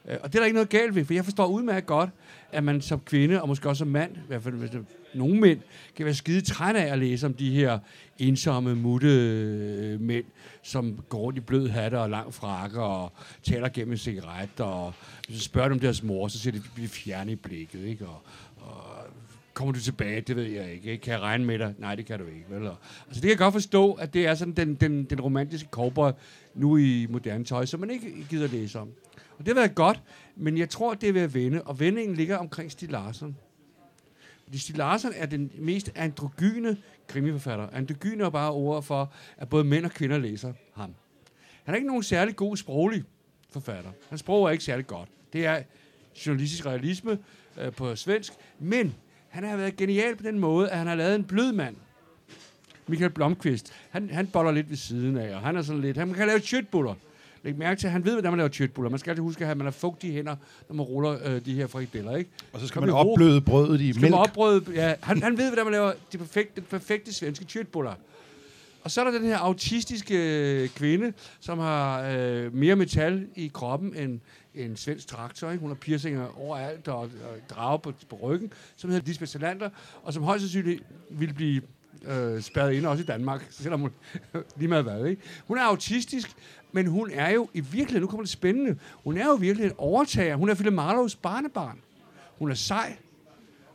Øh, 0.09 0.17
og 0.21 0.33
det 0.33 0.35
er 0.35 0.41
der 0.41 0.47
ikke 0.47 0.55
noget 0.55 0.69
galt 0.69 0.95
ved, 0.95 1.05
for 1.05 1.15
jeg 1.15 1.25
forstår 1.25 1.47
udmærket 1.47 1.87
godt, 1.87 2.11
at 2.53 2.65
man 2.65 2.81
som 2.81 3.01
kvinde, 3.01 3.43
og 3.43 3.49
måske 3.49 3.69
også 3.69 3.79
som 3.79 3.89
mand, 3.89 4.17
i 4.17 4.27
hvert 4.27 4.43
fald 4.43 4.55
hvis 4.55 4.71
det 4.71 4.87
nogle 5.15 5.41
mænd, 5.41 5.61
kan 5.97 6.05
være 6.05 6.15
skide 6.15 6.41
trætte 6.41 6.81
af 6.81 6.93
at 6.93 6.99
læse 6.99 7.27
om 7.27 7.35
de 7.35 7.51
her 7.51 7.79
ensomme, 8.19 8.75
mutte 8.75 9.09
øh, 9.09 10.01
mænd, 10.01 10.25
som 10.63 10.99
går 11.09 11.19
rundt 11.19 11.39
i 11.39 11.41
blød 11.41 11.69
hatte 11.69 11.99
og 11.99 12.11
lang 12.11 12.35
frakke 12.35 12.83
og 12.83 13.13
taler 13.43 13.69
gennem 13.69 13.93
en 13.93 13.99
cigaret, 13.99 14.61
og 14.61 14.95
hvis 15.27 15.39
du 15.39 15.43
spørger 15.43 15.69
dem 15.69 15.79
deres 15.79 16.03
mor, 16.03 16.29
så 16.29 16.39
siger 16.39 16.53
de, 16.53 16.83
de 16.83 16.89
fjerne 16.89 17.33
i 17.33 17.37
blikket, 17.37 17.85
ikke? 17.85 18.07
Og, 18.07 18.23
og 18.57 18.83
kommer 19.55 19.75
du 19.75 19.81
tilbage? 19.81 20.21
Det 20.21 20.37
ved 20.37 20.45
jeg 20.45 20.73
ikke. 20.73 20.97
Kan 20.97 21.13
jeg 21.13 21.21
regne 21.21 21.45
med 21.45 21.59
dig? 21.59 21.75
Nej, 21.79 21.95
det 21.95 22.07
kan 22.07 22.19
du 22.19 22.27
ikke. 22.27 22.45
Vel? 22.49 22.67
Altså, 22.67 22.77
det 23.15 23.21
kan 23.21 23.31
jeg 23.31 23.39
godt 23.39 23.53
forstå, 23.53 23.93
at 23.93 24.15
det 24.15 24.27
er 24.27 24.35
sådan 24.35 24.55
den, 24.55 24.75
den, 24.75 25.05
den 25.05 25.21
romantiske 25.21 25.69
cowboy 25.71 26.11
nu 26.55 26.77
i 26.77 27.07
moderne 27.11 27.45
tøj, 27.45 27.67
som 27.67 27.81
man 27.81 27.91
ikke 27.91 28.27
gider 28.31 28.49
læse 28.49 28.79
om. 28.79 28.89
Og 29.39 29.47
det 29.47 29.49
har 29.49 29.55
været 29.55 29.75
godt, 29.75 30.03
men 30.37 30.59
jeg 30.59 30.69
tror, 30.71 30.95
det 30.95 31.15
vil 31.15 31.35
vende. 31.35 31.63
Og 31.63 31.81
vendingen 31.81 32.17
ligger 32.17 32.37
omkring 32.37 32.73
Stig 32.73 32.91
Larsson. 32.91 33.37
Stig 34.55 34.77
Larsson 34.77 35.13
er 35.17 35.27
den 35.27 35.51
mest 35.59 35.93
androgyne 35.95 36.77
krimiforfatter. 37.09 37.69
Androgyne 37.73 38.25
er 38.25 38.31
bare 38.31 38.53
ord 38.53 38.83
for, 38.83 39.13
at 39.37 39.49
både 39.49 39.65
mænd 39.65 39.85
og 39.85 39.91
kvinder 39.91 40.19
læser 40.19 40.53
ham. 40.75 40.95
Han 41.65 41.75
er 41.75 41.77
ikke 41.77 41.89
nogen 41.89 42.03
særlig 42.03 42.37
god 42.37 42.57
sproglig 42.57 43.05
forfatter. 43.51 43.91
Hans 44.09 44.21
sprog 44.21 44.47
er 44.47 44.51
ikke 44.51 44.65
særlig 44.65 44.87
godt. 44.87 45.09
Det 45.33 45.47
er 45.47 45.63
journalistisk 46.27 46.67
realisme 46.67 47.19
øh, 47.61 47.73
på 47.73 47.97
svensk. 47.97 48.33
Men 48.59 48.95
han 49.29 49.45
har 49.45 49.57
været 49.57 49.77
genial 49.77 50.17
på 50.17 50.23
den 50.23 50.39
måde, 50.39 50.71
at 50.71 50.79
han 50.79 50.87
har 50.87 50.95
lavet 50.95 51.15
en 51.15 51.25
blød 51.25 51.53
mand. 51.53 51.77
Michael 52.87 53.11
Blomqvist. 53.11 53.73
Han, 53.91 54.11
han 54.11 54.27
boller 54.27 54.53
lidt 54.53 54.71
ved 54.71 54.77
siden 54.77 55.17
af, 55.17 55.35
og 55.35 55.41
han 55.41 55.57
er 55.57 55.63
sådan 55.63 55.83
lidt... 55.83 55.97
Han 55.97 56.15
kan 56.15 56.27
lave 56.27 56.41
chutbuller. 56.41 56.95
Læg 57.43 57.59
mærke 57.59 57.81
til, 57.81 57.87
at 57.87 57.93
han 57.93 58.05
ved, 58.05 58.13
hvordan 58.13 58.33
man 58.33 58.39
laver 58.39 58.49
chutbuller. 58.51 58.91
Man 58.91 58.99
skal 58.99 59.11
altid 59.11 59.23
huske, 59.23 59.47
at 59.47 59.57
man 59.57 59.67
har 59.67 59.71
fugtige 59.73 60.13
hænder, 60.13 60.37
når 60.69 60.77
man 60.77 60.85
ruller 60.87 61.19
øh, 61.25 61.45
de 61.45 61.55
her 61.55 61.67
frikadeller, 61.67 62.17
ikke? 62.17 62.31
Og 62.53 62.61
så 62.61 62.67
skal 62.67 62.79
Kom 62.81 62.89
man 62.89 62.97
opbløde 62.97 63.41
brødet 63.41 63.81
i 63.81 63.93
Skal 63.93 64.01
mælk. 64.03 64.11
man 64.11 64.21
opbrøde, 64.21 64.65
ja, 64.75 64.95
han, 65.03 65.23
han 65.23 65.39
ved, 65.39 65.47
hvordan 65.49 65.65
man 65.65 65.73
laver 65.73 65.93
de 66.13 66.19
perfekte, 66.19 66.61
den 66.61 66.65
perfekte 66.71 67.15
svenske 67.15 67.45
chutbuller. 67.45 67.95
Og 68.83 68.91
så 68.91 69.01
er 69.01 69.05
der 69.05 69.19
den 69.19 69.25
her 69.29 69.39
autistiske 69.39 70.15
øh, 70.63 70.69
kvinde, 70.69 71.13
som 71.41 71.59
har 71.59 72.03
øh, 72.03 72.55
mere 72.55 72.77
metal 72.77 73.27
i 73.37 73.51
kroppen 73.55 73.97
end 73.97 74.21
en 74.55 74.77
svensk 74.77 75.07
traktor. 75.07 75.51
Ikke? 75.51 75.61
Hun 75.61 75.71
har 75.71 75.75
piercinger 75.75 76.41
overalt 76.41 76.89
og, 76.89 77.01
og 77.01 77.11
drager 77.51 77.79
på, 77.79 77.93
på 78.09 78.19
ryggen, 78.23 78.53
som 78.77 78.91
hedder 78.91 79.07
Lisbeth 79.07 79.31
Salander, 79.33 79.71
og 80.03 80.13
som 80.13 80.23
højst 80.23 80.43
sandsynligt 80.43 80.83
vil 81.11 81.33
blive 81.35 81.63
øh, 82.05 82.43
spærret 82.43 82.73
ind 82.73 82.87
også 82.87 83.03
i 83.03 83.07
Danmark, 83.07 83.47
selvom 83.51 83.81
hun 83.81 83.91
lige 84.59 84.69
meget 84.69 84.85
hvad. 84.85 85.07
Ikke? 85.07 85.23
Hun 85.47 85.59
er 85.59 85.63
autistisk, 85.63 86.31
men 86.73 86.87
hun 86.87 87.11
er 87.11 87.31
jo 87.31 87.49
i 87.55 87.61
virkeligheden, 87.61 88.01
nu 88.01 88.07
kommer 88.07 88.23
det 88.23 88.31
spændende, 88.31 88.79
hun 89.05 89.17
er 89.17 89.27
jo 89.27 89.35
virkelig 89.35 89.67
en 89.67 89.73
overtager. 89.79 90.37
Hun 90.37 90.49
er 90.49 90.55
Philip 90.55 90.73
Marlowes 90.73 91.17
barnebarn. 91.17 91.81
Hun 92.39 92.51
er 92.51 92.55
sej, 92.55 92.97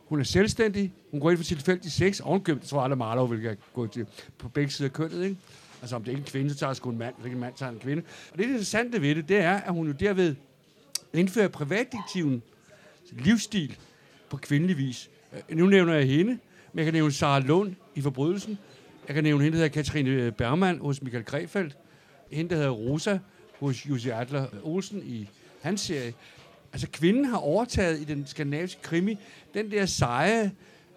hun 0.06 0.20
er 0.20 0.24
selvstændig. 0.24 0.92
Hun 1.10 1.20
går 1.20 1.30
ind 1.30 1.38
for 1.38 1.44
tilfældig 1.44 1.92
sex. 1.92 2.20
Ovenkøbt, 2.20 2.62
tror 2.62 2.78
jeg 2.78 2.84
aldrig, 2.84 2.98
Marlowe 2.98 3.30
vil 3.30 3.56
gå 3.74 3.86
til, 3.86 4.06
på 4.38 4.48
begge 4.48 4.70
sider 4.70 4.88
af 4.88 4.92
kønnet, 4.92 5.24
ikke? 5.24 5.36
Altså, 5.80 5.96
om 5.96 6.04
det 6.04 6.10
ikke 6.10 6.20
er 6.20 6.24
en 6.24 6.30
kvinde, 6.30 6.50
så 6.50 6.56
tager 6.56 6.72
sgu 6.72 6.90
en 6.90 6.98
mand. 6.98 7.14
Hvis 7.14 7.24
ikke 7.24 7.34
en 7.34 7.40
mand 7.40 7.54
tager 7.56 7.72
en 7.72 7.78
kvinde. 7.78 8.02
Og 8.32 8.38
det 8.38 8.44
interessante 8.44 9.02
ved 9.02 9.14
det, 9.14 9.28
det 9.28 9.36
er, 9.36 9.54
at 9.54 9.72
hun 9.72 9.86
jo 9.86 9.92
derved 9.92 10.34
indfører 11.12 11.48
privatdiktiven 11.48 12.42
livsstil 13.12 13.76
på 14.28 14.36
kvindelig 14.36 14.78
vis. 14.78 15.10
Øh, 15.32 15.56
nu 15.56 15.66
nævner 15.66 15.94
jeg 15.94 16.06
hende, 16.06 16.38
men 16.72 16.78
jeg 16.78 16.84
kan 16.84 16.94
nævne 16.94 17.12
Sara 17.12 17.40
Lund 17.40 17.74
i 17.94 18.00
Forbrydelsen. 18.00 18.58
Jeg 19.08 19.14
kan 19.14 19.24
nævne 19.24 19.44
hende, 19.44 19.58
der 19.58 19.64
hedder 19.64 19.82
Katrine 19.82 20.32
Bergman 20.32 20.78
hos 20.78 21.02
Michael 21.02 21.24
Grefeldt. 21.24 21.76
Hende, 22.34 22.50
der 22.50 22.56
hedder 22.56 22.70
Rosa 22.70 23.18
hos 23.60 23.86
Jussi 23.88 24.10
Adler 24.10 24.46
Olsen 24.62 25.02
i 25.06 25.28
hans 25.62 25.80
serie. 25.80 26.14
Altså, 26.72 26.88
kvinden 26.92 27.24
har 27.24 27.36
overtaget 27.36 28.00
i 28.00 28.04
den 28.04 28.26
skandinaviske 28.26 28.82
krimi 28.82 29.18
den 29.54 29.70
der 29.70 29.86
seje, 29.86 30.52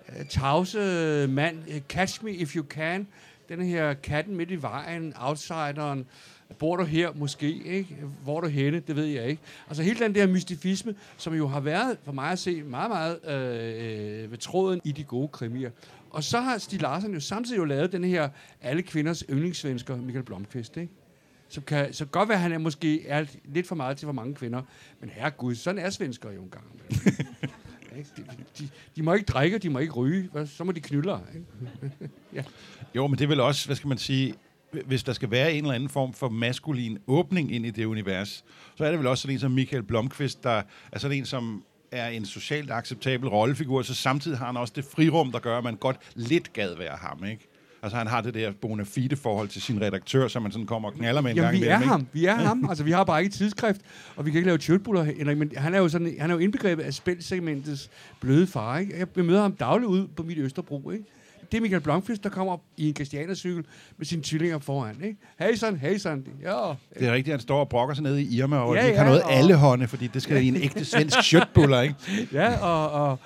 øh, 0.10 0.26
tavse 0.26 1.28
mand, 1.30 1.58
øh, 1.69 1.82
catch 1.89 2.23
me 2.23 2.32
if 2.32 2.56
you 2.56 2.65
can, 2.69 3.08
den 3.50 3.62
her 3.62 3.93
katten 3.93 4.36
midt 4.36 4.52
i 4.52 4.62
vejen, 4.62 5.13
outsideren, 5.19 6.06
bor 6.60 6.76
du 6.76 6.84
her 6.84 7.10
måske, 7.15 7.63
ikke? 7.63 7.97
Hvor 8.23 8.38
er 8.38 8.41
du 8.41 8.47
henne, 8.47 8.80
det 8.80 8.95
ved 8.95 9.06
jeg 9.06 9.28
ikke. 9.28 9.41
Altså 9.67 9.84
hele 9.84 10.00
den 10.00 10.15
der 10.15 10.28
mystifisme, 10.28 10.95
som 11.17 11.34
jo 11.34 11.47
har 11.47 11.60
været, 11.60 11.97
for 12.04 12.12
mig 12.12 12.32
at 12.32 12.39
se, 12.39 12.63
meget, 12.63 12.89
meget 12.89 13.19
øh, 13.28 14.23
øh 14.23 14.32
ved 14.32 14.38
tråden 14.38 14.82
i 14.84 14.91
de 14.91 15.04
gode 15.04 15.28
krimier. 15.28 15.71
Og 16.10 16.23
så 16.23 16.39
har 16.39 16.58
Stig 16.58 16.82
Larsen 16.82 17.13
jo 17.13 17.19
samtidig 17.19 17.58
jo 17.58 17.65
lavet 17.65 17.91
den 17.91 18.04
her 18.04 18.30
alle 18.62 18.82
kvinders 18.82 19.23
yndlingssvensker, 19.30 19.95
Michael 19.95 20.26
Blomqvist, 20.26 20.78
ikke? 20.78 20.93
Som 21.50 21.64
kan, 21.64 21.94
så 21.94 22.06
godt 22.06 22.30
være, 22.30 22.36
at 22.36 22.42
han 22.42 22.52
er 22.52 22.58
måske 22.58 23.08
er 23.08 23.26
lidt 23.46 23.68
for 23.68 23.76
meget 23.76 23.98
til 23.98 24.06
for 24.06 24.14
mange 24.14 24.36
kvinder. 24.36 24.62
Men 25.00 25.10
herregud, 25.10 25.56
sådan 25.56 25.80
er 25.80 25.90
svensker 25.90 26.32
jo 26.32 26.42
engang. 26.42 26.66
De, 27.98 28.24
de, 28.60 28.70
de, 28.96 29.04
må 29.04 29.14
ikke 29.14 29.26
drikke, 29.26 29.58
de 29.58 29.70
må 29.70 29.80
ikke 29.80 29.94
ryge. 29.94 30.30
Så 30.46 30.64
må 30.64 30.72
de 30.72 30.80
knylle. 30.82 31.20
Ikke? 31.36 32.46
Jo, 32.96 33.08
men 33.08 33.18
det 33.18 33.24
er 33.24 33.28
vel 33.28 33.40
også, 33.40 33.66
hvad 33.66 33.76
skal 33.76 33.88
man 33.88 33.98
sige, 33.98 34.34
hvis 34.86 35.04
der 35.04 35.14
skal 35.14 35.32
være 35.32 35.54
en 35.54 35.64
eller 35.64 35.76
anden 35.76 35.90
form 35.90 36.14
for 36.14 36.30
maskulin 36.30 36.98
åbning 37.08 37.56
ind 37.56 37.66
i 37.66 37.70
det 37.70 37.86
univers, 37.86 38.46
så 38.76 38.86
er 38.86 38.90
det 38.90 39.00
vel 39.00 39.08
også 39.08 39.22
sådan 39.22 39.36
en 39.36 39.40
som 39.40 39.52
Michael 39.52 39.84
Blomqvist, 39.84 40.44
der 40.44 40.62
er 40.92 41.00
sådan 41.00 41.18
en, 41.18 41.26
som 41.26 41.64
er 41.92 42.08
en 42.08 42.26
socialt 42.26 42.72
acceptabel 42.72 43.30
rollefigur, 43.30 43.82
så 43.82 43.94
samtidig 43.94 44.38
har 44.38 44.46
han 44.46 44.58
også 44.58 44.74
det 44.76 44.86
frirum, 44.86 45.32
der 45.32 45.40
gør, 45.40 45.58
at 45.58 45.64
man 45.64 45.76
godt 45.76 45.98
lidt 46.16 46.54
gad 46.54 46.78
være 46.78 46.98
ham, 46.98 47.26
ikke? 47.26 47.48
Altså 47.84 47.98
han 47.98 48.08
har 48.08 48.22
det 48.22 48.34
der 48.34 48.52
bona 48.62 48.84
fide 48.84 49.16
forhold 49.16 49.48
til 49.48 49.62
sin 49.62 49.82
redaktør, 49.82 50.28
som 50.28 50.42
man 50.42 50.52
sådan 50.52 50.66
kommer 50.66 50.90
og 50.90 50.96
knaller 50.96 51.22
med 51.22 51.32
en 51.32 51.36
gang 51.36 51.48
Jamen, 51.48 51.62
vi 51.62 51.68
er 51.68 51.76
imellem, 51.76 51.82
ikke? 51.82 51.90
ham. 51.90 52.08
Vi 52.13 52.26
er 52.26 52.34
ham. 52.48 52.66
Altså, 52.70 52.84
vi 52.84 52.92
har 52.92 53.04
bare 53.04 53.24
ikke 53.24 53.36
tidsskrift, 53.36 53.82
og 54.16 54.26
vi 54.26 54.32
kan 54.32 54.38
ikke 54.38 54.48
lave 54.48 54.58
tjølbuller, 54.58 55.04
Henrik, 55.04 55.38
men 55.38 55.52
han 55.58 55.74
er 55.74 55.78
jo, 55.80 55.90
sådan, 55.90 56.16
han 56.20 56.30
er 56.30 56.34
jo 56.34 56.40
indbegrebet 56.40 56.84
af 56.84 56.94
spilsegmentets 56.94 57.90
bløde 58.20 58.48
far. 58.48 58.78
Ikke? 58.78 59.08
Jeg 59.16 59.26
møder 59.26 59.42
ham 59.42 59.52
dagligt 59.52 59.90
ud 59.90 60.08
på 60.08 60.24
mit 60.24 60.38
Østerbro. 60.38 60.92
Ikke? 60.92 61.04
Det 61.52 61.58
er 61.58 61.62
Michael 61.62 61.82
Blomqvist, 61.82 62.24
der 62.24 62.30
kommer 62.30 62.54
op 62.54 62.62
i 62.78 62.90
en 62.90 62.96
Christianercykel 62.96 63.66
med 63.98 64.06
sine 64.06 64.22
tvillinger 64.24 64.60
foran. 64.60 64.96
Ikke? 65.04 65.18
Hey 65.40 65.56
son, 65.56 65.78
hey 65.78 65.98
son. 65.98 66.28
Ja, 66.44 66.74
Det 67.00 67.08
er 67.08 67.14
rigtigt, 67.14 67.34
han 67.34 67.40
står 67.40 67.60
og 67.60 67.70
brokker 67.70 67.96
sig 67.96 68.04
nede 68.04 68.22
i 68.22 68.38
Irma, 68.38 68.58
og 68.58 68.76
Ja, 68.76 68.86
ikke 68.86 68.98
har 68.98 69.06
ja, 69.06 69.10
noget 69.10 69.24
og- 69.24 69.34
allehånde, 69.34 69.88
fordi 69.88 70.08
det 70.08 70.22
skal 70.22 70.44
i 70.44 70.48
en 70.48 70.56
ægte 70.56 70.86
svensk 70.86 71.24
shirtbuller, 71.30 71.82
ikke? 71.82 71.96
ja 72.34 72.60
og, 72.60 72.92
og 72.92 73.20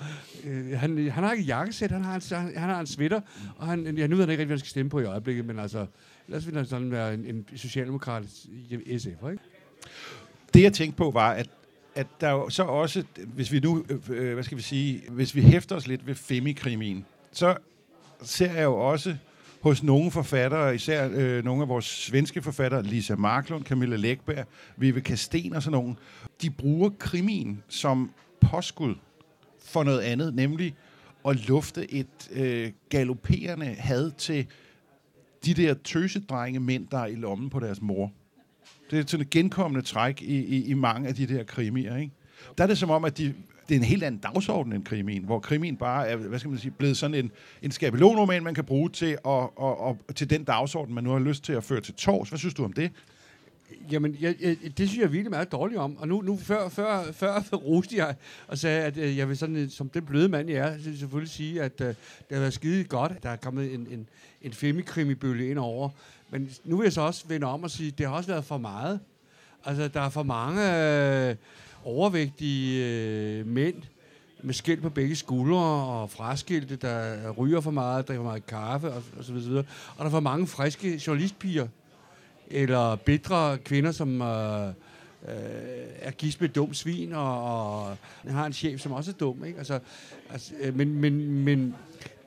øh, 0.44 0.78
han, 0.78 1.08
han 1.10 1.24
har 1.24 1.32
ikke 1.32 1.44
jakkesæt, 1.44 1.90
han 1.90 2.04
har, 2.04 2.14
en, 2.14 2.22
han, 2.30 2.52
han 2.56 2.68
har 2.70 2.80
en 2.80 2.86
sweater, 2.86 3.20
og 3.56 3.66
han, 3.66 3.98
jeg 3.98 4.08
nu 4.08 4.16
ved 4.16 4.24
jeg 4.24 4.30
ikke 4.30 4.40
rigtig, 4.40 4.46
hvad 4.46 4.54
han 4.56 4.58
skal 4.58 4.70
stemme 4.70 4.90
på 4.90 5.00
i 5.00 5.04
øjeblikket, 5.04 5.44
men 5.46 5.58
altså, 5.58 5.86
ellers 6.28 6.46
vil 6.46 6.56
han 6.56 6.66
sådan 6.66 6.90
være 6.90 7.14
en, 7.14 7.24
en 7.26 7.46
socialdemokrat 7.56 8.24
i 8.86 8.98
SF, 8.98 9.06
ikke? 9.06 9.42
Det 10.54 10.62
jeg 10.62 10.72
tænkte 10.72 10.96
på 10.96 11.10
var, 11.10 11.30
at, 11.32 11.48
at 11.94 12.06
der 12.20 12.30
jo 12.30 12.48
så 12.50 12.62
også, 12.62 13.04
hvis 13.26 13.52
vi 13.52 13.60
nu, 13.60 13.84
øh, 14.10 14.34
hvad 14.34 14.44
skal 14.44 14.56
vi 14.56 14.62
sige, 14.62 15.02
hvis 15.10 15.34
vi 15.34 15.42
hæfter 15.42 15.76
os 15.76 15.86
lidt 15.86 16.06
ved 16.06 16.14
femikrimien, 16.14 17.04
så 17.32 17.54
ser 18.24 18.52
jeg 18.52 18.64
jo 18.64 18.74
også 18.74 19.16
hos 19.60 19.82
nogle 19.82 20.10
forfattere, 20.10 20.74
især 20.74 21.08
øh, 21.12 21.44
nogle 21.44 21.62
af 21.62 21.68
vores 21.68 21.84
svenske 21.84 22.42
forfattere, 22.42 22.82
Lisa 22.82 23.14
Marklund, 23.14 23.64
Camilla 23.64 23.96
Lækberg, 23.96 24.46
Vive 24.76 25.00
Kasten 25.00 25.54
og 25.54 25.62
sådan 25.62 25.78
nogle, 25.78 25.94
de 26.42 26.50
bruger 26.50 26.90
krimin 26.98 27.62
som 27.68 28.10
påskud 28.40 28.94
for 29.64 29.84
noget 29.84 30.00
andet, 30.00 30.34
nemlig 30.34 30.74
at 31.28 31.48
lufte 31.48 31.92
et 31.92 32.30
øh, 32.32 32.72
galopperende 32.88 33.66
had 33.66 34.10
til 34.10 34.46
de 35.44 35.54
der 35.54 35.74
tøsedrenge 35.74 36.60
mænd, 36.60 36.86
der 36.90 36.98
er 36.98 37.06
i 37.06 37.14
lommen 37.14 37.50
på 37.50 37.60
deres 37.60 37.82
mor. 37.82 38.12
Det 38.90 38.98
er 38.98 39.04
sådan 39.06 39.26
et 39.26 39.30
genkommende 39.30 39.86
træk 39.86 40.22
i, 40.22 40.36
i, 40.36 40.64
i 40.64 40.74
mange 40.74 41.08
af 41.08 41.14
de 41.14 41.26
der 41.26 41.44
krimier, 41.44 41.96
ikke? 41.96 42.12
Der 42.58 42.64
er 42.64 42.68
det 42.68 42.78
som 42.78 42.90
om, 42.90 43.04
at 43.04 43.18
de, 43.18 43.34
det 43.72 43.78
er 43.78 43.80
en 43.80 43.88
helt 43.88 44.02
anden 44.02 44.20
dagsorden 44.20 44.72
end 44.72 44.84
krimin, 44.84 45.24
hvor 45.24 45.38
krimin 45.38 45.76
bare 45.76 46.08
er, 46.08 46.16
hvad 46.16 46.38
skal 46.38 46.48
man 46.48 46.58
sige, 46.58 46.70
blevet 46.70 46.96
sådan 46.96 47.14
en, 47.14 47.30
en 47.62 47.70
skabelonroman, 47.70 48.42
man 48.42 48.54
kan 48.54 48.64
bruge 48.64 48.90
til, 48.90 49.06
at, 49.06 49.18
og, 49.24 49.80
og, 49.80 49.98
til 50.14 50.30
den 50.30 50.44
dagsorden, 50.44 50.94
man 50.94 51.04
nu 51.04 51.10
har 51.10 51.18
lyst 51.18 51.44
til 51.44 51.52
at 51.52 51.64
føre 51.64 51.80
til 51.80 51.94
tors. 51.94 52.28
Hvad 52.28 52.38
synes 52.38 52.54
du 52.54 52.64
om 52.64 52.72
det? 52.72 52.90
Jamen, 53.90 54.16
jeg, 54.20 54.34
jeg, 54.40 54.56
det 54.78 54.88
synes 54.88 54.98
jeg 54.98 55.12
virkelig 55.12 55.30
meget 55.30 55.52
dårligt 55.52 55.80
om. 55.80 55.96
Og 55.96 56.08
nu, 56.08 56.20
nu 56.20 56.36
før, 56.36 56.68
før, 56.68 57.12
før 57.12 57.40
roste 57.68 57.96
jeg 57.96 58.14
og 58.48 58.58
sagde, 58.58 58.82
at 58.82 58.96
øh, 58.96 59.16
jeg 59.16 59.28
vil 59.28 59.36
sådan, 59.36 59.56
øh, 59.56 59.70
som 59.70 59.88
den 59.88 60.04
bløde 60.04 60.28
mand, 60.28 60.50
jeg 60.50 60.68
er, 60.68 60.78
så 60.78 60.98
selvfølgelig 60.98 61.32
sige, 61.32 61.62
at 61.62 61.80
uh, 61.80 61.86
det 61.86 61.96
har 62.30 62.38
været 62.38 62.52
skide 62.52 62.84
godt, 62.84 63.12
at 63.12 63.22
der 63.22 63.30
er 63.30 63.36
kommet 63.36 63.74
en, 63.74 63.86
en, 63.90 64.08
en 64.42 64.52
femikrimi-bølge 64.52 65.50
ind 65.50 65.58
over. 65.58 65.88
Men 66.30 66.50
nu 66.64 66.76
vil 66.76 66.84
jeg 66.84 66.92
så 66.92 67.00
også 67.00 67.24
vende 67.28 67.46
om 67.46 67.62
og 67.62 67.70
sige, 67.70 67.88
at 67.88 67.98
det 67.98 68.06
har 68.06 68.14
også 68.14 68.30
været 68.30 68.44
for 68.44 68.58
meget. 68.58 69.00
Altså, 69.64 69.88
der 69.88 70.00
er 70.00 70.08
for 70.08 70.22
mange 70.22 70.62
øh, 70.62 71.36
overvægtige 71.84 72.86
øh, 72.86 73.46
mænd 73.46 73.82
med 74.42 74.54
skilt 74.54 74.82
på 74.82 74.90
begge 74.90 75.16
skuldre 75.16 75.64
og 75.86 76.10
fraskilte, 76.10 76.76
der 76.76 77.30
ryger 77.30 77.60
for 77.60 77.70
meget, 77.70 78.08
drikker 78.08 78.22
for 78.22 78.28
meget 78.28 78.46
kaffe 78.46 78.92
og, 78.92 79.02
og 79.18 79.24
så 79.24 79.32
videre. 79.32 79.64
Og 79.96 79.98
der 79.98 80.04
er 80.04 80.10
for 80.10 80.20
mange 80.20 80.46
friske 80.46 81.02
journalistpiger, 81.06 81.66
eller 82.50 82.96
bedre 82.96 83.58
kvinder, 83.58 83.92
som 83.92 84.22
øh, 84.22 84.68
øh, 84.68 84.74
er 85.98 86.10
gift 86.10 86.40
med 86.40 86.48
dum 86.48 86.74
svin, 86.74 87.12
og, 87.12 87.84
og 87.84 87.96
har 88.28 88.46
en 88.46 88.52
chef, 88.52 88.80
som 88.80 88.92
også 88.92 89.10
er 89.10 89.14
dum. 89.14 89.44
Ikke? 89.44 89.58
Altså, 89.58 89.78
altså, 90.30 90.52
øh, 90.60 90.76
men, 90.76 90.94
men, 90.94 91.44
men 91.44 91.74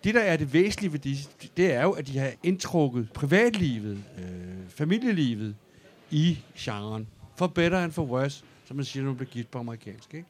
det, 0.04 0.16
der 0.16 0.22
er 0.22 0.38
det 0.38 0.54
væsentlige 0.54 0.94
ved 0.94 1.00
det, 1.00 1.30
det 1.58 1.74
er 1.74 1.84
jo, 1.84 1.92
at 1.92 2.08
de 2.08 2.18
har 2.18 2.32
indtrukket 2.44 3.08
privatlivet, 3.14 4.04
øh, 4.18 4.70
familielivet 4.70 5.56
i 6.12 6.40
genren. 6.58 7.08
For 7.36 7.48
better 7.48 7.80
and 7.80 7.92
for 7.92 8.04
worse, 8.04 8.44
som 8.66 8.76
man 8.76 8.86
siger, 8.86 9.04
når 9.04 9.12
man 9.12 9.18
bliver 9.18 9.32
gift 9.32 9.52
på 9.52 9.60
amerikansk. 9.60 10.14
Ikke? 10.14 10.28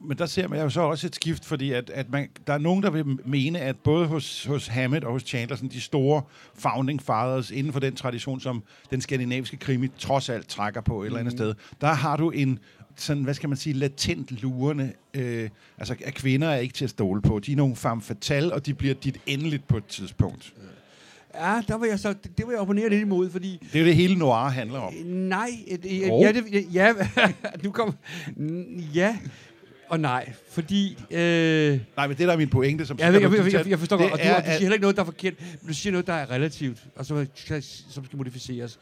men 0.00 0.18
der 0.18 0.26
ser 0.26 0.48
man 0.48 0.60
jo 0.60 0.70
så 0.70 0.80
også 0.80 1.06
et 1.06 1.14
skift, 1.14 1.44
fordi 1.44 1.72
at, 1.72 1.90
at 1.90 2.10
man, 2.10 2.28
der 2.46 2.52
er 2.52 2.58
nogen, 2.58 2.82
der 2.82 2.90
vil 2.90 3.18
mene, 3.24 3.60
at 3.60 3.76
både 3.76 4.06
hos, 4.06 4.44
hos 4.44 4.66
Hammett 4.66 5.04
og 5.04 5.12
hos 5.12 5.22
Chandler, 5.22 5.56
sådan 5.56 5.68
de 5.68 5.80
store 5.80 6.22
founding 6.54 7.02
fathers 7.02 7.50
inden 7.50 7.72
for 7.72 7.80
den 7.80 7.96
tradition, 7.96 8.40
som 8.40 8.62
den 8.90 9.00
skandinaviske 9.00 9.56
krimi 9.56 9.88
trods 9.98 10.28
alt 10.28 10.48
trækker 10.48 10.80
på 10.80 10.94
et 10.94 11.00
mm. 11.00 11.06
eller 11.06 11.18
andet 11.18 11.32
mhm. 11.34 11.38
sted, 11.38 11.54
der 11.80 11.92
har 11.92 12.16
du 12.16 12.30
en 12.30 12.58
sådan, 12.96 13.22
hvad 13.22 13.34
skal 13.34 13.48
man 13.48 13.58
sige, 13.58 13.72
latent 13.72 14.42
lurende, 14.42 14.92
øh, 15.14 15.50
altså 15.78 15.94
at 16.04 16.14
kvinder 16.14 16.48
er 16.48 16.58
ikke 16.58 16.74
til 16.74 16.84
at 16.84 16.90
stole 16.90 17.22
på. 17.22 17.38
De 17.38 17.52
er 17.52 17.56
nogle 17.56 17.76
femme 17.76 18.02
fatale, 18.02 18.54
og 18.54 18.66
de 18.66 18.74
bliver 18.74 18.94
dit 18.94 19.20
endeligt 19.26 19.68
på 19.68 19.76
et 19.76 19.86
tidspunkt. 19.86 20.54
Ja, 20.56 20.62
der 21.68 21.78
vil 21.78 21.88
jeg 21.88 21.98
så, 21.98 22.08
det, 22.08 22.38
det 22.38 22.46
vil 22.46 22.52
jeg 22.52 22.60
opponere 22.60 22.88
lidt 22.88 23.00
imod, 23.00 23.30
fordi... 23.30 23.58
Det 23.72 23.74
er 23.74 23.80
jo 23.80 23.86
det 23.86 23.96
hele 23.96 24.14
noir 24.18 24.48
handler 24.48 24.78
om. 24.78 24.94
Nej, 25.04 25.50
et, 25.66 25.80
et, 25.84 26.10
oh. 26.10 26.22
ja, 26.22 26.32
det, 26.32 26.66
ja, 26.74 26.92
nu 27.64 27.70
kom, 27.70 27.94
ja, 28.94 29.18
og 29.88 30.00
nej, 30.00 30.32
fordi... 30.50 30.98
Øh, 31.10 31.80
nej, 31.96 32.06
men 32.06 32.16
det 32.16 32.26
der 32.26 32.32
er 32.32 32.36
min 32.36 32.48
pointe, 32.48 32.86
som... 32.86 32.98
Jeg, 32.98 33.12
jeg, 33.12 33.22
jeg, 33.22 33.52
jeg, 33.52 33.68
jeg 33.68 33.78
forstår 33.78 33.96
godt, 33.96 34.12
og 34.12 34.18
du, 34.18 34.24
og 34.24 34.42
du 34.42 34.46
siger 34.46 34.58
heller 34.58 34.72
ikke 34.72 34.82
noget, 34.82 34.96
der 34.96 35.02
er 35.02 35.06
forkert, 35.06 35.34
men 35.60 35.68
du 35.68 35.74
siger 35.74 35.90
noget, 35.92 36.06
der 36.06 36.12
er 36.12 36.30
relativt, 36.30 36.84
og 36.96 37.06
som, 37.06 37.26
som 37.90 38.04
skal 38.04 38.16
modificeres. 38.16 38.78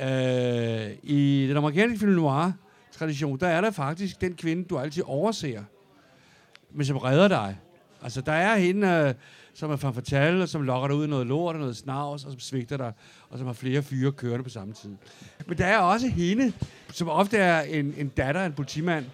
Øh, 0.00 0.90
I 1.02 1.46
den 1.48 1.56
amerikanske 1.56 1.98
film 1.98 2.12
noir-tradition, 2.12 3.38
der 3.40 3.48
er 3.48 3.60
der 3.60 3.70
faktisk 3.70 4.20
den 4.20 4.34
kvinde, 4.34 4.64
du 4.64 4.78
altid 4.78 5.02
overser, 5.06 5.62
men 6.74 6.86
som 6.86 6.96
redder 6.96 7.28
dig. 7.28 7.56
Altså, 8.02 8.20
der 8.20 8.32
er 8.32 8.56
hende, 8.56 8.86
øh, 8.86 9.14
som 9.56 9.70
er 9.70 9.76
fan 9.76 9.94
fatale, 9.94 10.42
og 10.42 10.48
som 10.48 10.62
lokker 10.62 10.88
dig 10.88 10.96
ud 10.96 11.06
i 11.06 11.10
noget 11.10 11.26
lort 11.26 11.54
og 11.54 11.60
noget 11.60 11.76
snavs, 11.76 12.24
og 12.24 12.30
som 12.30 12.40
svigter 12.40 12.76
dig, 12.76 12.92
og 13.30 13.38
som 13.38 13.46
har 13.46 13.54
flere 13.54 13.82
fyre 13.82 14.12
kørende 14.12 14.44
på 14.44 14.50
samme 14.50 14.74
tid. 14.74 14.90
Men 15.46 15.58
der 15.58 15.66
er 15.66 15.78
også 15.78 16.08
hende, 16.08 16.52
som 16.92 17.08
ofte 17.08 17.36
er 17.36 17.60
en, 17.60 17.94
en 17.98 18.08
datter 18.08 18.40
af 18.40 18.46
en 18.46 18.52
politimand, 18.52 19.04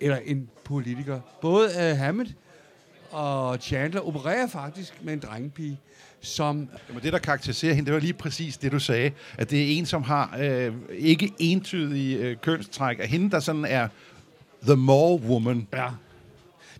eller 0.00 0.18
en 0.24 0.48
politiker. 0.64 1.20
Både 1.40 1.68
uh, 1.76 1.98
Hammett 1.98 2.34
og 3.10 3.58
Chandler 3.60 4.00
opererer 4.00 4.46
faktisk 4.46 4.94
med 5.02 5.12
en 5.12 5.18
drengepige, 5.18 5.80
som... 6.20 6.68
Jamen 6.88 7.02
det, 7.02 7.12
der 7.12 7.18
karakteriserer 7.18 7.74
hende, 7.74 7.86
det 7.86 7.94
var 7.94 8.00
lige 8.00 8.12
præcis 8.12 8.56
det, 8.56 8.72
du 8.72 8.78
sagde. 8.78 9.10
At 9.38 9.50
det 9.50 9.62
er 9.62 9.78
en, 9.78 9.86
som 9.86 10.02
har 10.02 10.36
øh, 10.40 10.72
ikke 10.90 11.32
entydige 11.38 12.18
øh, 12.18 12.36
kønstræk. 12.36 12.98
At 12.98 13.08
hende, 13.08 13.30
der 13.30 13.40
sådan 13.40 13.64
er 13.64 13.88
the 14.62 14.76
more 14.76 15.20
woman. 15.20 15.68
Ja. 15.72 15.88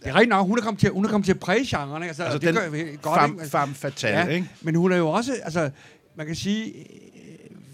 Det 0.05 0.11
er 0.11 0.15
rigtigt 0.15 0.29
nok, 0.29 0.47
hun 0.47 0.59
er 0.59 0.63
kommet 0.63 0.81
til, 0.81 0.91
hun 0.91 1.05
er 1.05 1.09
kommet 1.09 1.25
til 1.25 1.33
at 1.33 1.41
præge 1.41 1.67
genren, 1.67 2.03
ikke? 2.03 2.09
Altså, 2.09 2.23
altså 2.23 2.39
det 2.39 2.55
gør 2.55 2.97
godt, 3.03 3.21
fam, 3.21 3.33
ikke? 3.33 3.51
fam 3.51 3.75
fatale, 3.75 4.19
ja, 4.19 4.27
ikke? 4.27 4.51
Men 4.61 4.75
hun 4.75 4.93
er 4.93 4.97
jo 4.97 5.09
også, 5.09 5.33
altså, 5.45 5.71
man 6.17 6.27
kan 6.27 6.35
sige, 6.35 6.67
øh, 6.67 6.85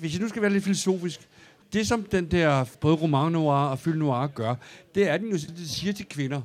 hvis 0.00 0.12
jeg 0.12 0.22
nu 0.22 0.28
skal 0.28 0.42
være 0.42 0.52
lidt 0.52 0.64
filosofisk, 0.64 1.20
det 1.72 1.88
som 1.88 2.02
den 2.02 2.30
der 2.30 2.64
både 2.80 2.94
roman 2.96 3.32
noir 3.32 3.54
og 3.54 3.78
fyld 3.78 3.98
noir 3.98 4.26
gør, 4.26 4.54
det 4.94 5.08
er, 5.08 5.12
at 5.12 5.20
den 5.20 5.30
jo 5.30 5.38
siger 5.66 5.92
til 5.92 6.06
kvinder, 6.08 6.40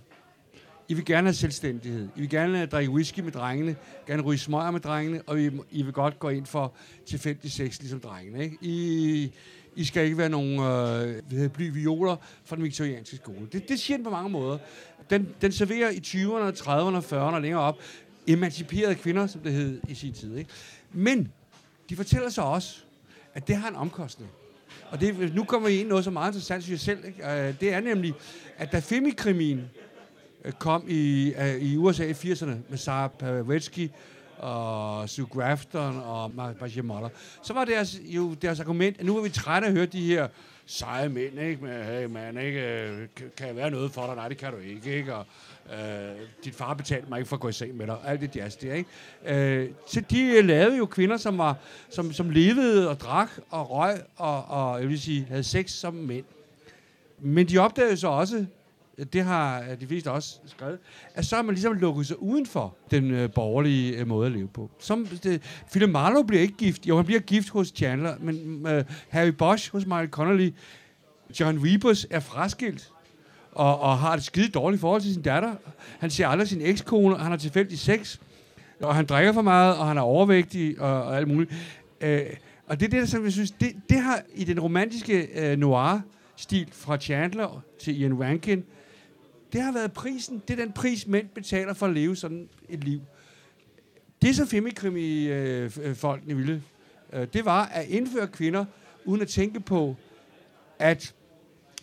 i 0.93 0.95
vil 0.95 1.05
gerne 1.05 1.27
have 1.27 1.33
selvstændighed. 1.33 2.09
I 2.15 2.19
vil 2.19 2.29
gerne 2.29 2.65
drikke 2.65 2.91
whisky 2.91 3.19
med 3.19 3.31
drengene, 3.31 3.75
gerne 4.07 4.21
ryge 4.21 4.37
smøger 4.37 4.71
med 4.71 4.79
drengene, 4.79 5.21
og 5.21 5.41
I, 5.41 5.49
I 5.71 5.83
vil 5.83 5.93
godt 5.93 6.19
gå 6.19 6.29
ind 6.29 6.45
for 6.45 6.73
tilfældig 7.05 7.51
sex, 7.51 7.79
ligesom 7.79 7.99
drengene. 7.99 8.43
Ikke? 8.43 8.57
I, 8.61 9.31
I 9.75 9.83
skal 9.83 10.05
ikke 10.05 10.17
være 10.17 10.29
nogen 10.29 10.59
øh, 11.33 11.49
bly 11.49 11.71
violer 11.73 12.15
fra 12.45 12.55
den 12.55 12.63
viktorianske 12.63 13.15
skole. 13.15 13.47
Det, 13.51 13.69
det 13.69 13.79
siger 13.79 13.97
den 13.97 14.03
på 14.03 14.09
mange 14.09 14.29
måder. 14.29 14.57
Den, 15.09 15.27
den 15.41 15.51
serverer 15.51 15.89
i 15.89 16.01
20'erne, 16.07 16.59
30'erne, 16.59 17.13
40'erne 17.13 17.35
og 17.35 17.41
længere 17.41 17.61
op 17.61 17.79
emanciperede 18.27 18.95
kvinder, 18.95 19.27
som 19.27 19.41
det 19.41 19.51
hed 19.51 19.81
i 19.87 19.93
sin 19.93 20.13
tid. 20.13 20.37
Ikke? 20.37 20.49
Men 20.91 21.31
de 21.89 21.95
fortæller 21.95 22.29
så 22.29 22.41
også, 22.41 22.75
at 23.33 23.47
det 23.47 23.55
har 23.55 23.69
en 23.69 23.75
omkostning. 23.75 24.31
Og 24.89 25.01
det, 25.01 25.35
nu 25.35 25.43
kommer 25.43 25.67
I 25.67 25.79
ind 25.79 25.87
noget 25.87 26.03
så 26.03 26.11
meget 26.11 26.29
interessant, 26.29 26.63
synes 26.63 26.87
jeg 26.87 26.95
selv. 26.95 27.05
Ikke? 27.07 27.47
Øh, 27.47 27.53
det 27.59 27.73
er 27.73 27.79
nemlig, 27.79 28.13
at 28.57 28.71
da 28.71 28.79
femikrimin 28.79 29.61
Øh, 30.45 30.51
kom 30.51 30.85
i, 30.87 31.33
uh, 31.39 31.61
i 31.61 31.77
USA 31.77 32.03
i 32.03 32.11
80'erne 32.11 32.55
med 32.69 32.77
Sarah 32.77 33.09
Pavetsky 33.09 33.89
og 34.37 35.09
Sue 35.09 35.25
Grafton 35.25 36.01
og 36.05 36.31
Marcia 36.35 36.81
Moller, 36.81 37.09
så 37.43 37.53
var 37.53 37.65
deres, 37.65 37.99
jo 38.05 38.33
deres 38.33 38.59
argument, 38.59 38.99
at 38.99 39.05
nu 39.05 39.17
er 39.17 39.23
vi 39.23 39.29
trætte 39.29 39.67
af 39.67 39.71
at 39.71 39.77
høre 39.77 39.85
de 39.85 40.05
her 40.05 40.27
seje 40.65 41.09
mænd, 41.09 41.39
ikke? 41.39 41.63
Men, 41.63 41.83
hey 41.83 42.05
man, 42.05 42.37
ikke? 42.37 42.59
Øh, 42.59 43.07
kan 43.37 43.47
jeg 43.47 43.55
være 43.55 43.71
noget 43.71 43.91
for 43.91 44.05
dig? 44.05 44.15
Nej, 44.15 44.27
det 44.27 44.37
kan 44.37 44.51
du 44.51 44.57
ikke, 44.57 44.97
ikke? 44.97 45.15
Og, 45.15 45.25
øh, 45.73 46.15
dit 46.43 46.55
far 46.55 46.73
betalte 46.73 47.09
mig 47.09 47.19
ikke 47.19 47.29
for 47.29 47.35
at 47.35 47.39
gå 47.39 47.49
i 47.49 47.51
seng 47.51 47.77
med 47.77 47.87
dig. 47.87 47.97
Alt 48.05 48.21
det 48.21 48.35
jazz 48.35 48.55
der, 48.55 48.73
ikke? 48.73 48.89
Øh, 49.25 49.69
så 49.87 50.01
de 50.01 50.41
lavede 50.41 50.77
jo 50.77 50.85
kvinder, 50.85 51.17
som, 51.17 51.37
var, 51.37 51.57
som, 51.89 52.13
som 52.13 52.29
levede 52.29 52.89
og 52.89 52.99
drak 52.99 53.29
og 53.49 53.69
røg 53.69 53.97
og, 54.17 54.45
og 54.45 54.81
jeg 54.81 54.89
vil 54.89 55.01
sige, 55.01 55.25
havde 55.29 55.43
sex 55.43 55.71
som 55.71 55.93
mænd. 55.93 56.25
Men 57.19 57.49
de 57.49 57.57
opdagede 57.57 57.97
så 57.97 58.07
også, 58.07 58.45
det 59.13 59.23
har 59.23 59.61
øh, 59.61 59.79
de 59.79 59.87
fleste 59.87 60.11
også 60.11 60.39
skrevet, 60.45 60.79
at 61.15 61.25
så 61.25 61.35
har 61.35 61.43
man 61.43 61.55
ligesom 61.55 61.73
lukket 61.73 62.07
sig 62.07 62.21
uden 62.21 62.45
for 62.45 62.75
den 62.91 63.11
øh, 63.11 63.31
borgerlige 63.31 63.97
øh, 63.97 64.07
måde 64.07 64.25
at 64.25 64.31
leve 64.31 64.47
på. 64.47 64.71
Som, 64.79 65.05
det, 65.05 65.41
Philip 65.71 65.89
Marlowe 65.89 66.25
bliver 66.27 66.41
ikke 66.41 66.57
gift. 66.57 66.85
Jo, 66.87 66.95
han 66.95 67.05
bliver 67.05 67.21
gift 67.21 67.49
hos 67.49 67.67
Chandler, 67.75 68.15
men 68.19 68.47
mm, 68.47 68.65
øh, 68.65 68.83
Harry 69.09 69.27
Bosch 69.29 69.71
hos 69.71 69.85
Michael 69.85 70.09
Connolly, 70.09 70.53
John 71.39 71.59
Rebus 71.65 72.07
er 72.09 72.19
fraskilt 72.19 72.91
og, 73.51 73.79
og 73.79 73.97
har 73.97 74.13
et 74.13 74.23
skide 74.23 74.49
dårligt 74.49 74.81
forhold 74.81 75.01
til 75.01 75.13
sin 75.13 75.21
datter. 75.21 75.55
Han 75.99 76.09
ser 76.09 76.27
aldrig 76.27 76.47
sin 76.47 76.61
ekskone, 76.61 77.17
han 77.17 77.31
har 77.31 77.37
tilfældig 77.37 77.79
sex, 77.79 78.17
og 78.81 78.95
han 78.95 79.05
drikker 79.05 79.33
for 79.33 79.41
meget, 79.41 79.77
og 79.77 79.87
han 79.87 79.97
er 79.97 80.01
overvægtig, 80.01 80.81
og, 80.81 81.03
og 81.03 81.17
alt 81.17 81.27
muligt. 81.27 81.53
Øh, 82.01 82.21
og 82.67 82.79
det 82.79 82.93
er 82.93 82.99
det, 82.99 83.09
som 83.09 83.23
jeg 83.23 83.31
synes, 83.31 83.51
det, 83.51 83.75
det 83.89 83.97
har 83.97 84.21
i 84.35 84.43
den 84.43 84.59
romantiske 84.59 85.27
øh, 85.35 85.57
noir-stil 85.57 86.69
fra 86.71 86.97
Chandler 86.97 87.63
til 87.79 88.01
Ian 88.01 88.21
Rankin, 88.23 88.63
det 89.53 89.61
har 89.61 89.71
været 89.71 89.93
prisen. 89.93 90.41
Det 90.47 90.59
er 90.59 90.63
den 90.65 90.73
pris, 90.73 91.07
mænd 91.07 91.27
betaler 91.27 91.73
for 91.73 91.85
at 91.85 91.93
leve 91.93 92.15
sådan 92.15 92.49
et 92.69 92.83
liv. 92.83 93.01
Det, 94.21 94.35
som 94.35 94.47
femikrimi-folkene 94.47 96.33
øh, 96.33 96.37
ville, 96.37 96.63
øh, 97.13 97.27
det 97.33 97.45
var 97.45 97.65
at 97.65 97.87
indføre 97.87 98.27
kvinder, 98.27 98.65
uden 99.05 99.21
at 99.21 99.27
tænke 99.27 99.59
på, 99.59 99.95
at 100.79 101.13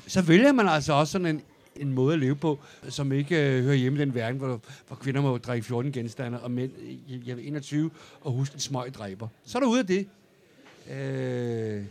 så 0.06 0.22
vælger 0.22 0.52
man 0.52 0.68
altså 0.68 0.92
også 0.92 1.12
sådan 1.12 1.26
en 1.26 1.42
en 1.76 1.92
måde 1.92 2.14
at 2.14 2.20
leve 2.20 2.36
på, 2.36 2.58
som 2.88 3.12
ikke 3.12 3.56
øh, 3.56 3.64
hører 3.64 3.74
hjemme 3.74 3.98
i 3.98 4.00
den 4.00 4.14
verden, 4.14 4.38
hvor, 4.38 4.60
hvor 4.86 4.96
kvinder 4.96 5.20
må 5.20 5.38
drikke 5.38 5.66
14 5.66 5.92
genstande, 5.92 6.40
og 6.40 6.50
mænd, 6.50 6.72
øh, 7.08 7.28
jeg 7.28 7.36
ved, 7.36 7.44
21, 7.46 7.90
og 8.20 8.32
huske 8.32 8.54
en 8.54 8.60
smøg 8.60 8.94
dræber. 8.94 9.28
Så 9.44 9.58
er 9.58 9.62
du 9.62 9.68
ude 9.68 9.80
af 9.80 9.86
det. 9.86 10.08
Øh, 10.90 11.84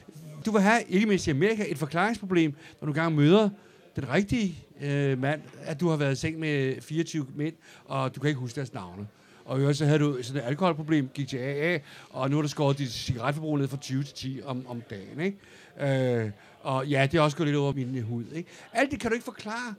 du 0.45 0.51
vil 0.51 0.61
have, 0.61 0.82
ikke 0.89 1.07
mindst 1.07 1.27
i 1.27 1.30
Amerika, 1.30 1.65
et 1.67 1.77
forklaringsproblem, 1.77 2.53
når 2.82 2.86
du 2.86 2.91
engang 2.91 3.15
møder 3.15 3.49
den 3.95 4.09
rigtige 4.09 4.55
øh, 4.82 5.21
mand, 5.21 5.41
at 5.61 5.80
du 5.80 5.89
har 5.89 5.97
været 5.97 6.11
i 6.11 6.15
seng 6.15 6.39
med 6.39 6.82
24 6.82 7.27
mænd, 7.36 7.53
og 7.86 8.15
du 8.15 8.19
kan 8.19 8.27
ikke 8.27 8.39
huske 8.39 8.55
deres 8.55 8.73
navne. 8.73 9.07
Og 9.45 9.57
i 9.57 9.61
øvrigt 9.61 9.77
så 9.77 9.86
havde 9.86 9.99
du 9.99 10.17
sådan 10.21 10.41
et 10.41 10.47
alkoholproblem, 10.47 11.09
gik 11.13 11.27
til 11.27 11.38
AA, 11.38 11.77
og 12.09 12.30
nu 12.30 12.36
har 12.36 12.41
du 12.41 12.47
skåret 12.47 12.77
dit 12.77 12.91
cigaretforbrug 12.91 13.57
ned 13.57 13.67
fra 13.67 13.77
20 13.77 14.03
til 14.03 14.13
10 14.15 14.41
om, 14.45 14.67
om 14.67 14.82
dagen. 14.89 15.19
Ikke? 15.19 16.23
Øh, 16.23 16.32
og 16.61 16.88
ja, 16.88 17.07
det 17.11 17.17
er 17.17 17.21
også 17.21 17.38
gået 17.38 17.47
lidt 17.47 17.57
over 17.57 17.73
min 17.73 18.03
hud. 18.03 18.23
Ikke? 18.34 18.49
Alt 18.73 18.91
det 18.91 18.99
kan 18.99 19.09
du 19.09 19.13
ikke 19.13 19.25
forklare. 19.25 19.73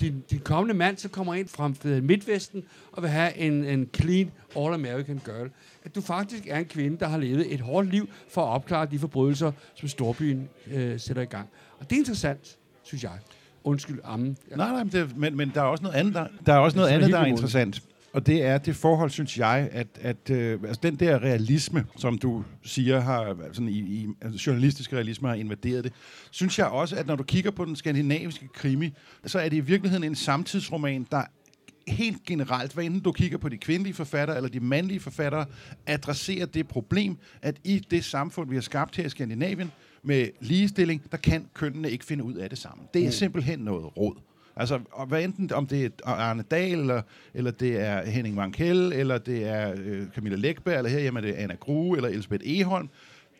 Din, 0.00 0.24
din 0.30 0.40
kommende 0.40 0.74
mand, 0.74 0.98
så 0.98 1.08
kommer 1.08 1.34
ind 1.34 1.48
fra 1.48 1.72
Midtvesten 2.00 2.64
og 2.92 3.02
vil 3.02 3.10
have 3.10 3.36
en, 3.36 3.64
en 3.64 3.88
clean 3.96 4.30
all-American 4.56 5.24
girl. 5.24 5.50
At 5.84 5.94
du 5.94 6.00
faktisk 6.00 6.46
er 6.46 6.58
en 6.58 6.64
kvinde, 6.64 6.98
der 6.98 7.06
har 7.06 7.18
levet 7.18 7.54
et 7.54 7.60
hårdt 7.60 7.90
liv 7.90 8.08
for 8.28 8.42
at 8.42 8.48
opklare 8.48 8.86
de 8.86 8.98
forbrydelser, 8.98 9.52
som 9.74 9.88
storbyen 9.88 10.48
øh, 10.66 11.00
sætter 11.00 11.22
i 11.22 11.26
gang. 11.26 11.48
Og 11.78 11.90
det 11.90 11.96
er 11.96 12.00
interessant, 12.00 12.58
synes 12.82 13.04
jeg. 13.04 13.18
Undskyld, 13.66 13.98
ammen. 14.04 14.36
Ja. 14.50 14.56
Nej, 14.56 14.72
nej, 14.72 14.84
men, 14.84 14.92
det, 14.92 15.16
men, 15.16 15.36
men 15.36 15.50
der 15.54 15.60
er 15.60 15.64
også 15.64 15.84
noget 15.84 15.96
andet, 15.96 16.14
der, 16.14 16.26
der 16.46 16.52
er 16.52 16.58
også 16.58 16.76
noget 16.76 16.90
andet, 16.90 17.10
der 17.10 17.18
er 17.18 17.24
interessant. 17.24 17.82
Og 18.12 18.26
det 18.26 18.42
er 18.42 18.58
det 18.58 18.76
forhold, 18.76 19.10
synes 19.10 19.38
jeg, 19.38 19.68
at, 19.72 19.86
at 20.00 20.30
øh, 20.30 20.60
altså 20.62 20.80
den 20.82 20.96
der 20.96 21.22
realisme, 21.22 21.84
som 21.96 22.18
du 22.18 22.44
siger, 22.64 23.00
har 23.00 23.36
sådan 23.52 23.68
i, 23.68 23.78
i 23.78 24.06
altså 24.22 24.42
journalistisk 24.46 24.92
realisme 24.92 25.28
har 25.28 25.34
invaderet 25.34 25.84
det, 25.84 25.92
synes 26.30 26.58
jeg 26.58 26.66
også, 26.66 26.96
at 26.96 27.06
når 27.06 27.16
du 27.16 27.22
kigger 27.22 27.50
på 27.50 27.64
den 27.64 27.76
skandinaviske 27.76 28.48
krimi, 28.54 28.92
så 29.26 29.38
er 29.38 29.48
det 29.48 29.56
i 29.56 29.60
virkeligheden 29.60 30.04
en 30.04 30.14
samtidsroman, 30.14 31.06
der 31.10 31.22
helt 31.88 32.24
generelt, 32.24 32.72
hvad 32.72 32.84
enten 32.84 33.00
du 33.00 33.12
kigger 33.12 33.38
på 33.38 33.48
de 33.48 33.56
kvindelige 33.56 33.94
forfattere 33.94 34.36
eller 34.36 34.50
de 34.50 34.60
mandlige 34.60 35.00
forfattere, 35.00 35.46
adresserer 35.86 36.46
det 36.46 36.68
problem, 36.68 37.18
at 37.42 37.56
i 37.64 37.78
det 37.90 38.04
samfund, 38.04 38.48
vi 38.48 38.56
har 38.56 38.62
skabt 38.62 38.96
her 38.96 39.04
i 39.04 39.08
Skandinavien, 39.08 39.72
med 40.06 40.28
ligestilling, 40.40 41.02
der 41.12 41.16
kan 41.16 41.46
kønnene 41.54 41.90
ikke 41.90 42.04
finde 42.04 42.24
ud 42.24 42.34
af 42.34 42.50
det 42.50 42.58
sammen. 42.58 42.86
Det 42.94 43.02
er 43.02 43.06
mm. 43.06 43.12
simpelthen 43.12 43.58
noget 43.58 43.96
råd. 43.96 44.16
Altså, 44.56 44.80
og 44.92 45.06
hvad 45.06 45.24
enten 45.24 45.52
om 45.52 45.66
det 45.66 45.84
er 45.84 45.88
Arne 46.04 46.42
Dahl, 46.50 46.80
eller, 46.80 47.02
eller 47.34 47.50
det 47.50 47.80
er 47.80 48.06
Henning 48.06 48.34
Mankell, 48.34 48.92
eller 48.92 49.18
det 49.18 49.48
er 49.48 49.74
øh, 49.84 50.06
Camilla 50.14 50.36
Lækberg, 50.36 50.76
eller 50.76 50.90
her 50.90 51.00
hjemme 51.00 51.20
det 51.20 51.30
er 51.30 51.42
Anna 51.42 51.54
Grue, 51.54 51.96
eller 51.96 52.08
Elisabeth 52.08 52.42
Eholm, 52.46 52.88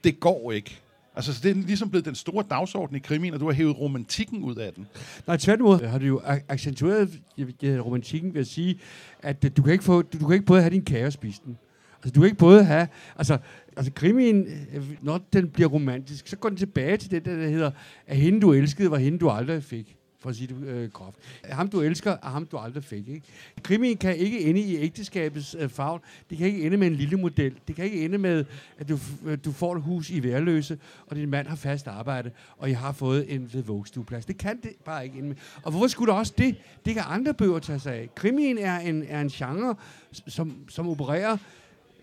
det 0.04 0.20
går 0.20 0.52
ikke. 0.52 0.80
Altså, 1.16 1.34
så 1.34 1.40
det 1.42 1.50
er 1.50 1.54
ligesom 1.54 1.90
blevet 1.90 2.04
den 2.04 2.14
store 2.14 2.44
dagsorden 2.50 2.96
i 2.96 2.98
krimien, 2.98 3.34
og 3.34 3.40
du 3.40 3.46
har 3.46 3.52
hævet 3.52 3.78
romantikken 3.78 4.42
ud 4.42 4.56
af 4.56 4.72
den. 4.72 4.86
Nej, 5.26 5.36
tværtimod 5.36 5.86
har 5.86 5.98
du 5.98 6.06
jo 6.06 6.20
accentueret 6.48 7.20
romantikken 7.62 8.34
ved 8.34 8.40
at 8.40 8.46
sige, 8.46 8.78
at 9.22 9.56
du 9.56 9.62
kan 9.62 9.72
ikke, 9.72 9.84
få, 9.84 10.02
du, 10.02 10.18
du 10.20 10.26
kan 10.26 10.34
ikke 10.34 10.46
både 10.46 10.60
have 10.60 10.70
din 10.70 10.84
kage 10.84 11.06
og 11.06 11.12
spise 11.12 11.40
den. 11.44 11.58
Altså, 11.96 12.10
du 12.14 12.20
kan 12.20 12.24
ikke 12.24 12.38
både 12.38 12.64
have... 12.64 12.88
Altså, 13.16 13.38
altså 13.76 13.92
krimien, 13.92 14.46
øh, 14.74 14.84
når 15.02 15.20
den 15.32 15.48
bliver 15.48 15.68
romantisk, 15.68 16.26
så 16.28 16.36
går 16.36 16.48
den 16.48 16.58
tilbage 16.58 16.96
til 16.96 17.10
det, 17.10 17.24
der 17.24 17.36
der 17.36 17.48
hedder, 17.48 17.70
at 18.06 18.16
hende, 18.16 18.40
du 18.40 18.52
elskede, 18.52 18.90
var 18.90 18.98
hende, 18.98 19.18
du 19.18 19.30
aldrig 19.30 19.62
fik 19.62 19.96
for 20.26 20.30
at 20.30 20.36
sige 20.36 20.46
det 20.46 20.66
øh, 20.66 20.90
groft. 20.90 21.18
Ham, 21.44 21.68
du 21.68 21.80
elsker, 21.80 22.10
er 22.22 22.28
ham, 22.28 22.46
du 22.46 22.56
aldrig 22.56 22.84
fik. 22.84 23.08
Ikke? 23.08 23.26
Krimien 23.62 23.96
kan 23.96 24.16
ikke 24.16 24.40
ende 24.40 24.60
i 24.60 24.76
ægteskabets 24.76 25.56
øh, 25.58 25.68
favn. 25.68 26.00
Det 26.30 26.38
kan 26.38 26.46
ikke 26.46 26.62
ende 26.62 26.76
med 26.76 26.86
en 26.86 26.94
lille 26.94 27.16
model. 27.16 27.54
Det 27.68 27.76
kan 27.76 27.84
ikke 27.84 28.04
ende 28.04 28.18
med, 28.18 28.44
at 28.78 28.88
du, 28.88 28.98
øh, 29.26 29.38
du 29.44 29.52
får 29.52 29.74
et 29.76 29.82
hus 29.82 30.10
i 30.10 30.22
værløse, 30.22 30.78
og 31.06 31.16
din 31.16 31.30
mand 31.30 31.46
har 31.46 31.56
fast 31.56 31.86
arbejde, 31.86 32.30
og 32.58 32.70
jeg 32.70 32.78
har 32.78 32.92
fået 32.92 33.34
en 33.34 33.50
ved 33.52 33.62
vugstueplads. 33.62 34.26
Det 34.26 34.38
kan 34.38 34.60
det 34.62 34.72
bare 34.84 35.04
ikke 35.04 35.18
ende 35.18 35.28
med. 35.28 35.36
Og 35.62 35.70
hvorfor 35.70 35.86
skulle 35.86 36.12
der 36.12 36.18
også 36.18 36.34
det? 36.38 36.56
Det 36.84 36.94
kan 36.94 37.02
andre 37.06 37.34
bøger 37.34 37.58
tage 37.58 37.78
sig 37.78 37.94
af. 37.94 38.14
Krimien 38.14 38.58
er 38.58 38.78
en, 38.78 39.02
er 39.08 39.20
en 39.20 39.28
genre, 39.28 39.74
som, 40.12 40.56
som 40.68 40.88
opererer 40.88 41.36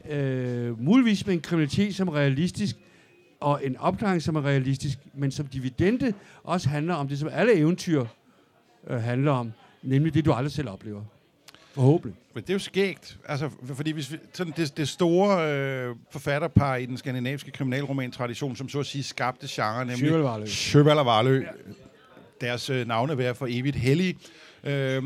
øh, 0.09 0.81
muligvis 0.83 1.25
med 1.25 1.33
en 1.33 1.41
kriminalitet 1.41 1.95
som 1.95 2.09
realistisk, 2.09 2.75
og 3.39 3.65
en 3.65 3.77
opklaring, 3.77 4.21
som 4.21 4.35
er 4.35 4.45
realistisk, 4.45 4.99
men 5.13 5.31
som 5.31 5.47
dividende 5.47 6.13
også 6.43 6.69
handler 6.69 6.93
om 6.93 7.07
det, 7.07 7.19
som 7.19 7.29
alle 7.31 7.53
eventyr 7.53 8.05
øh, 8.87 9.01
handler 9.01 9.31
om, 9.31 9.51
nemlig 9.81 10.13
det, 10.13 10.25
du 10.25 10.33
aldrig 10.33 10.51
selv 10.51 10.69
oplever. 10.69 11.01
Forhåbentlig. 11.73 12.19
Men 12.33 12.43
det 12.43 12.49
er 12.49 12.53
jo 12.53 12.59
skægt, 12.59 13.17
altså, 13.27 13.49
fordi 13.65 13.91
hvis 13.91 14.11
vi, 14.11 14.17
sådan 14.33 14.53
det, 14.57 14.77
det 14.77 14.89
store 14.89 15.53
øh, 15.53 15.95
forfatterpar 16.11 16.75
i 16.75 16.85
den 16.85 16.97
skandinaviske 16.97 17.51
kriminalroman-tradition, 17.51 18.55
som 18.55 18.69
så 18.69 18.79
at 18.79 18.85
sige 18.85 19.03
skabte 19.03 19.47
genre, 19.49 19.85
nemlig 19.85 19.99
Sjøvald 20.47 20.99
og 20.99 21.05
Varlø, 21.05 21.41
ja. 21.41 21.47
deres 22.41 22.69
øh, 22.69 22.87
navne 22.87 23.17
være 23.17 23.35
for 23.35 23.47
evigt 23.49 23.75
hellige, 23.75 24.17
øh, 24.63 25.03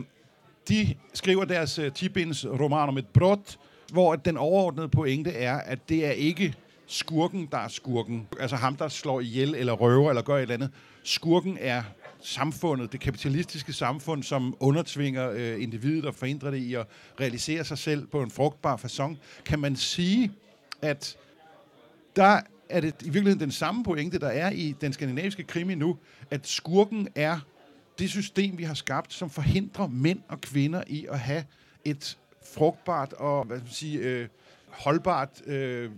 de 0.69 0.95
skriver 1.13 1.45
deres 1.45 1.79
øh, 1.79 1.91
10 1.91 2.07
roman 2.45 2.89
om 2.89 2.97
et 2.97 3.07
brot, 3.07 3.57
hvor 3.91 4.15
den 4.15 4.38
overordnede 4.38 4.89
pointe 4.89 5.31
er, 5.31 5.57
at 5.57 5.89
det 5.89 6.05
er 6.05 6.11
ikke 6.11 6.53
skurken, 6.88 7.47
der 7.51 7.57
er 7.57 7.67
skurken. 7.67 8.27
Altså 8.39 8.55
ham, 8.55 8.75
der 8.75 8.88
slår 8.88 9.21
ihjel 9.21 9.55
eller 9.55 9.73
røver 9.73 10.09
eller 10.09 10.21
gør 10.21 10.35
et 10.35 10.41
eller 10.41 10.53
andet. 10.53 10.69
Skurken 11.03 11.57
er 11.61 11.83
samfundet, 12.21 12.91
det 12.91 12.99
kapitalistiske 12.99 13.73
samfund, 13.73 14.23
som 14.23 14.55
undertvinger 14.59 15.29
øh, 15.29 15.63
individet 15.63 16.05
og 16.05 16.15
forhindrer 16.15 16.51
det 16.51 16.57
i 16.57 16.73
at 16.73 16.88
realisere 17.19 17.63
sig 17.63 17.77
selv 17.77 18.07
på 18.07 18.21
en 18.21 18.31
frugtbar 18.31 18.77
façon. 18.77 19.15
Kan 19.45 19.59
man 19.59 19.75
sige, 19.75 20.31
at 20.81 21.17
der 22.15 22.41
er 22.69 22.81
det 22.81 22.93
i 23.01 23.09
virkeligheden 23.09 23.39
den 23.39 23.51
samme 23.51 23.83
pointe, 23.83 24.19
der 24.19 24.27
er 24.27 24.51
i 24.51 24.75
den 24.81 24.93
skandinaviske 24.93 25.43
krimi 25.43 25.75
nu, 25.75 25.97
at 26.31 26.47
skurken 26.47 27.07
er 27.15 27.39
det 27.99 28.09
system, 28.09 28.57
vi 28.57 28.63
har 28.63 28.73
skabt, 28.73 29.13
som 29.13 29.29
forhindrer 29.29 29.88
mænd 29.88 30.19
og 30.27 30.41
kvinder 30.41 30.83
i 30.88 31.05
at 31.11 31.19
have 31.19 31.43
et 31.85 32.17
frugtbart 32.53 33.13
og 33.13 33.45
hvad 33.45 33.57
skal 33.57 33.65
man 33.65 33.73
sige, 33.73 33.99
øh, 33.99 34.27
holdbart 34.67 35.41
øh, 35.45 35.91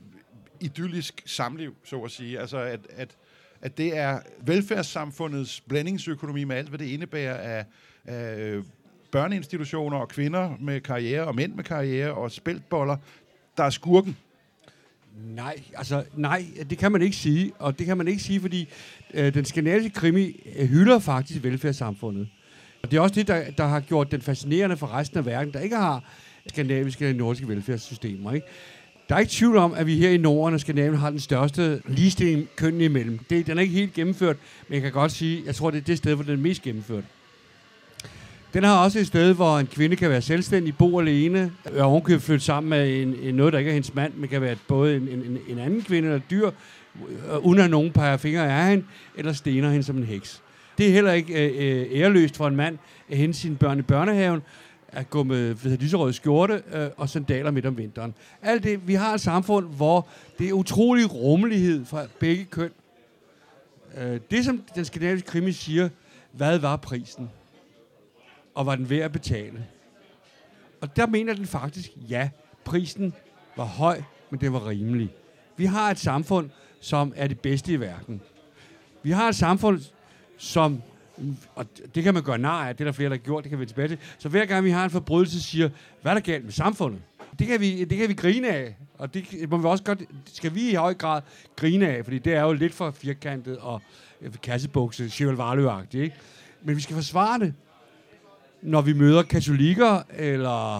idyllisk 0.59 1.23
samliv, 1.25 1.75
så 1.83 2.01
at 2.01 2.11
sige. 2.11 2.39
Altså, 2.39 2.57
at, 2.57 2.79
at, 2.95 3.17
at 3.61 3.77
det 3.77 3.97
er 3.97 4.19
velfærdssamfundets 4.41 5.61
blandingsøkonomi 5.61 6.43
med 6.43 6.55
alt, 6.55 6.69
hvad 6.69 6.79
det 6.79 6.85
indebærer 6.85 7.35
af, 7.35 7.65
af 8.05 8.39
øh, 8.39 8.63
børneinstitutioner 9.11 9.97
og 9.97 10.09
kvinder 10.09 10.55
med 10.59 10.81
karriere 10.81 11.23
og 11.23 11.35
mænd 11.35 11.53
med 11.53 11.63
karriere 11.63 12.13
og 12.13 12.31
spæltboller, 12.31 12.97
der 13.57 13.63
er 13.63 13.69
skurken. 13.69 14.17
Nej, 15.23 15.55
altså 15.75 16.03
nej, 16.15 16.45
det 16.69 16.77
kan 16.77 16.91
man 16.91 17.01
ikke 17.01 17.15
sige, 17.15 17.51
og 17.59 17.79
det 17.79 17.85
kan 17.85 17.97
man 17.97 18.07
ikke 18.07 18.23
sige, 18.23 18.41
fordi 18.41 18.69
øh, 19.13 19.33
den 19.33 19.45
skandinaviske 19.45 19.89
krimi 19.89 20.51
øh, 20.55 20.67
hylder 20.67 20.99
faktisk 20.99 21.43
velfærdssamfundet. 21.43 22.29
Og 22.83 22.91
det 22.91 22.97
er 22.97 23.01
også 23.01 23.15
det, 23.15 23.27
der, 23.27 23.51
der 23.51 23.67
har 23.67 23.79
gjort 23.79 24.11
den 24.11 24.21
fascinerende 24.21 24.77
for 24.77 24.93
resten 24.93 25.17
af 25.17 25.25
verden, 25.25 25.53
der 25.53 25.59
ikke 25.59 25.75
har 25.75 26.03
skandinaviske 26.49 27.09
og 27.09 27.15
nordiske 27.15 27.47
velfærdssystemer. 27.47 28.33
Ikke? 28.33 28.47
Der 29.09 29.15
er 29.15 29.19
ikke 29.19 29.31
tvivl 29.31 29.57
om, 29.57 29.73
at 29.73 29.87
vi 29.87 29.95
her 29.95 30.09
i 30.09 30.17
Norden 30.17 30.53
og 30.53 30.59
Skandinavien 30.59 30.99
har 30.99 31.09
den 31.09 31.19
største 31.19 31.81
ligestilling 31.87 32.47
kønnene 32.55 32.85
imellem. 32.85 33.19
Det, 33.29 33.47
den 33.47 33.57
er 33.57 33.61
ikke 33.61 33.73
helt 33.73 33.93
gennemført, 33.93 34.37
men 34.67 34.73
jeg 34.73 34.81
kan 34.81 34.91
godt 34.91 35.11
sige, 35.11 35.43
jeg 35.45 35.55
tror, 35.55 35.71
det 35.71 35.77
er 35.77 35.81
det 35.81 35.97
sted, 35.97 36.15
hvor 36.15 36.23
den 36.23 36.33
er 36.33 36.37
mest 36.37 36.61
gennemført. 36.61 37.03
Den 38.53 38.63
har 38.63 38.83
også 38.83 38.99
et 38.99 39.07
sted, 39.07 39.33
hvor 39.33 39.59
en 39.59 39.67
kvinde 39.67 39.95
kan 39.95 40.09
være 40.09 40.21
selvstændig, 40.21 40.77
bo 40.77 40.99
alene, 40.99 41.51
og 41.77 41.89
hun 41.89 42.01
kan 42.01 42.21
flytte 42.21 42.45
sammen 42.45 42.69
med 42.69 43.01
en, 43.01 43.15
en, 43.21 43.35
noget, 43.35 43.53
der 43.53 43.59
ikke 43.59 43.69
er 43.69 43.73
hendes 43.73 43.93
mand, 43.93 44.13
men 44.13 44.29
kan 44.29 44.41
være 44.41 44.55
både 44.67 44.95
en, 44.95 45.07
en, 45.07 45.37
en 45.47 45.59
anden 45.59 45.81
kvinde 45.81 46.07
eller 46.07 46.21
dyr, 46.31 46.51
øh, 47.31 47.37
uden 47.37 47.59
at 47.59 47.69
nogen 47.69 47.91
peger 47.91 48.17
fingre 48.17 48.61
af 48.61 48.69
hende, 48.69 48.85
eller 49.15 49.33
stener 49.33 49.69
hende 49.69 49.83
som 49.83 49.97
en 49.97 50.03
heks. 50.03 50.41
Det 50.77 50.87
er 50.87 50.91
heller 50.91 51.11
ikke 51.11 51.33
øh, 51.33 51.81
øh 51.81 51.99
æreløst 51.99 52.37
for 52.37 52.47
en 52.47 52.55
mand 52.55 52.77
at 53.09 53.17
hente 53.17 53.39
sine 53.39 53.55
børn 53.55 53.79
i 53.79 53.81
børnehaven, 53.81 54.41
at 54.91 55.09
gå 55.09 55.23
med 55.23 55.53
ved, 55.53 55.77
lyserød 55.77 56.13
skjorte 56.13 56.63
øh, 56.73 56.89
og 56.97 57.09
sandaler 57.09 57.51
midt 57.51 57.65
om 57.65 57.77
vinteren. 57.77 58.13
Alt 58.41 58.63
det, 58.63 58.87
vi 58.87 58.93
har 58.93 59.13
et 59.13 59.21
samfund, 59.21 59.67
hvor 59.67 60.07
det 60.39 60.49
er 60.49 60.53
utrolig 60.53 61.13
rummelighed 61.13 61.85
fra 61.85 62.05
begge 62.19 62.45
køn. 62.45 62.71
Øh, 63.97 64.19
det, 64.31 64.45
som 64.45 64.63
den 64.75 64.85
skandinaviske 64.85 65.27
krimi 65.27 65.51
siger, 65.51 65.89
hvad 66.31 66.59
var 66.59 66.75
prisen? 66.75 67.29
Og 68.55 68.65
var 68.65 68.75
den 68.75 68.89
værd 68.89 69.01
at 69.01 69.11
betale? 69.11 69.65
Og 70.81 70.95
der 70.95 71.07
mener 71.07 71.33
den 71.33 71.45
faktisk, 71.45 71.91
ja, 72.09 72.29
prisen 72.65 73.13
var 73.57 73.65
høj, 73.65 74.01
men 74.29 74.41
det 74.41 74.53
var 74.53 74.67
rimelig. 74.67 75.09
Vi 75.57 75.65
har 75.65 75.91
et 75.91 75.99
samfund, 75.99 76.49
som 76.81 77.13
er 77.15 77.27
det 77.27 77.39
bedste 77.39 77.71
i 77.71 77.79
verden. 77.79 78.21
Vi 79.03 79.11
har 79.11 79.29
et 79.29 79.35
samfund, 79.35 79.81
som 80.37 80.81
og 81.55 81.65
det 81.95 82.03
kan 82.03 82.13
man 82.13 82.23
gøre 82.23 82.37
nar 82.37 82.67
af, 82.67 82.75
det 82.75 82.83
er 82.83 82.85
der 82.85 82.91
flere, 82.91 83.09
der 83.09 83.15
har 83.15 83.23
gjort, 83.23 83.43
det 83.43 83.49
kan 83.49 83.59
vi 83.59 83.65
tilbage 83.65 83.87
til. 83.87 83.97
Så 84.17 84.29
hver 84.29 84.45
gang 84.45 84.65
vi 84.65 84.69
har 84.69 84.83
en 84.83 84.89
forbrydelse, 84.89 85.41
siger, 85.41 85.69
hvad 86.01 86.11
er 86.11 86.15
der 86.15 86.21
galt 86.21 86.43
med 86.43 86.51
samfundet? 86.51 87.01
Det 87.39 87.47
kan 87.47 87.61
vi, 87.61 87.83
det 87.83 87.97
kan 87.97 88.09
vi 88.09 88.13
grine 88.13 88.49
af, 88.49 88.75
og 88.97 89.13
det 89.13 89.49
må 89.49 89.57
vi 89.57 89.67
også 89.67 89.83
godt, 89.83 90.01
skal 90.33 90.55
vi 90.55 90.71
i 90.71 90.73
høj 90.73 90.93
grad 90.93 91.21
grine 91.55 91.87
af, 91.87 92.03
fordi 92.03 92.19
det 92.19 92.33
er 92.33 92.41
jo 92.41 92.53
lidt 92.53 92.73
for 92.73 92.91
firkantet 92.91 93.57
og 93.57 93.81
øh, 94.21 94.31
kassebukse, 94.43 95.09
Cheval 95.09 95.85
ikke? 95.93 96.15
Men 96.63 96.75
vi 96.75 96.81
skal 96.81 96.95
forsvare 96.95 97.39
det, 97.39 97.53
når 98.61 98.81
vi 98.81 98.93
møder 98.93 99.23
katolikker, 99.23 100.01
eller 100.17 100.77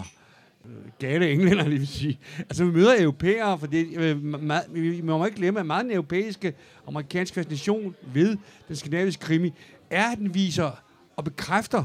øh, 0.65 0.71
gale 0.99 1.31
englænder, 1.31 1.67
lige 1.67 1.79
vil 1.79 1.87
sige. 1.87 2.19
Altså, 2.39 2.65
vi 2.65 2.71
møder 2.71 3.01
europæere, 3.01 3.59
for 3.59 3.67
det, 3.67 3.87
øh, 3.97 4.23
meget, 4.23 4.63
vi 4.69 5.01
må 5.01 5.25
ikke 5.25 5.37
glemme, 5.37 5.59
at 5.59 5.65
meget 5.65 5.83
den 5.83 5.91
europæiske 5.91 6.53
amerikanske 6.87 7.35
fascination 7.35 7.95
ved 8.13 8.37
den 8.67 8.75
skandinaviske 8.75 9.21
krimi 9.21 9.53
er, 9.89 10.11
at 10.11 10.17
den 10.17 10.33
viser 10.33 10.71
og 11.15 11.23
bekræfter, 11.23 11.83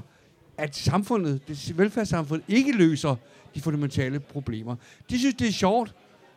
at 0.59 0.77
samfundet, 0.77 1.49
det 1.49 1.79
velfærdssamfund, 1.79 2.43
ikke 2.49 2.73
løser 2.73 3.17
de 3.55 3.61
fundamentale 3.61 4.21
problemer. 4.21 4.77
De 5.11 5.19
synes, 5.19 5.35
det 5.35 5.49
er 5.49 5.53
sjovt, 5.53 5.95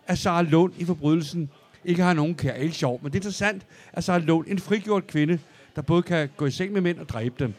at 0.07 0.17
Sara 0.17 0.41
Lund 0.41 0.73
i 0.77 0.85
forbrydelsen 0.85 1.49
ikke 1.85 2.03
har 2.03 2.13
nogen 2.13 2.35
kær. 2.35 2.53
Ikke 2.53 2.75
sjovt, 2.75 3.03
men 3.03 3.11
det 3.11 3.15
er 3.15 3.19
interessant, 3.19 3.65
at 3.93 4.03
Sara 4.03 4.19
Lund, 4.19 4.47
en 4.47 4.59
frigjort 4.59 5.07
kvinde, 5.07 5.39
der 5.75 5.81
både 5.81 6.01
kan 6.01 6.29
gå 6.37 6.45
i 6.45 6.51
seng 6.51 6.73
med 6.73 6.81
mænd 6.81 6.99
og 6.99 7.09
dræbe 7.09 7.35
dem, 7.39 7.53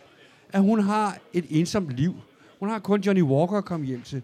at 0.53 0.63
hun 0.63 0.81
har 0.81 1.19
et 1.33 1.45
ensomt 1.49 1.91
liv. 1.91 2.15
Hun 2.59 2.69
har 2.69 2.79
kun 2.79 3.01
Johnny 3.01 3.23
Walker 3.23 3.57
at 3.57 3.65
komme 3.65 3.87
hjem 3.87 4.03
til. 4.03 4.23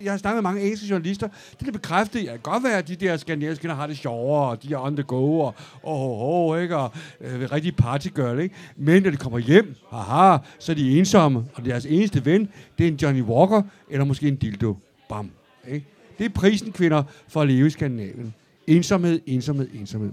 Jeg 0.00 0.12
har 0.12 0.18
snakket 0.18 0.36
med 0.36 0.42
mange 0.42 0.62
engelske 0.62 0.86
journalister. 0.86 1.28
Det 1.60 1.68
er 1.68 1.72
bekræftet. 1.72 2.24
Jeg 2.24 2.30
kan 2.30 2.38
godt 2.42 2.64
være, 2.64 2.78
at 2.78 2.88
de 2.88 2.96
der 2.96 3.16
skandinaviske 3.16 3.68
har 3.68 3.86
det 3.86 3.98
sjovere, 3.98 4.50
og 4.50 4.62
de 4.62 4.74
er 4.74 4.78
on 4.78 4.96
the 4.96 5.02
go, 5.02 5.38
og 5.38 5.54
oh, 5.82 6.20
oh, 6.22 6.50
oh, 6.50 6.62
ikke? 6.62 6.76
og 6.76 6.92
øh, 7.20 7.52
rigtig 7.52 7.76
partygirl. 7.76 8.40
Ikke? 8.40 8.54
Men 8.76 9.02
når 9.02 9.10
de 9.10 9.16
kommer 9.16 9.38
hjem, 9.38 9.74
haha, 9.90 10.38
så 10.58 10.72
er 10.72 10.76
de 10.76 10.98
ensomme, 10.98 11.44
og 11.54 11.64
deres 11.64 11.86
eneste 11.86 12.24
ven, 12.24 12.48
det 12.78 12.84
er 12.84 12.88
en 12.88 12.96
Johnny 12.96 13.22
Walker, 13.22 13.62
eller 13.90 14.04
måske 14.04 14.28
en 14.28 14.36
dildo. 14.36 14.76
Bam. 15.08 15.30
Ikke? 15.68 15.86
Det 16.18 16.24
er 16.24 16.30
prisen, 16.30 16.72
kvinder, 16.72 17.02
for 17.28 17.40
at 17.40 17.48
leve 17.48 17.66
i 17.66 17.70
Skandinavien. 17.70 18.34
Ensomhed, 18.66 19.20
ensomhed, 19.26 19.68
ensomhed. 19.74 20.12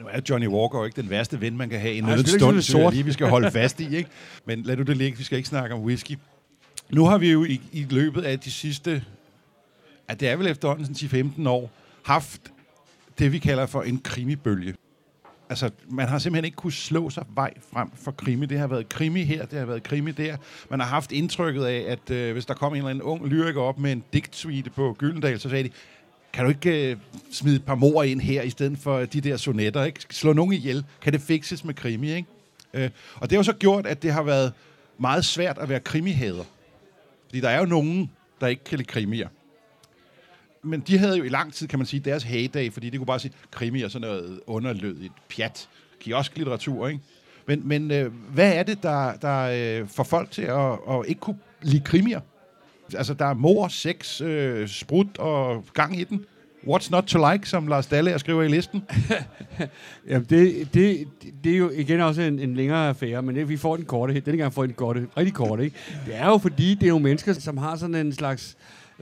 Nu 0.00 0.06
er 0.10 0.20
Johnny 0.30 0.48
Walker 0.48 0.78
jo 0.78 0.84
ikke 0.84 1.02
den 1.02 1.10
værste 1.10 1.40
ven, 1.40 1.56
man 1.56 1.68
kan 1.68 1.80
have 1.80 1.94
i 1.94 1.98
en 1.98 2.26
stund, 2.26 2.78
jeg 2.78 2.92
lige, 2.92 3.04
vi 3.04 3.12
skal 3.12 3.26
holde 3.26 3.50
fast 3.50 3.80
i. 3.80 3.96
Ikke? 3.96 4.10
Men 4.46 4.62
lad 4.62 4.76
nu 4.76 4.82
det 4.82 4.96
ligge, 4.96 5.18
vi 5.18 5.24
skal 5.24 5.36
ikke 5.36 5.48
snakke 5.48 5.74
om 5.74 5.82
whisky. 5.82 6.18
Nu 6.92 7.06
har 7.06 7.18
vi 7.18 7.30
jo 7.30 7.44
i, 7.44 7.60
i 7.72 7.86
løbet 7.90 8.22
af 8.22 8.40
de 8.40 8.50
sidste, 8.50 9.04
at 10.08 10.20
det 10.20 10.28
er 10.28 10.36
vel 10.36 10.46
efterhånden 10.46 10.94
10-15 11.44 11.48
år, 11.48 11.70
haft 12.02 12.40
det, 13.18 13.32
vi 13.32 13.38
kalder 13.38 13.66
for 13.66 13.82
en 13.82 13.98
krimibølge. 13.98 14.74
Altså, 15.48 15.70
man 15.88 16.08
har 16.08 16.18
simpelthen 16.18 16.44
ikke 16.44 16.56
kunne 16.56 16.72
slå 16.72 17.10
sig 17.10 17.24
vej 17.34 17.54
frem 17.72 17.90
for 17.94 18.10
krimi. 18.10 18.46
Det 18.46 18.58
har 18.58 18.66
været 18.66 18.88
krimi 18.88 19.24
her, 19.24 19.46
det 19.46 19.58
har 19.58 19.66
været 19.66 19.82
krimi 19.82 20.10
der. 20.10 20.36
Man 20.70 20.80
har 20.80 20.86
haft 20.86 21.12
indtrykket 21.12 21.64
af, 21.64 21.84
at 21.88 22.10
øh, 22.10 22.32
hvis 22.32 22.46
der 22.46 22.54
kom 22.54 22.72
en 22.72 22.76
eller 22.76 22.90
anden 22.90 23.02
ung 23.02 23.26
lyriker 23.26 23.60
op 23.60 23.78
med 23.78 23.92
en 23.92 24.04
digtsuite 24.12 24.70
på 24.70 24.96
Gyldendal, 24.98 25.40
så 25.40 25.48
sagde 25.48 25.64
de, 25.64 25.70
kan 26.32 26.44
du 26.44 26.50
ikke 26.50 26.90
øh, 26.90 26.96
smide 27.32 27.56
et 27.56 27.64
par 27.64 27.74
mor 27.74 28.02
ind 28.02 28.20
her, 28.20 28.42
i 28.42 28.50
stedet 28.50 28.78
for 28.78 28.98
de 28.98 29.20
der 29.20 29.36
sonetter, 29.36 29.84
ikke? 29.84 30.00
Slå 30.10 30.32
nogen 30.32 30.52
ihjel. 30.52 30.84
Kan 31.02 31.12
det 31.12 31.20
fikses 31.20 31.64
med 31.64 31.74
krimi, 31.74 32.12
ikke? 32.12 32.28
Øh, 32.74 32.90
og 33.14 33.30
det 33.30 33.36
har 33.36 33.38
jo 33.38 33.42
så 33.42 33.52
gjort, 33.52 33.86
at 33.86 34.02
det 34.02 34.12
har 34.12 34.22
været 34.22 34.52
meget 34.98 35.24
svært 35.24 35.58
at 35.58 35.68
være 35.68 35.80
krimihader. 35.80 36.44
Fordi 37.30 37.40
der 37.40 37.48
er 37.48 37.58
jo 37.58 37.66
nogen, 37.66 38.10
der 38.40 38.46
ikke 38.46 38.64
kan 38.64 38.78
lide 38.78 38.88
krimier. 38.88 39.28
Men 40.62 40.80
de 40.80 40.98
havde 40.98 41.16
jo 41.16 41.24
i 41.24 41.28
lang 41.28 41.52
tid, 41.52 41.68
kan 41.68 41.78
man 41.78 41.86
sige, 41.86 42.00
deres 42.00 42.22
heyday, 42.22 42.72
fordi 42.72 42.90
de 42.90 42.96
kunne 42.96 43.06
bare 43.06 43.18
sige, 43.18 43.32
krimier 43.50 43.84
er 43.84 43.88
sådan 43.88 44.08
noget 44.08 44.40
underlødigt 44.46 45.12
pjat, 45.28 45.68
kiosklitteratur, 46.00 46.88
ikke? 46.88 47.00
Men, 47.46 47.68
men 47.68 47.90
øh, 47.90 48.12
hvad 48.12 48.52
er 48.52 48.62
det, 48.62 48.82
der, 48.82 49.16
der 49.16 49.80
øh, 49.80 49.88
får 49.88 50.04
folk 50.04 50.30
til 50.30 50.42
at, 50.42 50.72
at 50.90 51.04
ikke 51.06 51.20
kunne 51.20 51.38
lide 51.62 51.84
krimier? 51.84 52.20
Altså, 52.94 53.14
der 53.14 53.24
er 53.26 53.34
mor, 53.34 53.68
sex, 53.68 54.20
øh, 54.20 54.68
sprut 54.68 55.18
og 55.18 55.64
gang 55.74 56.00
i 56.00 56.04
den. 56.04 56.24
What's 56.66 56.90
not 56.90 57.04
to 57.04 57.32
like, 57.32 57.48
som 57.48 57.66
Lars 57.66 57.86
Dalle 57.86 58.18
skriver 58.18 58.42
i 58.42 58.48
listen. 58.48 58.82
Jamen, 60.08 60.26
det, 60.30 60.74
det, 60.74 61.08
det 61.44 61.52
er 61.52 61.56
jo 61.58 61.70
igen 61.70 62.00
også 62.00 62.22
en, 62.22 62.38
en 62.38 62.54
længere 62.54 62.88
affære, 62.88 63.22
men 63.22 63.36
det, 63.36 63.48
vi 63.48 63.56
får 63.56 63.76
den 63.76 63.84
korte. 63.84 64.20
Denne 64.20 64.38
gang 64.38 64.52
får 64.52 64.62
den 64.66 64.74
korte, 64.74 65.06
rigtig 65.16 65.34
korte. 65.34 65.64
Ikke? 65.64 65.76
Det 66.06 66.16
er 66.16 66.26
jo 66.26 66.38
fordi, 66.38 66.74
det 66.74 66.82
er 66.82 66.90
nogle 66.90 67.02
mennesker, 67.02 67.32
som 67.32 67.56
har 67.56 67.76
sådan 67.76 67.94
en 67.94 68.12
slags 68.12 68.56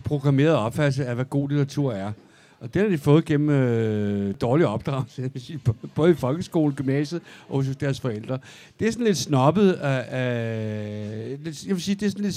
programmeret 0.05 0.55
opfattelse 0.55 1.07
af, 1.07 1.15
hvad 1.15 1.25
god 1.25 1.49
litteratur 1.49 1.93
er. 1.93 2.13
Og 2.61 2.75
det 2.75 2.83
har 2.83 2.89
de 2.89 2.99
fået 2.99 3.25
gennem 3.25 3.51
øh, 3.51 4.35
dårlig 4.41 4.67
opdragelse, 4.67 5.31
både 5.95 6.11
i 6.11 6.15
folkeskole, 6.15 6.73
gymnasiet 6.73 7.23
og 7.49 7.65
hos 7.65 7.77
deres 7.77 8.01
forældre. 8.01 8.39
Det 8.81 8.89
er 8.89 8.93
sådan 8.93 9.07
lidt 9.07 9.19
snobbet 9.19 9.73
af, 9.73 10.05
af 10.11 11.39
jeg 11.45 11.75
vil 11.75 11.83
sige, 11.83 11.95
det 11.95 12.07
er 12.07 12.11
sådan 12.11 12.25
lidt 12.25 12.37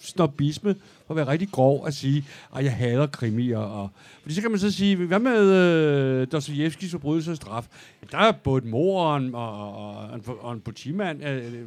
snobisme, 0.00 0.74
at 1.10 1.16
være 1.16 1.28
rigtig 1.28 1.48
grov 1.48 1.86
at 1.86 1.94
sige, 1.94 2.24
at 2.56 2.64
jeg 2.64 2.72
hader 2.72 3.06
krimier. 3.06 3.58
Og, 3.58 3.90
fordi 4.22 4.34
så 4.34 4.40
kan 4.40 4.50
man 4.50 4.60
så 4.60 4.70
sige, 4.70 4.96
hvad 4.96 5.18
med 5.18 5.40
øh, 5.40 6.26
Dostojevskis 6.32 6.90
forbrydelse 6.90 7.30
og 7.30 7.36
straf? 7.36 7.66
Der 8.12 8.18
er 8.18 8.32
både 8.32 8.58
et 8.58 8.70
mor 8.70 9.02
og 9.02 9.16
en, 9.16 9.34
og, 9.34 9.76
og, 9.76 10.14
en, 10.14 10.22
og 10.40 10.52
en 10.52 10.60
politimand. 10.60 11.24
Øh, 11.24 11.36
øh, 11.36 11.62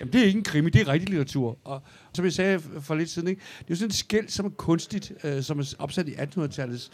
Jamen, 0.00 0.12
det 0.12 0.20
er 0.20 0.24
ikke 0.24 0.36
en 0.36 0.44
krimi, 0.44 0.70
det 0.70 0.80
er 0.80 0.88
rigtig 0.88 1.08
litteratur. 1.08 1.58
Og 1.64 1.82
som 2.16 2.24
jeg 2.24 2.32
sagde 2.32 2.60
for 2.80 2.94
lidt 2.94 3.10
siden, 3.10 3.28
ikke? 3.28 3.40
det 3.58 3.64
er 3.64 3.66
jo 3.70 3.76
sådan 3.76 3.88
et 3.88 3.94
skæld, 3.94 4.28
som 4.28 4.46
er 4.46 4.50
kunstigt, 4.50 5.12
øh, 5.24 5.42
som 5.42 5.58
er 5.58 5.74
opsat 5.78 6.08
i 6.08 6.12
1800-tallets 6.12 6.90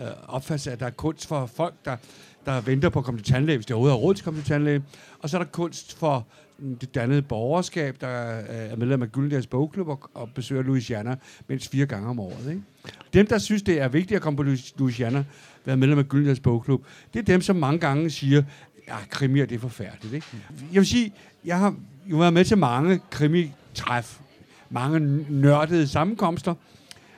øh, 0.00 0.08
opfattelse, 0.28 0.72
at 0.72 0.80
der 0.80 0.86
er 0.86 0.90
kunst 0.90 1.26
for 1.26 1.46
folk, 1.46 1.74
der, 1.84 1.96
der 2.46 2.60
venter 2.60 2.88
på 2.88 2.98
at 2.98 3.04
komme 3.04 3.20
til 3.20 3.32
tandlæge, 3.32 3.58
hvis 3.58 3.66
de 3.66 3.74
overhovedet 3.74 3.98
har 3.98 4.02
råd 4.02 4.14
til 4.14 4.22
at 4.22 4.24
komme 4.24 4.40
til 4.40 4.48
tandlæge. 4.48 4.82
Og 5.18 5.30
så 5.30 5.38
er 5.38 5.42
der 5.42 5.50
kunst 5.50 5.98
for 5.98 6.26
mm, 6.58 6.76
det 6.76 6.94
dannede 6.94 7.22
borgerskab, 7.22 7.96
der 8.00 8.38
øh, 8.38 8.44
er 8.48 8.76
medlem 8.76 9.02
af 9.02 9.12
Gyldendals 9.12 9.46
Bogklub 9.46 9.88
og, 9.88 10.10
og 10.14 10.30
besøger 10.34 10.62
Louisiana 10.62 11.16
mindst 11.48 11.70
fire 11.70 11.86
gange 11.86 12.08
om 12.08 12.20
året. 12.20 12.50
Ikke? 12.50 12.62
Dem, 13.12 13.26
der 13.26 13.38
synes, 13.38 13.62
det 13.62 13.80
er 13.80 13.88
vigtigt 13.88 14.16
at 14.16 14.22
komme 14.22 14.36
på 14.36 14.42
Louis- 14.42 14.72
Louisiana, 14.78 15.24
være 15.64 15.76
medlem 15.76 15.98
af 15.98 16.08
Gyldendals 16.08 16.40
Bogklub, 16.40 16.84
det 17.14 17.18
er 17.18 17.24
dem, 17.24 17.40
som 17.40 17.56
mange 17.56 17.78
gange 17.78 18.10
siger, 18.10 18.42
ja, 18.88 18.96
krimier, 19.10 19.46
det 19.46 19.54
er 19.54 19.58
forfærdeligt. 19.58 20.14
Ikke? 20.14 20.26
Jeg 20.72 20.80
vil 20.80 20.86
sige, 20.86 21.12
jeg 21.44 21.58
har 21.58 21.74
jo 22.06 22.16
været 22.16 22.32
med 22.32 22.44
til 22.44 22.58
mange 22.58 23.00
krimitræf, 23.10 24.20
mange 24.70 25.26
nørdede 25.28 25.88
sammenkomster. 25.88 26.54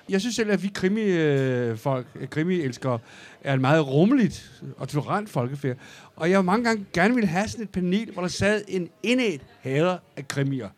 Jeg 0.08 0.20
synes 0.20 0.36
selv, 0.36 0.50
at 0.50 0.62
vi 0.62 0.68
krimi-folk, 0.74 2.06
krimi-elskere, 2.30 2.98
er 3.44 3.54
et 3.54 3.60
meget 3.60 3.86
rummeligt 3.86 4.62
og 4.76 4.88
tolerant 4.88 5.30
folkefærd. 5.30 5.76
Og 6.16 6.30
jeg 6.30 6.36
har 6.36 6.42
mange 6.42 6.64
gange 6.64 6.86
gerne 6.92 7.14
ville 7.14 7.28
have 7.28 7.48
sådan 7.48 7.64
et 7.64 7.70
panel, 7.70 8.12
hvor 8.12 8.22
der 8.22 8.28
sad 8.28 8.62
en 8.68 8.88
indet 9.02 9.40
hader 9.60 9.98
af 10.16 10.28
krimier. 10.28 10.68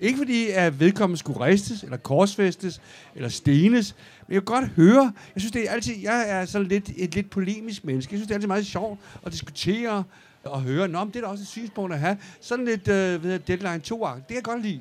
Ikke 0.00 0.18
fordi, 0.18 0.48
at 0.48 0.80
vedkommende 0.80 1.18
skulle 1.18 1.40
ristes, 1.40 1.82
eller 1.82 1.96
korsfæstes, 1.96 2.80
eller 3.14 3.28
stenes, 3.28 3.94
men 4.28 4.34
jeg 4.34 4.42
kan 4.46 4.54
godt 4.54 4.64
høre, 4.64 5.12
jeg 5.34 5.40
synes, 5.40 5.52
det 5.52 5.68
er 5.68 5.70
altid, 5.70 5.94
jeg 6.02 6.30
er 6.30 6.44
sådan 6.44 6.66
lidt, 6.66 6.90
et 6.96 7.14
lidt 7.14 7.30
polemisk 7.30 7.84
menneske. 7.84 8.12
Jeg 8.12 8.18
synes, 8.18 8.26
det 8.26 8.34
er 8.34 8.36
altid 8.36 8.48
meget 8.48 8.66
sjovt 8.66 9.00
at 9.26 9.32
diskutere 9.32 10.04
og 10.44 10.62
høre, 10.62 10.88
Nå, 10.88 11.04
men 11.04 11.08
det 11.08 11.16
er 11.16 11.20
da 11.20 11.26
også 11.26 11.42
et 11.42 11.48
synspunkt 11.48 11.94
at 11.94 12.00
have. 12.00 12.16
Sådan 12.40 12.64
lidt, 12.64 12.88
øh, 12.88 13.22
ved 13.22 13.30
jeg, 13.30 13.48
deadline 13.48 13.78
2 13.78 14.06
Det 14.06 14.26
kan 14.26 14.36
jeg 14.36 14.44
godt 14.44 14.62
lide. 14.62 14.80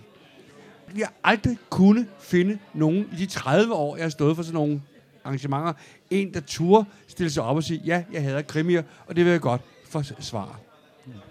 Vi 0.93 1.01
har 1.01 1.13
aldrig 1.23 1.57
kunne 1.69 2.07
finde 2.19 2.59
nogen 2.73 3.09
i 3.13 3.15
de 3.15 3.25
30 3.25 3.73
år, 3.73 3.95
jeg 3.95 4.05
har 4.05 4.09
stået 4.09 4.35
for 4.35 4.43
sådan 4.43 4.53
nogle 4.53 4.81
arrangementer, 5.23 5.73
en, 6.09 6.33
der 6.33 6.39
turde 6.39 6.85
stille 7.07 7.29
sig 7.29 7.43
op 7.43 7.55
og 7.55 7.63
sige, 7.63 7.81
ja, 7.85 8.03
jeg 8.13 8.23
hader 8.23 8.41
krimier, 8.41 8.83
og 9.07 9.15
det 9.15 9.25
vil 9.25 9.31
jeg 9.31 9.41
godt 9.41 9.61
forsvare. 9.89 10.55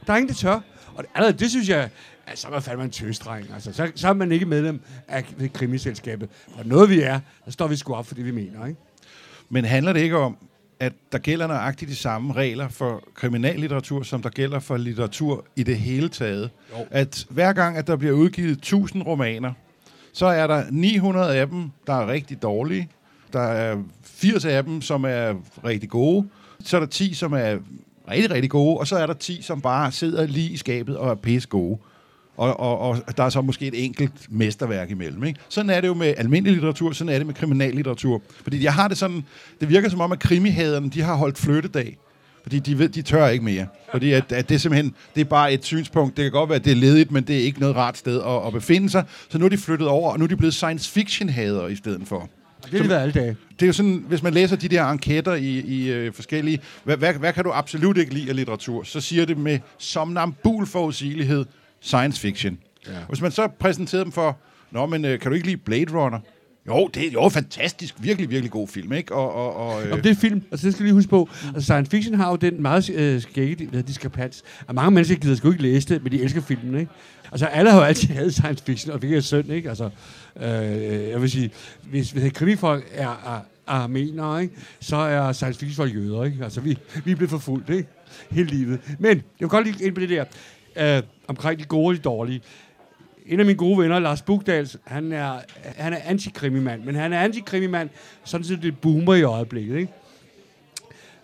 Der 0.07 0.13
er 0.13 0.17
ingen, 0.17 0.29
der 0.29 0.35
tør. 0.35 0.61
Og 0.95 1.05
det, 1.05 1.11
allerede 1.15 1.39
det 1.39 1.51
synes 1.51 1.69
jeg, 1.69 1.91
at 2.27 2.39
så 2.39 2.47
er 2.47 2.51
man 2.51 2.63
fandme 2.63 2.85
en 2.85 2.91
tøsdreng. 2.91 3.47
Altså, 3.55 3.73
så, 3.73 3.93
så 3.95 4.09
er 4.09 4.13
man 4.13 4.33
ikke 4.33 4.47
medlem 4.47 4.81
af 5.09 5.25
krimiselskabet. 5.55 6.29
For 6.57 6.65
noget 6.65 6.91
vi 6.91 7.01
er, 7.01 7.21
så 7.45 7.51
står 7.51 7.67
vi 7.67 7.77
sgu 7.77 7.95
op 7.95 8.07
for 8.07 8.15
det, 8.15 8.25
vi 8.25 8.31
mener. 8.31 8.67
Ikke? 8.67 8.81
Men 9.49 9.65
handler 9.65 9.93
det 9.93 10.01
ikke 10.01 10.17
om, 10.17 10.37
at 10.81 10.93
der 11.13 11.19
gælder 11.19 11.47
nøjagtigt 11.47 11.89
de 11.89 11.97
samme 11.97 12.33
regler 12.33 12.69
for 12.69 13.03
kriminallitteratur, 13.15 14.03
som 14.03 14.23
der 14.23 14.29
gælder 14.29 14.59
for 14.59 14.77
litteratur 14.77 15.45
i 15.57 15.63
det 15.63 15.77
hele 15.77 16.09
taget? 16.09 16.51
Jo. 16.73 16.87
At 16.91 17.27
hver 17.31 17.53
gang, 17.53 17.77
at 17.77 17.87
der 17.87 17.97
bliver 17.97 18.15
udgivet 18.15 18.53
1000 18.53 19.03
romaner, 19.03 19.53
så 20.13 20.27
er 20.27 20.47
der 20.47 20.65
900 20.71 21.37
af 21.37 21.49
dem, 21.49 21.71
der 21.87 21.93
er 21.93 22.07
rigtig 22.07 22.43
dårlige. 22.43 22.89
Der 23.33 23.41
er 23.41 23.83
80 24.05 24.45
af 24.45 24.65
dem, 24.65 24.83
som 24.83 25.05
er 25.05 25.35
rigtig 25.65 25.89
gode. 25.89 26.29
Så 26.61 26.77
er 26.77 26.81
der 26.81 26.87
10, 26.87 27.15
som 27.15 27.33
er 27.33 27.59
rigtig, 28.11 28.31
rigtig 28.31 28.51
gode. 28.51 28.79
Og 28.79 28.87
så 28.87 28.97
er 28.97 29.07
der 29.07 29.15
10, 29.15 29.43
som 29.43 29.61
bare 29.61 29.93
sidder 29.93 30.27
lige 30.27 30.51
i 30.51 30.57
skabet 30.57 30.97
og 30.97 31.11
er 31.11 31.15
pisse 31.15 31.49
gode. 31.49 31.79
Og, 32.37 32.61
og, 32.61 32.79
og 32.79 33.17
der 33.17 33.25
er 33.25 33.29
så 33.29 33.41
måske 33.41 33.67
et 33.67 33.85
enkelt 33.85 34.13
mesterværk 34.29 34.91
imellem. 34.91 35.25
Ikke? 35.25 35.41
Sådan 35.49 35.71
er 35.71 35.81
det 35.81 35.89
jo 35.89 35.95
med 35.95 36.15
almindelig 36.17 36.53
litteratur, 36.53 36.93
sådan 36.93 37.15
er 37.15 37.19
det 37.19 37.27
med 37.27 37.35
kriminallitteratur. 37.35 38.23
Fordi 38.43 38.65
jeg 38.65 38.75
har 38.75 38.89
det 38.89 38.99
sådan, 38.99 39.25
det 39.61 39.69
virker 39.69 39.89
som 39.89 40.01
om, 40.01 40.13
at 40.13 40.19
krimihaderne, 40.19 40.91
de 40.91 41.03
har 41.03 41.15
holdt 41.15 41.39
flyttedag. 41.39 41.99
Fordi 42.43 42.59
de 42.59 42.79
ved, 42.79 42.89
de 42.89 43.03
tør 43.03 43.29
ikke 43.29 43.45
mere. 43.45 43.67
Fordi 43.91 44.13
at, 44.13 44.33
at 44.33 44.49
det 44.49 44.55
er 44.55 44.59
simpelthen, 44.59 44.95
det 45.15 45.21
er 45.21 45.25
bare 45.25 45.53
et 45.53 45.65
synspunkt. 45.65 46.17
Det 46.17 46.23
kan 46.23 46.33
godt 46.33 46.51
være, 46.51 46.57
at 46.57 46.65
det 46.65 46.71
er 46.71 46.77
ledigt, 46.77 47.11
men 47.11 47.25
det 47.25 47.37
er 47.37 47.41
ikke 47.41 47.61
noget 47.61 47.77
rart 47.77 47.99
sted 47.99 48.23
at, 48.23 48.47
at 48.47 48.53
befinde 48.53 48.91
sig. 48.91 49.05
Så 49.29 49.39
nu 49.39 49.45
er 49.45 49.49
de 49.49 49.59
flyttet 49.59 49.89
over, 49.89 50.13
og 50.13 50.19
nu 50.19 50.25
er 50.25 50.29
de 50.29 50.37
blevet 50.37 50.55
science 50.55 50.91
fiction 50.91 51.29
hader 51.29 51.67
i 51.67 51.77
stedet 51.77 52.03
for. 52.05 52.29
Det 52.65 52.73
har 52.73 52.79
det 52.79 52.89
været 52.89 53.03
alle 53.03 53.13
dage. 53.13 53.37
Det 53.51 53.63
er 53.63 53.67
jo 53.67 53.73
sådan, 53.73 54.05
hvis 54.09 54.23
man 54.23 54.35
læser 54.35 54.57
de 54.57 54.69
der 54.69 54.91
enqueter 54.91 55.35
i, 55.35 55.61
i 55.61 55.91
øh, 55.91 56.13
forskellige, 56.13 56.61
hvad, 56.85 56.97
hvad, 56.97 57.15
hvad 57.15 57.33
kan 57.33 57.45
du 57.45 57.51
absolut 57.51 57.97
ikke 57.97 58.15
lide 58.15 58.29
af 58.29 58.37
litteratur? 58.37 58.83
Så 58.83 59.01
siger 59.01 59.25
det 59.25 59.39
med 59.39 59.59
somnambul 59.79 60.67
forudsigelighed, 60.67 61.45
science 61.81 62.21
fiction. 62.21 62.59
Ja. 62.87 62.93
Hvis 63.09 63.21
man 63.21 63.31
så 63.31 63.49
præsenterer 63.59 64.03
dem 64.03 64.13
for, 64.13 64.39
nå, 64.71 64.87
men 64.87 65.05
øh, 65.05 65.21
kan 65.21 65.31
du 65.31 65.35
ikke 65.35 65.47
lide 65.47 65.57
Blade 65.57 65.93
Runner? 65.93 66.19
Jo, 66.69 66.91
det 66.95 67.07
er 67.07 67.11
jo 67.11 67.29
fantastisk, 67.29 67.95
virkelig, 67.99 68.31
virkelig 68.31 68.51
god 68.51 68.69
film, 68.69 68.93
ikke? 68.93 69.15
Og, 69.15 69.33
og, 69.35 69.57
og, 69.57 69.87
øh, 69.87 69.93
Om 69.93 70.01
det 70.01 70.11
er 70.11 70.15
film, 70.15 70.43
altså 70.51 70.67
det 70.67 70.75
skal 70.75 70.85
lige 70.85 70.95
huske 70.95 71.11
på. 71.11 71.29
Altså 71.45 71.61
science 71.61 71.91
fiction 71.91 72.15
har 72.15 72.31
jo 72.31 72.37
den 72.37 72.63
meget 72.63 72.91
øh, 72.91 73.21
skægge 73.21 73.83
diskrepans, 73.83 74.43
at 74.69 74.75
mange 74.75 74.91
mennesker 74.91 75.17
gider 75.17 75.37
sgu 75.37 75.51
ikke 75.51 75.63
læse 75.63 75.89
det, 75.89 76.03
men 76.03 76.13
de 76.13 76.23
elsker 76.23 76.41
filmen, 76.41 76.81
ikke? 76.81 76.93
Altså 77.33 77.47
alle 77.47 77.71
har 77.71 77.79
jo 77.79 77.85
altid 77.85 78.09
haft 78.15 78.33
science 78.33 78.65
fiction, 78.65 78.93
og 78.93 79.03
det 79.03 79.17
er 79.17 79.21
synd, 79.21 79.53
ikke? 79.53 79.69
Altså, 79.69 79.91
øh, 80.37 81.09
jeg 81.09 81.21
vil 81.21 81.31
sige, 81.31 81.51
hvis, 81.83 82.11
hvis 82.11 82.33
krimifolk 82.33 82.85
er, 82.93 83.09
er 83.09 83.41
armenere, 83.67 84.43
ikke? 84.43 84.55
så 84.81 84.97
er 84.97 85.33
science 85.33 85.61
fiction 85.61 85.77
folk 85.77 85.95
jøder, 85.95 86.25
ikke? 86.25 86.45
Altså 86.45 86.61
vi, 86.61 86.79
vi 87.05 87.13
er 87.13 87.17
blevet 87.17 87.31
forfulgt, 87.31 87.71
ikke? 87.71 87.89
Hele 88.31 88.49
livet. 88.49 88.81
Men 88.99 89.11
jeg 89.11 89.23
vil 89.41 89.49
godt 89.49 89.67
lige 89.67 89.85
ind 89.85 89.95
på 89.95 90.01
det 90.01 90.09
der, 90.09 90.25
øh, 90.77 91.03
omkring 91.29 91.61
de 91.61 91.65
gode 91.65 91.89
og 91.89 91.95
de 91.95 91.99
dårlige. 91.99 92.41
En 93.27 93.41
af 93.41 93.47
mine 93.47 93.59
gode 93.59 93.79
venner, 93.79 93.99
Lars 93.99 94.23
Bugdals, 94.23 94.77
han 94.85 95.13
er, 95.13 95.39
han 95.77 95.93
er 95.93 95.99
antikrimimand, 96.05 96.85
men 96.85 96.95
han 96.95 97.13
er 97.13 97.21
antikrimimand, 97.21 97.89
sådan 98.25 98.45
set 98.45 98.63
det 98.63 98.79
boomer 98.79 99.15
i 99.15 99.23
øjeblikket, 99.23 99.77
ikke? 99.77 99.93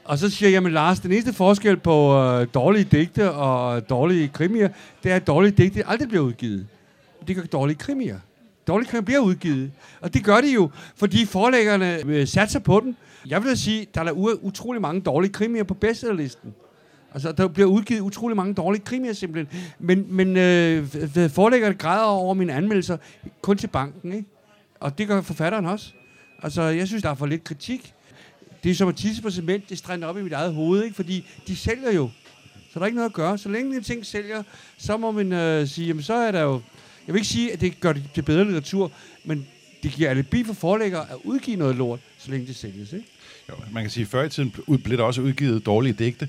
Og 0.04 0.18
så 0.18 0.30
siger 0.30 0.48
jeg, 0.48 0.54
jamen 0.54 0.72
Lars, 0.72 1.00
den 1.00 1.12
eneste 1.12 1.32
forskel 1.32 1.76
på 1.76 2.14
øh, 2.14 2.46
dårlige 2.54 2.84
digte 2.84 3.30
og 3.30 3.88
dårlige 3.88 4.28
krimier, 4.28 4.68
det 5.02 5.12
er, 5.12 5.16
at 5.16 5.26
dårlige 5.26 5.52
digte 5.52 5.86
aldrig 5.86 6.08
bliver 6.08 6.24
udgivet. 6.24 6.66
Det 7.28 7.36
gør 7.36 7.42
dårlige 7.42 7.78
krimier. 7.78 8.18
dårlige 8.66 8.88
krimier 8.88 9.04
bliver 9.04 9.20
udgivet. 9.20 9.70
Og 10.00 10.14
det 10.14 10.24
gør 10.24 10.40
de 10.40 10.52
jo, 10.52 10.70
fordi 10.96 11.26
forlæggerne 11.26 11.98
øh, 12.06 12.26
satser 12.26 12.58
på 12.58 12.80
dem. 12.80 12.96
Jeg 13.26 13.42
vil 13.42 13.50
da 13.50 13.54
sige, 13.54 13.86
der 13.94 14.00
er 14.00 14.12
utrolig 14.42 14.82
mange 14.82 15.00
dårlige 15.00 15.32
krimier 15.32 15.64
på 15.64 15.74
bestsellerlisten. 15.74 16.54
Altså, 17.14 17.32
der 17.32 17.48
bliver 17.48 17.68
udgivet 17.68 18.00
utrolig 18.00 18.36
mange 18.36 18.54
dårlige 18.54 18.82
krimier 18.84 19.12
simpelthen. 19.12 19.62
Men, 19.78 20.06
men 20.08 20.36
øh, 20.36 20.86
forlæggerne 21.30 21.74
græder 21.74 22.04
over 22.04 22.34
mine 22.34 22.52
anmeldelser 22.52 22.96
kun 23.42 23.56
til 23.56 23.66
banken, 23.66 24.12
ikke? 24.12 24.28
Og 24.80 24.98
det 24.98 25.08
gør 25.08 25.20
forfatteren 25.20 25.66
også. 25.66 25.92
Altså, 26.42 26.62
jeg 26.62 26.86
synes, 26.86 27.02
der 27.02 27.10
er 27.10 27.14
for 27.14 27.26
lidt 27.26 27.44
kritik. 27.44 27.94
Det 28.64 28.70
er 28.70 28.74
som 28.74 28.88
at 28.88 28.96
tisse 28.96 29.22
på 29.22 29.30
cement, 29.30 29.70
det 29.70 29.78
strænder 29.78 30.08
op 30.08 30.18
i 30.18 30.22
mit 30.22 30.32
eget 30.32 30.54
hoved, 30.54 30.82
ikke? 30.84 30.96
Fordi 30.96 31.26
de 31.46 31.56
sælger 31.56 31.92
jo. 31.92 32.10
Så 32.72 32.78
der 32.78 32.80
er 32.80 32.86
ikke 32.86 32.96
noget 32.96 33.08
at 33.08 33.14
gøre. 33.14 33.38
Så 33.38 33.48
længe 33.48 33.76
en 33.76 33.82
ting 33.82 34.06
sælger, 34.06 34.42
så 34.78 34.96
må 34.96 35.10
man 35.10 35.32
øh, 35.32 35.68
sige, 35.68 35.86
jamen 35.86 36.02
så 36.02 36.14
er 36.14 36.30
der 36.30 36.40
jo... 36.42 36.60
Jeg 37.06 37.14
vil 37.14 37.20
ikke 37.20 37.28
sige, 37.28 37.52
at 37.52 37.60
det 37.60 37.80
gør 37.80 37.92
det 37.92 38.04
til 38.14 38.22
bedre 38.22 38.44
litteratur, 38.44 38.92
men 39.24 39.46
det 39.82 39.92
giver 39.92 40.10
alibi 40.10 40.44
for 40.44 40.54
forlægger 40.54 41.00
at 41.00 41.16
udgive 41.24 41.56
noget 41.56 41.76
lort, 41.76 42.00
så 42.18 42.30
længe 42.30 42.46
det 42.46 42.56
sælges, 42.56 42.92
ikke? 42.92 43.06
Jo, 43.48 43.54
man 43.72 43.82
kan 43.82 43.90
sige, 43.90 44.02
at 44.02 44.08
før 44.08 44.22
i 44.22 44.28
tiden 44.28 44.54
blev 44.84 44.98
der 44.98 45.04
også 45.04 45.20
udgivet 45.20 45.66
dårlige 45.66 45.92
digte. 45.92 46.28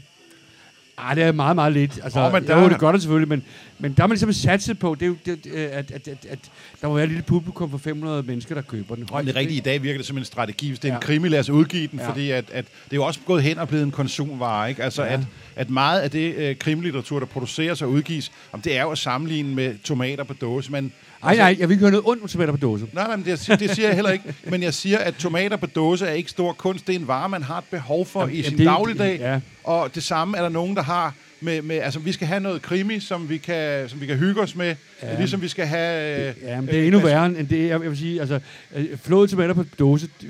Ej, 0.97 1.13
det 1.13 1.23
er 1.23 1.31
meget, 1.31 1.55
meget 1.55 1.73
lidt. 1.73 1.99
Altså, 2.03 2.19
oh, 2.19 2.33
men 2.33 2.47
der-. 2.47 2.61
Jo, 2.61 2.69
det 2.69 2.79
gør 2.79 2.91
det 2.91 3.01
selvfølgelig, 3.01 3.29
men, 3.29 3.43
men 3.79 3.93
der 3.93 4.03
er 4.03 4.07
man 4.07 4.13
ligesom 4.15 4.33
satset 4.33 4.79
på, 4.79 4.95
det 4.95 5.01
er 5.05 5.07
jo, 5.07 5.15
det, 5.25 5.45
øh, 5.53 5.67
at, 5.71 5.91
at, 5.91 6.07
at, 6.07 6.25
at, 6.29 6.39
der 6.81 6.87
må 6.87 6.93
være 6.93 7.03
et 7.03 7.09
lille 7.09 7.23
publikum 7.23 7.71
for 7.71 7.77
500 7.77 8.23
mennesker, 8.23 8.55
der 8.55 8.61
køber 8.61 8.95
den. 8.95 9.07
Men 9.13 9.25
det 9.25 9.35
er 9.35 9.39
rigtigt, 9.39 9.57
i 9.57 9.61
dag 9.61 9.83
virker 9.83 9.97
det 9.99 10.07
som 10.07 10.17
en 10.17 10.25
strategi. 10.25 10.67
Hvis 10.67 10.79
det 10.79 10.89
er 10.89 10.93
en 10.93 10.99
Ja. 11.01 11.05
krimi, 11.05 11.27
lad 11.29 11.39
os 11.39 11.49
udgive 11.49 11.87
den, 11.87 11.99
Ja. 11.99 12.09
fordi 12.09 12.31
at, 12.31 12.45
at 12.51 12.65
det 12.65 12.91
er 12.91 12.95
jo 12.95 13.05
også 13.05 13.19
gået 13.25 13.43
hen 13.43 13.57
og 13.57 13.67
blevet 13.67 13.83
en 13.83 13.91
konsumvare. 13.91 14.69
Ikke? 14.69 14.83
Altså, 14.83 15.03
Ja. 15.03 15.13
at, 15.13 15.19
at 15.55 15.69
meget 15.69 15.99
af 16.01 16.11
det 16.11 16.35
øh, 16.35 16.55
krimlitteratur, 16.55 17.19
der 17.19 17.25
produceres 17.25 17.81
og 17.81 17.89
udgives, 17.89 18.31
om 18.51 18.61
det 18.61 18.77
er 18.77 18.81
jo 18.81 18.91
at 18.91 18.97
sammenligne 18.97 19.55
med 19.55 19.75
tomater 19.83 20.23
på 20.23 20.33
dåse. 20.33 20.71
Men, 20.71 20.93
Ej, 21.23 21.35
nej, 21.35 21.55
jeg 21.59 21.69
vil 21.69 21.73
ikke 21.75 21.79
høre 21.81 21.91
noget 21.91 22.05
ondt 22.07 22.23
om 22.23 22.27
tomater 22.29 22.51
på 22.53 22.57
dåse. 22.57 22.85
Nej, 22.93 23.07
nej, 23.07 23.15
men 23.15 23.25
det, 23.25 23.59
det 23.59 23.69
siger 23.75 23.87
jeg 23.87 23.95
heller 23.95 24.11
ikke. 24.11 24.25
Men 24.43 24.63
jeg 24.63 24.73
siger, 24.73 24.97
at 24.97 25.15
tomater 25.15 25.57
på 25.57 25.65
dåse 25.65 26.05
er 26.05 26.13
ikke 26.13 26.29
stor 26.29 26.53
kunst. 26.53 26.87
Det 26.87 26.95
er 26.95 26.99
en 26.99 27.07
vare, 27.07 27.29
man 27.29 27.43
har 27.43 27.57
et 27.57 27.63
behov 27.71 28.05
for 28.05 28.19
Jamen, 28.19 28.35
i 28.35 28.37
jamen, 28.37 28.49
sin 28.49 28.57
det- 28.57 28.65
dagligdag. 28.67 29.19
ja. 29.19 29.39
Og 29.63 29.95
det 29.95 30.03
samme 30.03 30.37
er 30.37 30.41
der 30.41 30.49
nogen, 30.49 30.75
der 30.75 30.83
har 30.83 31.13
med, 31.41 31.61
med... 31.61 31.75
Altså, 31.75 31.99
vi 31.99 32.11
skal 32.11 32.27
have 32.27 32.39
noget 32.39 32.61
krimi, 32.61 32.99
som 32.99 33.29
vi 33.29 33.37
kan, 33.37 33.89
som 33.89 34.01
vi 34.01 34.05
kan 34.05 34.15
hygge 34.17 34.41
os 34.41 34.55
med. 34.55 34.75
Ja. 35.03 35.17
Ligesom 35.17 35.41
vi 35.41 35.47
skal 35.47 35.65
have... 35.65 36.27
Øh, 36.29 36.35
Ja, 36.43 36.61
men 36.61 36.67
det 36.69 36.79
er 36.79 36.83
endnu 36.85 36.99
værre 36.99 37.25
end 37.25 37.47
det. 37.47 37.59
Jeg, 37.59 37.69
jeg 37.69 37.89
vil 37.89 37.97
sige, 37.97 38.19
altså, 38.19 38.39
øh, 38.75 38.85
flåede 39.03 39.27
tomater 39.27 39.53
på 39.53 39.65
dåse, 39.79 40.09
det, 40.21 40.29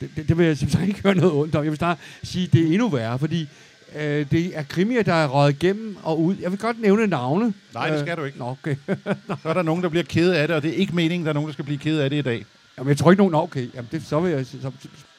det, 0.00 0.10
det, 0.16 0.28
det 0.28 0.38
vil 0.38 0.46
jeg 0.46 0.58
simpelthen 0.58 0.88
ikke 0.88 1.02
høre 1.02 1.14
noget 1.14 1.32
ondt 1.32 1.54
om. 1.54 1.64
Jeg 1.64 1.70
vil 1.70 1.78
snart 1.78 1.98
sige, 2.22 2.48
det 2.52 2.60
er 2.62 2.66
endnu 2.66 2.88
værre, 2.88 3.18
fordi 3.18 3.48
øh, 3.96 4.30
det 4.30 4.56
er 4.58 4.62
krimier, 4.62 5.02
der 5.02 5.14
er 5.14 5.28
røget 5.28 5.62
igennem 5.62 5.96
og 6.02 6.20
ud. 6.20 6.36
Jeg 6.40 6.50
vil 6.50 6.58
godt 6.58 6.80
nævne 6.80 7.06
navne. 7.06 7.54
Nej, 7.74 7.90
det 7.90 8.00
skal 8.00 8.16
du 8.16 8.24
ikke. 8.24 8.38
Nå, 8.38 8.44
okay. 8.44 8.76
Så 9.42 9.48
er 9.48 9.54
der 9.54 9.62
nogen, 9.62 9.82
der 9.82 9.88
bliver 9.88 10.04
ked 10.04 10.30
af 10.30 10.48
det, 10.48 10.56
og 10.56 10.62
det 10.62 10.70
er 10.70 10.74
ikke 10.74 10.94
meningen, 10.94 11.26
der 11.26 11.30
er 11.30 11.34
nogen, 11.34 11.48
der 11.48 11.52
skal 11.52 11.64
blive 11.64 11.78
ked 11.78 11.98
af 11.98 12.10
det 12.10 12.16
i 12.16 12.22
dag. 12.22 12.44
Jamen, 12.78 12.88
jeg 12.88 12.96
tror 12.96 13.10
ikke 13.10 13.20
nogen, 13.20 13.34
okay. 13.34 13.68
Jamen, 13.74 13.88
det, 13.92 14.02
så 14.06 14.20
vil 14.20 14.30
jeg... 14.30 14.46
Så, 14.46 14.60
så, 14.62 14.70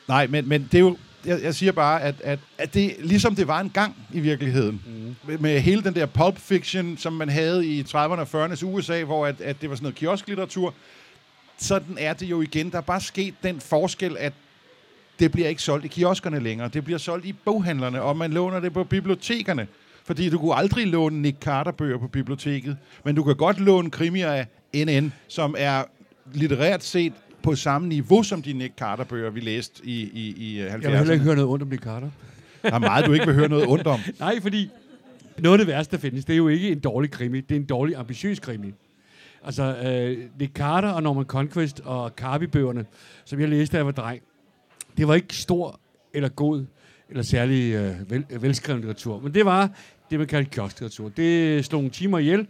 Nej, 0.08 0.28
men, 0.28 0.50
men 0.50 0.64
det 0.72 0.74
er 0.74 0.80
jo... 0.80 0.98
Jeg, 1.26 1.44
jeg 1.44 1.56
siger 1.56 1.72
bare, 1.72 2.02
at, 2.02 2.16
at, 2.24 2.40
at 2.58 2.74
det 2.74 2.96
ligesom 3.00 3.36
det 3.36 3.48
var 3.48 3.60
en 3.60 3.70
gang 3.70 3.96
i 4.14 4.20
virkeligheden. 4.20 4.82
Mm. 4.86 5.16
Med, 5.28 5.38
med 5.38 5.60
hele 5.60 5.84
den 5.84 5.96
der 5.96 6.06
pulp 6.06 6.38
fiction, 6.38 6.98
som 6.98 7.14
man 7.14 7.30
havde 7.30 7.68
i 7.68 7.82
30'erne 7.82 7.96
og 7.96 8.46
40'ernes 8.46 8.66
USA, 8.66 9.04
hvor 9.04 9.26
at, 9.28 9.42
at 9.42 9.62
det 9.62 9.70
var 9.70 9.76
sådan 9.76 9.84
noget 9.84 9.96
kiosklitteratur. 9.96 10.74
Sådan 11.58 11.98
er 12.00 12.14
det 12.14 12.26
jo 12.26 12.42
igen. 12.42 12.72
Der 12.72 12.78
er 12.78 12.82
bare 12.82 13.02
sket 13.02 13.34
den 13.44 13.60
forskel, 13.60 14.18
at 14.20 14.34
det 15.20 15.32
bliver 15.32 15.48
ikke 15.48 15.62
solgt 15.62 15.86
i 15.86 15.88
kioskerne 15.88 16.40
længere. 16.40 16.70
Det 16.74 16.84
bliver 16.84 16.98
solgt 16.98 17.26
i 17.26 17.34
boghandlerne, 17.34 18.02
og 18.02 18.18
man 18.18 18.32
låner 18.32 18.60
det 18.60 18.74
på 18.74 18.84
bibliotekerne. 18.84 19.68
Fordi 20.06 20.30
du 20.30 20.40
kunne 20.40 20.56
aldrig 20.56 20.88
låne 20.88 21.22
Nick 21.22 21.38
Carter-bøger 21.42 21.98
på 21.98 22.08
biblioteket, 22.08 22.78
men 23.06 23.16
du 23.16 23.24
kan 23.24 23.36
godt 23.36 23.60
låne 23.60 23.92
krimier 23.92 24.32
af 24.32 24.48
NN, 24.86 25.14
som 25.28 25.56
er 25.58 25.84
litterært 26.34 26.84
set 26.84 27.14
på 27.44 27.56
samme 27.56 27.88
niveau 27.88 28.24
som 28.24 28.42
de 28.42 28.54
Nick 28.54 28.74
Carter-bøger, 28.78 29.30
vi 29.30 29.40
læste 29.40 29.86
i, 29.86 30.02
i, 30.02 30.36
i 30.38 30.60
øh, 30.60 30.74
70'erne. 30.74 30.82
jeg 30.82 30.92
vil 30.92 30.98
heller 30.98 31.14
ikke 31.14 31.26
høre 31.26 31.36
noget 31.36 31.50
ondt 31.50 31.64
om 31.64 31.70
Nick 31.70 31.84
Carter. 31.84 32.10
Der 32.62 32.74
er 32.74 32.80
meget, 32.80 33.06
du 33.06 33.14
ikke 33.14 33.26
vil 33.26 33.36
høre 33.36 33.50
noget 33.50 33.68
ondt 33.68 33.88
om. 33.88 34.00
Nej, 34.20 34.42
fordi 34.42 34.70
noget 35.38 35.60
af 35.60 35.66
det 35.66 35.74
værste, 35.74 35.96
der 35.96 36.02
findes, 36.02 36.26
det 36.26 36.34
er 36.34 36.38
jo 36.38 36.48
ikke 36.48 36.72
en 36.72 36.80
dårlig 36.80 37.12
krimi. 37.12 37.42
Det 37.42 37.56
er 37.56 37.60
en 37.60 37.66
dårlig, 37.66 37.96
ambitiøs 37.96 38.40
krimi. 38.40 38.74
Altså, 39.44 39.76
øh, 39.78 40.18
Nick 40.40 40.54
Carter 40.54 40.90
og 40.90 41.04
Norman 41.04 41.26
Conquest 41.26 41.82
og 41.86 42.12
Carby-bøgerne, 42.18 42.86
som 43.26 43.40
jeg 43.40 43.50
læste, 43.50 43.74
da 43.74 43.78
jeg 43.78 43.86
var 43.86 43.92
dreng, 43.92 44.22
det 45.00 45.08
var 45.08 45.16
ikke 45.16 45.36
stor 45.36 45.80
eller 46.14 46.30
god 46.30 46.66
eller 47.10 47.24
særlig 47.24 47.74
øh, 47.74 48.12
vel, 48.12 48.26
øh, 48.30 48.44
litteratur. 48.44 49.20
Men 49.20 49.34
det 49.34 49.46
var 49.46 49.70
det, 50.10 50.20
man 50.20 50.28
kaldte 50.28 50.52
kiosklitteratur. 50.52 51.10
Det 51.10 51.66
slog 51.66 51.82
nogle 51.82 51.92
timer 51.92 52.20
ihjel, 52.20 52.48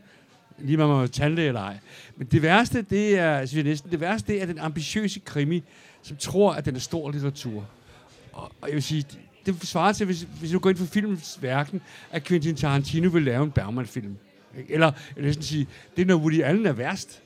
lige 0.57 0.77
med 0.77 0.87
man 0.87 0.95
var 0.95 1.07
tandlæge 1.07 1.47
eller 1.47 1.61
ej. 1.61 1.77
Men 2.17 2.27
det 2.27 2.41
værste, 2.41 2.81
det 2.81 3.19
er, 3.19 3.45
synes 3.45 3.55
jeg 3.55 3.63
næsten, 3.63 3.91
det 3.91 3.99
værste, 3.99 4.33
det 4.33 4.41
er 4.41 4.45
den 4.45 4.59
ambitiøse 4.59 5.19
krimi, 5.19 5.63
som 6.01 6.17
tror, 6.17 6.53
at 6.53 6.65
den 6.65 6.75
er 6.75 6.79
stor 6.79 7.11
litteratur. 7.11 7.65
Og, 8.33 8.51
og 8.61 8.67
jeg 8.67 8.73
vil 8.73 8.83
sige, 8.83 9.05
det, 9.45 9.67
svarer 9.67 9.93
til, 9.93 10.05
hvis, 10.05 10.27
hvis 10.39 10.51
du 10.51 10.59
går 10.59 10.69
ind 10.69 10.77
for 10.77 10.85
filmens 10.85 11.37
verden, 11.41 11.81
at 12.11 12.23
Quentin 12.23 12.55
Tarantino 12.55 13.09
vil 13.09 13.23
lave 13.23 13.43
en 13.43 13.51
Bergman-film. 13.51 14.17
Eller 14.69 14.85
jeg 14.85 15.15
vil 15.15 15.25
næsten 15.25 15.43
sige, 15.43 15.67
det 15.95 16.01
er 16.01 16.05
når 16.05 16.15
Woody 16.15 16.41
Allen 16.41 16.65
er 16.65 16.71
værst. 16.71 17.21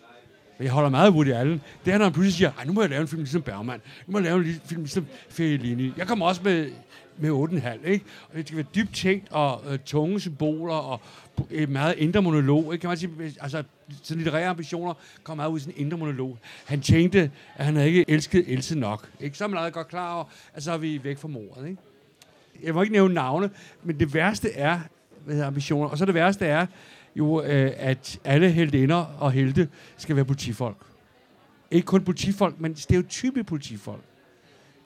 Men 0.57 0.65
jeg 0.65 0.73
holder 0.73 0.89
meget 0.89 1.07
af 1.07 1.11
Woody 1.11 1.31
Allen. 1.31 1.61
Det 1.85 1.93
er, 1.93 1.97
når 1.97 2.05
han 2.05 2.13
pludselig 2.13 2.33
siger, 2.33 2.51
Ej, 2.57 2.65
nu 2.65 2.73
må 2.73 2.81
jeg 2.81 2.89
lave 2.89 3.01
en 3.01 3.07
film 3.07 3.21
ligesom 3.21 3.41
Bergman. 3.41 3.81
Nu 4.07 4.11
må 4.11 4.17
jeg 4.17 4.25
lave 4.25 4.45
en 4.45 4.61
film 4.65 4.81
ligesom 4.81 5.05
Fellini. 5.29 5.93
Jeg 5.97 6.07
kommer 6.07 6.25
også 6.25 6.41
med, 6.43 6.71
med 7.17 7.29
8,5, 7.29 7.87
ikke? 7.87 8.05
Og 8.29 8.37
det 8.37 8.47
skal 8.47 8.57
være 8.57 8.65
dybt 8.75 8.95
tænkt 8.95 9.31
og 9.31 9.61
øh, 9.69 9.79
tunge 9.85 10.19
symboler 10.19 10.73
og 10.73 11.01
et 11.51 11.69
meget 11.69 11.95
indre 11.97 12.21
monolog. 12.21 12.73
Ikke? 12.73 12.81
Kan 12.81 12.87
man 12.87 12.97
sige, 12.97 13.11
altså, 13.41 13.63
sådan 14.03 14.23
litterære 14.23 14.47
ambitioner 14.47 14.93
kommer 15.23 15.43
meget 15.43 15.53
ud 15.53 15.57
i 15.57 15.61
sådan 15.61 15.73
en 15.77 15.85
indre 15.85 15.97
monolog. 15.97 16.37
Han 16.65 16.81
tænkte, 16.81 17.31
at 17.55 17.65
han 17.65 17.75
havde 17.75 17.87
ikke 17.87 18.05
elsket 18.07 18.43
Else 18.47 18.79
nok. 18.79 19.09
Ikke? 19.19 19.37
Så 19.37 19.43
er 19.43 19.47
man 19.47 19.57
allerede 19.57 19.73
godt 19.73 19.87
klar 19.87 20.15
over, 20.15 20.25
at 20.53 20.63
så 20.63 20.71
er 20.71 20.77
vi 20.77 21.03
væk 21.03 21.17
fra 21.17 21.27
mordet. 21.27 21.67
Ikke? 21.67 21.81
Jeg 22.63 22.73
må 22.73 22.81
ikke 22.81 22.93
nævne 22.93 23.13
navne, 23.13 23.49
men 23.83 23.99
det 23.99 24.13
værste 24.13 24.53
er 24.53 24.79
hvad 25.25 25.35
hedder 25.35 25.47
ambitioner. 25.47 25.89
Og 25.89 25.97
så 25.97 26.05
det 26.05 26.13
værste 26.13 26.45
er 26.45 26.65
jo, 27.15 27.41
øh, 27.41 27.71
at 27.77 28.19
alle 28.23 28.51
heldinder 28.51 28.95
og 28.95 29.31
helte 29.31 29.69
skal 29.97 30.15
være 30.15 30.25
politifolk. 30.25 30.77
Ikke 31.71 31.85
kun 31.85 32.03
politifolk, 32.03 32.59
men 32.59 32.75
stereotype 32.75 33.43
politifolk. 33.43 34.01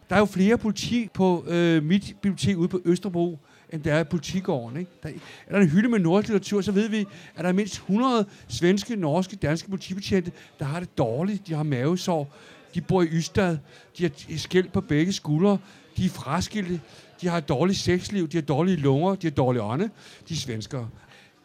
Der 0.10 0.16
er 0.16 0.20
jo 0.20 0.26
flere 0.26 0.58
politi 0.58 1.10
på 1.14 1.46
øh, 1.48 1.84
mit 1.84 2.16
bibliotek 2.22 2.58
ude 2.58 2.68
på 2.68 2.82
Østerbro, 2.86 3.40
end 3.74 3.84
der 3.84 3.94
er 3.94 4.00
i 4.00 4.04
politigården. 4.04 4.80
Ikke? 4.80 4.92
Der, 5.04 5.10
er 5.48 5.56
der 5.56 5.62
en 5.62 5.70
hylde 5.70 5.90
med 5.90 6.00
nordisk 6.00 6.30
litteratur, 6.30 6.62
så 6.62 6.72
ved 6.72 6.90
vi, 6.90 7.00
at 7.36 7.42
der 7.42 7.48
er 7.48 7.54
mindst 7.54 7.74
100 7.76 8.26
svenske, 8.48 8.96
norske, 8.96 9.36
danske 9.36 9.70
politibetjente, 9.70 10.32
der 10.60 10.66
har 10.66 10.80
det 10.80 10.98
dårligt. 10.98 11.48
De 11.48 11.54
har 11.54 11.64
mavesår. 11.64 12.36
De 12.76 12.82
bor 12.82 13.02
i 13.02 13.06
Ystad. 13.06 13.58
De 13.98 14.04
har 14.04 14.38
skæld 14.38 14.70
på 14.70 14.82
begge 14.82 15.14
skuldre. 15.14 15.58
De 15.98 16.06
er 16.06 16.10
fraskilte. 16.10 16.82
De 17.22 17.28
har 17.28 17.38
et 17.38 17.50
dårligt 17.50 17.80
sexliv. 17.80 18.28
De 18.28 18.38
har 18.38 18.42
dårlige 18.42 18.78
lunger. 18.78 19.16
De 19.16 19.28
har 19.28 19.32
dårlige 19.32 19.62
ånde. 19.62 19.90
De 20.30 20.34
er 20.34 20.38
svenskere. 20.38 20.90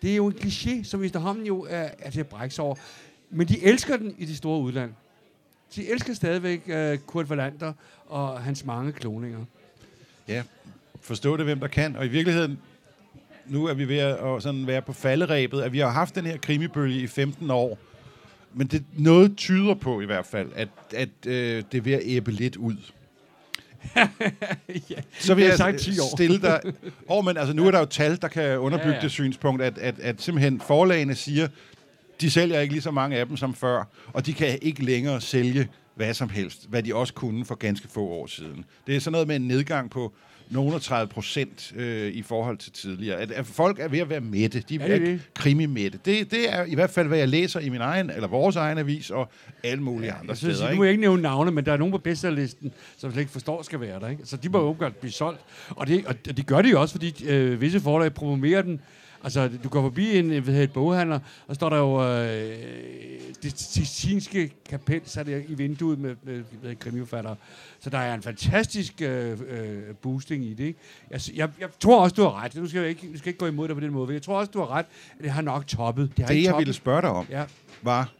Det 0.02 0.12
er 0.12 0.16
jo 0.16 0.26
en 0.26 0.34
kliché, 0.34 0.84
som 0.84 1.04
efterhånden 1.04 1.46
jo 1.46 1.66
er, 1.70 1.88
er 1.98 2.10
til 2.10 2.20
at 2.20 2.26
brække 2.26 2.54
sig 2.54 2.64
over. 2.64 2.74
Men 3.30 3.48
de 3.48 3.64
elsker 3.64 3.96
den 3.96 4.14
i 4.18 4.24
det 4.24 4.36
store 4.36 4.60
udland. 4.60 4.92
De 5.76 5.88
elsker 5.88 6.14
stadigvæk 6.14 6.62
uh, 6.68 6.98
Kurt 7.06 7.26
Wallander 7.26 7.72
og 8.06 8.42
hans 8.42 8.64
mange 8.64 8.92
kloninger. 8.92 9.44
Ja, 10.28 10.42
forstå 11.00 11.36
det, 11.36 11.44
hvem 11.44 11.60
der 11.60 11.66
kan. 11.66 11.96
Og 11.96 12.06
i 12.06 12.08
virkeligheden, 12.08 12.58
nu 13.46 13.66
er 13.66 13.74
vi 13.74 13.88
ved 13.88 13.98
at 13.98 14.42
sådan 14.42 14.66
være 14.66 14.82
på 14.82 14.92
falderæbet, 14.92 15.62
at 15.62 15.72
vi 15.72 15.78
har 15.78 15.90
haft 15.90 16.14
den 16.14 16.26
her 16.26 16.36
krimibølge 16.36 17.00
i 17.00 17.06
15 17.06 17.50
år. 17.50 17.78
Men 18.54 18.66
det 18.66 18.84
noget 18.98 19.36
tyder 19.36 19.74
på 19.74 20.00
i 20.00 20.06
hvert 20.06 20.26
fald, 20.26 20.50
at, 20.54 20.68
at 20.94 21.08
øh, 21.26 21.62
det 21.72 21.78
er 21.78 21.82
ved 21.82 21.92
at 21.92 22.02
æbe 22.04 22.30
lidt 22.30 22.56
ud 22.56 22.76
ja, 24.90 25.00
Så 25.18 25.34
vil 25.34 25.44
jeg 25.44 25.56
sagt 25.56 25.78
10 25.78 25.98
år. 25.98 26.16
stille 26.16 26.40
dig... 26.40 26.60
Oh, 27.08 27.24
men 27.24 27.36
altså, 27.36 27.54
nu 27.54 27.66
er 27.66 27.70
der 27.70 27.78
jo 27.78 27.84
tal, 27.84 28.20
der 28.20 28.28
kan 28.28 28.58
underbygge 28.58 28.90
ja, 28.90 28.96
ja. 28.96 29.02
det 29.02 29.10
synspunkt, 29.10 29.62
at, 29.62 29.78
at, 29.78 29.98
at 29.98 30.22
simpelthen 30.22 30.60
forlagene 30.60 31.14
siger, 31.14 31.48
de 32.20 32.30
sælger 32.30 32.60
ikke 32.60 32.74
lige 32.74 32.82
så 32.82 32.90
mange 32.90 33.16
af 33.16 33.26
dem 33.26 33.36
som 33.36 33.54
før, 33.54 33.84
og 34.12 34.26
de 34.26 34.32
kan 34.32 34.58
ikke 34.62 34.84
længere 34.84 35.20
sælge 35.20 35.68
hvad 35.94 36.14
som 36.14 36.28
helst, 36.28 36.66
hvad 36.68 36.82
de 36.82 36.94
også 36.94 37.14
kunne 37.14 37.44
for 37.44 37.54
ganske 37.54 37.88
få 37.88 38.00
år 38.06 38.26
siden. 38.26 38.64
Det 38.86 38.96
er 38.96 39.00
sådan 39.00 39.12
noget 39.12 39.28
med 39.28 39.36
en 39.36 39.48
nedgang 39.48 39.90
på 39.90 40.12
nogle 40.52 40.78
30 40.78 41.08
procent 41.08 41.72
øh, 41.76 42.12
i 42.12 42.22
forhold 42.22 42.56
til 42.58 42.72
tidligere. 42.72 43.16
At, 43.18 43.30
at 43.30 43.46
folk 43.46 43.78
er 43.78 43.88
ved 43.88 43.98
at 43.98 44.08
være 44.08 44.20
mætte. 44.20 44.60
De 44.68 44.74
er, 44.74 44.86
det 44.86 44.94
er 44.94 44.98
det. 44.98 45.20
krimi-mætte. 45.34 45.98
Det, 46.04 46.30
det 46.30 46.54
er 46.54 46.64
i 46.64 46.74
hvert 46.74 46.90
fald, 46.90 47.08
hvad 47.08 47.18
jeg 47.18 47.28
læser 47.28 47.60
i 47.60 47.68
min 47.68 47.80
egen, 47.80 48.10
eller 48.10 48.28
vores 48.28 48.56
egen 48.56 48.78
avis, 48.78 49.10
og 49.10 49.30
alle 49.64 49.82
mulige 49.82 50.08
ja, 50.08 50.18
andre 50.18 50.28
Jeg 50.28 50.36
synes, 50.36 50.56
steder. 50.56 50.70
nu 50.70 50.76
må 50.76 50.84
jeg 50.84 50.90
ikke 50.90 51.00
nævne 51.00 51.22
navne, 51.22 51.50
men 51.50 51.66
der 51.66 51.72
er 51.72 51.76
nogen 51.76 51.92
på 51.92 51.98
bestsellerlisten, 51.98 52.72
som 52.96 53.08
jeg 53.08 53.12
slet 53.12 53.20
ikke 53.20 53.32
forstår 53.32 53.62
skal 53.62 53.80
være 53.80 54.00
der. 54.00 54.08
Ikke? 54.08 54.26
Så 54.26 54.36
de 54.36 54.48
må 54.48 54.58
jo 54.58 54.76
godt 54.78 55.00
blive 55.00 55.12
solgt. 55.12 55.40
Og 55.68 55.86
det, 55.86 56.06
og 56.06 56.14
det 56.24 56.46
gør 56.46 56.62
de 56.62 56.70
jo 56.70 56.80
også, 56.80 56.94
fordi 56.94 57.24
øh, 57.28 57.60
visse 57.60 57.80
forlag 57.80 58.14
promoverer 58.14 58.62
den. 58.62 58.80
Altså, 59.24 59.50
du 59.64 59.68
går 59.68 59.82
forbi 59.82 60.16
en, 60.18 60.30
hedder, 60.30 60.62
et 60.62 60.72
boghandler, 60.72 61.18
og 61.48 61.54
står 61.54 61.68
der 61.68 61.76
jo 61.76 62.02
øh, 62.04 62.58
det 63.42 63.58
Sistinske 63.60 64.50
kapel 64.68 65.00
sat 65.04 65.26
der 65.26 65.40
i 65.48 65.54
vinduet 65.54 65.98
med, 65.98 66.16
med, 66.22 66.42
med 66.62 66.76
krimiforfattere. 66.76 67.36
Så 67.80 67.90
der 67.90 67.98
er 67.98 68.14
en 68.14 68.22
fantastisk 68.22 69.02
øh, 69.02 69.38
øh, 69.48 69.82
boosting 70.02 70.44
i 70.44 70.54
det. 70.54 70.64
Ikke? 70.64 70.78
Jeg, 71.10 71.20
jeg, 71.34 71.48
jeg 71.60 71.68
tror 71.80 72.00
også, 72.02 72.14
du 72.14 72.22
har 72.22 72.44
ret. 72.44 72.54
Nu 72.54 72.66
skal 72.68 72.80
jeg 72.80 72.88
ikke, 72.88 73.12
du 73.12 73.18
skal 73.18 73.28
ikke 73.28 73.38
gå 73.38 73.46
imod 73.46 73.68
dig 73.68 73.76
på 73.76 73.80
den 73.80 73.92
måde. 73.92 74.12
Jeg 74.14 74.22
tror 74.22 74.38
også, 74.38 74.50
du 74.54 74.58
har 74.58 74.70
ret, 74.70 74.86
at 75.18 75.24
det 75.24 75.30
har 75.30 75.42
nok 75.42 75.66
toppet. 75.66 76.10
Det, 76.16 76.24
har 76.24 76.32
Det, 76.32 76.42
jeg 76.42 76.50
toppet. 76.50 76.66
ville 76.66 76.74
spørge 76.74 77.02
dig 77.02 77.10
om, 77.10 77.26
Ja. 77.30 77.44
var, 77.82 78.12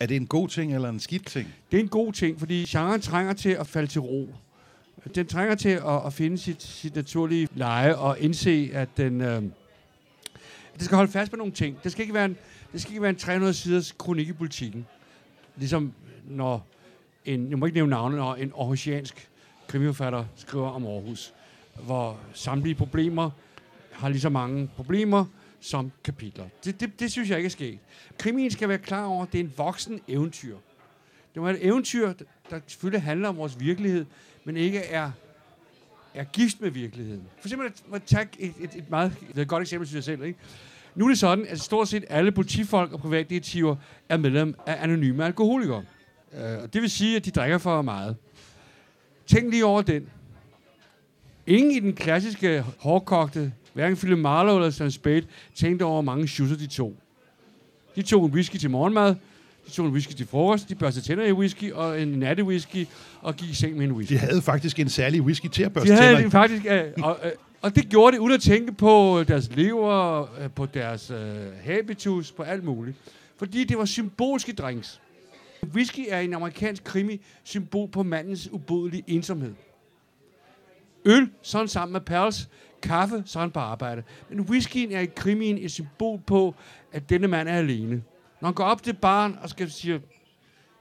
Er 0.00 0.06
det 0.06 0.16
en 0.16 0.26
god 0.26 0.48
ting 0.48 0.74
eller 0.74 0.88
en 0.88 1.00
skidt 1.00 1.26
ting? 1.26 1.54
Det 1.70 1.76
er 1.78 1.82
en 1.82 1.88
god 1.88 2.12
ting, 2.12 2.38
fordi 2.38 2.64
genren 2.68 3.00
trænger 3.00 3.32
til 3.32 3.50
at 3.50 3.66
falde 3.66 3.88
til 3.88 4.00
ro. 4.00 4.28
Den 5.14 5.26
trænger 5.26 5.54
til 5.54 5.68
at, 5.68 6.06
at 6.06 6.12
finde 6.12 6.38
sit, 6.38 6.62
sit 6.62 6.94
naturlige 6.96 7.48
leje 7.54 7.94
og 7.96 8.18
indse, 8.20 8.70
at 8.72 8.88
den, 8.96 9.20
øh, 9.20 9.42
det 10.74 10.84
skal 10.84 10.96
holde 10.96 11.12
fast 11.12 11.30
på 11.30 11.36
nogle 11.36 11.52
ting. 11.52 11.78
Det 11.84 11.92
skal 11.92 12.02
ikke 12.02 12.14
være 12.14 12.24
en, 12.24 12.36
det 12.72 12.80
skal 12.80 12.92
ikke 12.92 13.02
være 13.02 13.10
en 13.10 13.16
300 13.16 13.54
siders 13.54 13.92
kronik 13.92 14.28
i 14.28 14.32
politikken. 14.32 14.86
Ligesom 15.56 15.92
når 16.24 16.66
en, 17.24 17.50
jeg 17.50 17.58
må 17.58 17.66
ikke 17.66 17.76
nævne 17.76 17.90
navnet, 17.90 18.18
når 18.18 18.34
en 18.34 18.52
aarhusiansk 18.58 19.28
krimiforfatter 19.68 20.24
skriver 20.36 20.68
om 20.68 20.86
Aarhus, 20.86 21.34
hvor 21.84 22.20
samtlige 22.32 22.74
problemer 22.74 23.30
har 23.92 24.08
lige 24.08 24.20
så 24.20 24.28
mange 24.28 24.70
problemer 24.76 25.24
som 25.60 25.92
kapitler. 26.04 26.44
Det, 26.64 26.80
det, 26.80 27.00
det 27.00 27.12
synes 27.12 27.30
jeg 27.30 27.38
ikke 27.38 27.46
er 27.46 27.50
sket. 27.50 27.78
Krimien 28.18 28.50
skal 28.50 28.68
være 28.68 28.78
klar 28.78 29.04
over, 29.04 29.22
at 29.22 29.32
det 29.32 29.40
er 29.40 29.44
en 29.44 29.52
voksen 29.56 30.00
eventyr. 30.08 30.56
Det 31.34 31.42
må 31.42 31.44
være 31.44 31.60
et 31.60 31.66
eventyr, 31.66 32.12
der 32.50 32.60
selvfølgelig 32.66 33.02
handler 33.02 33.28
om 33.28 33.36
vores 33.36 33.60
virkelighed, 33.60 34.06
men 34.44 34.56
ikke 34.56 34.78
er, 34.78 35.10
er 36.14 36.24
gift 36.24 36.60
med 36.60 36.70
virkeligheden. 36.70 37.22
For 37.38 37.48
eksempel 37.48 37.72
at, 37.94 38.02
tage 38.02 38.28
et, 38.38 38.54
et, 38.60 38.70
et 38.76 38.90
meget 38.90 39.12
et 39.36 39.48
godt 39.48 39.60
eksempel, 39.60 39.88
synes 39.88 39.96
jeg 39.96 40.04
selv. 40.04 40.24
Ikke? 40.26 40.38
Nu 40.94 41.04
er 41.04 41.08
det 41.08 41.18
sådan, 41.18 41.46
at 41.48 41.60
stort 41.60 41.88
set 41.88 42.04
alle 42.08 42.32
politifolk 42.32 42.92
og 42.92 43.00
privatdetektiver 43.00 43.76
er 44.08 44.16
medlem 44.16 44.54
af 44.66 44.76
anonyme 44.80 45.24
alkoholikere. 45.24 45.84
Uh, 46.32 46.38
det 46.72 46.82
vil 46.82 46.90
sige, 46.90 47.16
at 47.16 47.24
de 47.24 47.30
drikker 47.30 47.58
for 47.58 47.82
meget. 47.82 48.16
Tænk 49.26 49.50
lige 49.50 49.64
over 49.64 49.82
den. 49.82 50.08
Ingen 51.46 51.72
i 51.72 51.80
den 51.80 51.92
klassiske 51.92 52.64
hårdkogte, 52.78 53.52
hverken 53.72 53.96
Philip 53.96 54.18
Marlowe 54.18 54.56
eller 54.56 54.70
Sam 54.70 54.90
Spade, 54.90 55.26
tænkte 55.54 55.82
over, 55.82 55.94
hvor 55.94 56.12
mange 56.12 56.28
schusser 56.28 56.56
de 56.56 56.66
tog. 56.66 56.96
De 57.96 58.02
tog 58.02 58.24
en 58.24 58.32
whisky 58.32 58.56
til 58.56 58.70
morgenmad, 58.70 59.14
de 59.66 59.70
tog 59.70 59.86
en 59.86 59.92
whisky 59.92 60.12
til 60.12 60.26
frokost, 60.26 60.68
de 60.68 60.74
børste 60.74 61.00
tænder 61.00 61.24
i 61.24 61.32
whisky, 61.32 61.72
og 61.72 62.02
en 62.02 62.08
natte 62.08 62.44
whisky, 62.44 62.86
og 63.20 63.36
gik 63.36 63.50
i 63.50 63.54
seng 63.54 63.76
med 63.76 63.84
en 63.84 63.92
whisky. 63.92 64.12
De 64.12 64.18
havde 64.18 64.42
faktisk 64.42 64.78
en 64.78 64.88
særlig 64.88 65.22
whisky 65.22 65.46
til 65.46 65.62
at 65.62 65.72
børste 65.72 65.92
De 65.92 65.96
havde 65.96 66.16
tænder 66.16 66.30
faktisk, 66.30 66.66
øh, 66.66 66.82
og, 67.02 67.18
øh, 67.24 67.32
og 67.62 67.76
det 67.76 67.88
gjorde 67.88 68.16
det 68.16 68.20
uden 68.20 68.34
at 68.34 68.40
tænke 68.40 68.72
på 68.72 69.24
deres 69.28 69.50
lever, 69.56 70.20
øh, 70.40 70.50
på 70.50 70.66
deres 70.66 71.10
øh, 71.10 71.18
habitus, 71.64 72.32
på 72.32 72.42
alt 72.42 72.64
muligt. 72.64 72.96
Fordi 73.36 73.64
det 73.64 73.78
var 73.78 73.84
symbolske 73.84 74.52
drinks. 74.52 75.00
Whisky 75.74 76.00
er 76.08 76.20
en 76.20 76.34
amerikansk 76.34 76.84
krimi 76.84 77.20
symbol 77.44 77.88
på 77.88 78.02
mandens 78.02 78.48
ubodelige 78.52 79.04
ensomhed. 79.06 79.54
Øl, 81.04 81.28
sådan 81.42 81.68
sammen 81.68 81.92
med 81.92 82.00
pals, 82.00 82.48
kaffe, 82.82 83.22
så 83.26 83.40
han 83.40 83.50
på 83.50 83.60
arbejde. 83.60 84.02
Men 84.30 84.40
whiskyen 84.40 84.92
er 84.92 85.00
i 85.00 85.08
krimien 85.16 85.58
et 85.58 85.70
symbol 85.70 86.20
på, 86.26 86.54
at 86.92 87.10
denne 87.10 87.28
mand 87.28 87.48
er 87.48 87.52
alene. 87.52 88.02
Når 88.44 88.48
han 88.48 88.54
går 88.54 88.64
op 88.64 88.82
til 88.82 88.92
barn 88.92 89.38
og 89.42 89.50
skal 89.50 89.70
sige, 89.70 90.02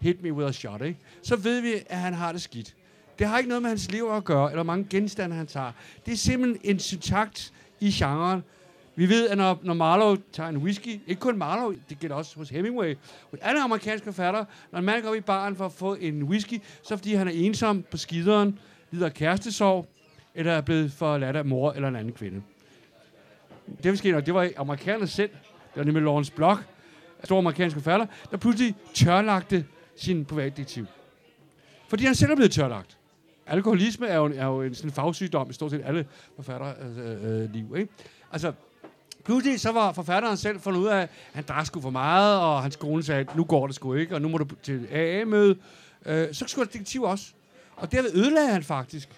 hit 0.01 0.23
me 0.23 0.33
with 0.33 0.49
a 0.49 0.51
shot, 0.51 0.81
ikke? 0.81 0.99
så 1.21 1.35
ved 1.35 1.61
vi, 1.61 1.73
at 1.89 1.97
han 1.97 2.13
har 2.13 2.31
det 2.31 2.41
skidt. 2.41 2.75
Det 3.19 3.27
har 3.27 3.37
ikke 3.37 3.47
noget 3.47 3.61
med 3.61 3.69
hans 3.69 3.91
liv 3.91 4.03
at 4.11 4.23
gøre, 4.23 4.51
eller 4.51 4.63
mange 4.63 4.87
genstande 4.89 5.35
han 5.35 5.47
tager. 5.47 5.71
Det 6.05 6.11
er 6.11 6.15
simpelthen 6.15 6.61
en 6.63 6.79
syntakt 6.79 7.53
i 7.79 7.91
genren. 7.91 8.43
Vi 8.95 9.09
ved, 9.09 9.29
at 9.29 9.37
når, 9.37 9.59
når 9.63 9.73
Marlowe 9.73 10.17
tager 10.31 10.49
en 10.49 10.57
whisky, 10.57 11.01
ikke 11.07 11.19
kun 11.19 11.37
Marlowe, 11.37 11.75
det 11.89 11.99
gælder 11.99 12.15
også 12.15 12.37
hos 12.37 12.49
Hemingway, 12.49 12.95
hos 13.31 13.39
alle 13.41 13.61
amerikanske 13.61 14.05
forfattere, 14.05 14.45
når 14.71 14.79
en 14.79 14.85
mand 14.85 15.03
går 15.03 15.09
op 15.09 15.15
i 15.15 15.21
baren 15.21 15.55
for 15.55 15.65
at 15.65 15.71
få 15.71 15.95
en 15.95 16.23
whisky, 16.23 16.61
så 16.83 16.97
fordi 16.97 17.13
han 17.13 17.27
er 17.27 17.31
ensom 17.31 17.83
på 17.91 17.97
skideren, 17.97 18.59
lider 18.91 19.05
af 19.05 19.13
kærestesorg, 19.13 19.87
eller 20.35 20.51
er 20.51 20.61
blevet 20.61 20.91
forladt 20.91 21.35
af 21.35 21.45
mor 21.45 21.71
eller 21.71 21.87
en 21.87 21.95
anden 21.95 22.13
kvinde. 22.13 22.41
Det 23.83 24.03
var 24.05 24.11
nok, 24.11 24.25
det 24.25 24.33
var 24.33 24.49
amerikanerne 24.57 25.07
selv, 25.07 25.29
det 25.29 25.75
var 25.75 25.83
nemlig 25.83 26.03
Lawrence 26.03 26.31
Block, 26.31 26.63
store 27.23 27.37
amerikanske 27.37 27.79
forfatter, 27.79 28.05
der 28.31 28.37
pludselig 28.37 28.75
tørlagte 28.93 29.65
sin 29.95 30.25
privatdetektiv. 30.25 30.85
Fordi 31.87 32.05
han 32.05 32.15
selv 32.15 32.31
er 32.31 32.35
blevet 32.35 32.51
tørlagt. 32.51 32.97
Alkoholisme 33.47 34.07
er 34.07 34.17
jo, 34.17 34.25
er 34.35 34.45
jo 34.45 34.61
en 34.61 34.75
sådan 34.75 34.91
fagsygdom 34.91 35.49
i 35.49 35.53
stort 35.53 35.71
set 35.71 35.81
alle 35.85 36.05
forfattere 36.35 36.73
øh, 36.81 36.97
øh, 36.97 37.43
øh 37.43 37.53
liv. 37.53 37.75
Ikke? 37.77 37.93
Altså, 38.31 38.53
pludselig 39.25 39.59
så 39.59 39.71
var 39.71 39.91
forfatteren 39.91 40.37
selv 40.37 40.59
fundet 40.59 40.79
ud 40.79 40.87
af, 40.87 41.01
at 41.01 41.09
han 41.33 41.43
drak 41.47 41.65
sgu 41.65 41.81
for 41.81 41.89
meget, 41.89 42.39
og 42.39 42.61
hans 42.61 42.75
kone 42.75 43.03
sagde, 43.03 43.25
nu 43.35 43.43
går 43.43 43.67
det 43.67 43.75
sgu 43.75 43.93
ikke, 43.93 44.15
og 44.15 44.21
nu 44.21 44.27
må 44.29 44.37
du 44.37 44.45
til 44.63 44.87
AA-møde. 44.91 45.57
Øh, 46.05 46.33
så 46.33 46.45
skulle 46.47 46.65
der 46.65 46.71
detektiv 46.71 47.03
også. 47.03 47.25
Og 47.75 47.91
derved 47.91 48.15
ødelagde 48.15 48.49
han 48.49 48.63
faktisk. 48.63 49.09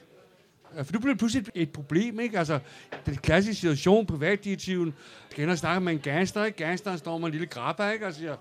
For 0.83 0.91
du 0.91 0.99
blev 0.99 1.17
pludselig 1.17 1.45
et, 1.55 1.69
problem, 1.69 2.19
ikke? 2.19 2.39
Altså, 2.39 2.59
den 3.05 3.15
klassiske 3.15 3.55
situation, 3.55 4.05
privatdetektiven 4.05 4.93
skal 5.29 5.41
hen 5.41 5.49
og 5.49 5.57
snakke 5.57 5.81
med 5.81 5.93
en 5.93 5.99
gangster, 5.99 6.45
ikke? 6.45 6.57
Gangsteren 6.57 6.97
står 6.97 7.17
med 7.17 7.25
en 7.27 7.31
lille 7.31 7.47
grabber, 7.47 7.89
ikke? 7.89 8.07
Og 8.07 8.13
siger, 8.13 8.35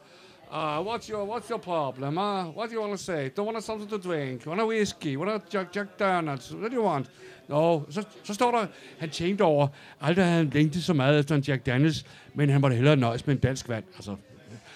Uh, 0.53 0.81
what's 0.87 1.11
your 1.11 1.27
what's 1.27 1.51
your 1.51 1.59
problem? 1.59 2.19
Uh, 2.19 2.57
what 2.57 2.71
do 2.71 2.75
you 2.75 2.81
want 2.81 2.93
to 2.93 2.97
say? 2.97 3.29
Don't 3.29 3.45
want 3.45 3.65
something 3.65 3.91
to 3.91 3.97
drink? 3.99 4.47
Want 4.47 4.61
a 4.61 4.67
whiskey? 4.67 5.17
Want 5.17 5.31
a 5.31 5.41
Jack, 5.53 5.77
Jack 5.77 5.99
Daniels? 5.99 6.55
What 6.55 6.71
do 6.71 6.77
you 6.77 6.85
want? 6.85 7.11
No. 7.49 7.81
Så, 7.91 8.05
så 8.25 8.35
står 8.35 8.51
der, 8.51 8.67
han 8.99 9.11
tænkte 9.11 9.43
over, 9.43 9.69
aldrig 10.01 10.25
havde 10.25 10.37
han 10.37 10.51
længtet 10.51 10.85
så 10.85 10.93
meget 10.93 11.19
efter 11.19 11.35
en 11.35 11.41
Jack 11.41 11.67
Daniels, 11.67 12.07
men 12.35 12.51
han 12.51 12.61
måtte 12.61 12.77
hellere 12.77 12.97
nøjes 12.97 13.27
med 13.27 13.35
en 13.35 13.41
dansk 13.41 13.69
vand. 13.69 13.85
Altså, 13.95 14.17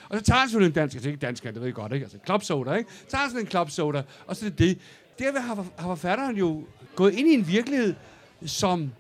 og 0.09 0.19
så 0.19 0.25
tager 0.25 0.39
han 0.39 0.49
selvfølgelig 0.49 0.71
en 0.71 0.81
dansk, 0.81 0.97
altså 0.97 1.09
ikke 1.09 1.21
dansk 1.21 1.45
det 1.45 1.55
ved 1.55 1.65
jeg 1.65 1.75
godt, 1.75 1.93
ikke? 1.93 2.05
Altså 2.05 2.19
club 2.27 2.43
soda, 2.43 2.75
ikke? 2.75 2.91
Tager 3.09 3.29
sådan 3.29 3.41
en 3.41 3.51
club 3.51 3.71
soda, 3.71 4.03
og 4.27 4.37
så 4.37 4.47
er 4.47 4.51
det 4.51 4.59
det. 4.59 4.79
Derved 5.19 5.41
har, 5.41 5.55
har 5.55 5.89
forfatteren 5.89 6.37
jo 6.37 6.65
gået 6.99 7.15
ind 7.15 7.29
i 7.29 7.35
en 7.35 7.49
virkelighed, 7.49 7.95
som 8.47 8.93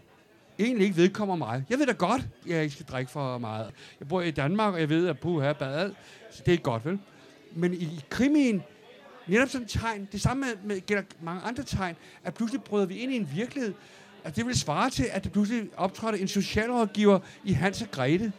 egentlig 0.58 0.84
ikke 0.84 0.96
vedkommer 0.96 1.36
mig. 1.36 1.64
Jeg 1.70 1.78
ved 1.78 1.86
da 1.86 1.92
godt, 1.92 2.22
at 2.44 2.50
jeg 2.50 2.62
ikke 2.62 2.74
skal 2.74 2.86
drikke 2.86 3.10
for 3.10 3.38
meget. 3.38 3.70
Jeg 4.00 4.08
bor 4.08 4.20
i 4.20 4.30
Danmark, 4.30 4.74
og 4.74 4.80
jeg 4.80 4.88
ved, 4.88 5.08
at 5.08 5.18
puha, 5.18 5.52
bad 5.52 5.90
så 6.30 6.42
det 6.46 6.54
er 6.54 6.58
godt, 6.58 6.84
vel? 6.84 6.98
Men 7.52 7.74
i, 7.74 7.76
i 7.76 8.04
krimien, 8.10 8.62
netop 9.26 9.48
sådan 9.48 9.64
et 9.64 9.70
tegn, 9.70 10.08
det 10.12 10.20
samme 10.20 10.40
med, 10.46 10.52
med 10.64 10.86
gælder 10.86 11.02
mange 11.22 11.42
andre 11.42 11.62
tegn, 11.62 11.96
at 12.24 12.34
pludselig 12.34 12.62
bryder 12.62 12.86
vi 12.86 12.96
ind 12.96 13.12
i 13.12 13.16
en 13.16 13.28
virkelighed, 13.34 13.74
at 14.24 14.36
det 14.36 14.46
vil 14.46 14.58
svare 14.58 14.90
til, 14.90 15.06
at 15.10 15.24
der 15.24 15.30
pludselig 15.30 15.68
optrådte 15.76 16.20
en 16.20 16.28
socialrådgiver 16.28 17.18
i 17.44 17.52
Hans 17.52 17.82
og 17.82 17.90
Grete. 17.90 18.32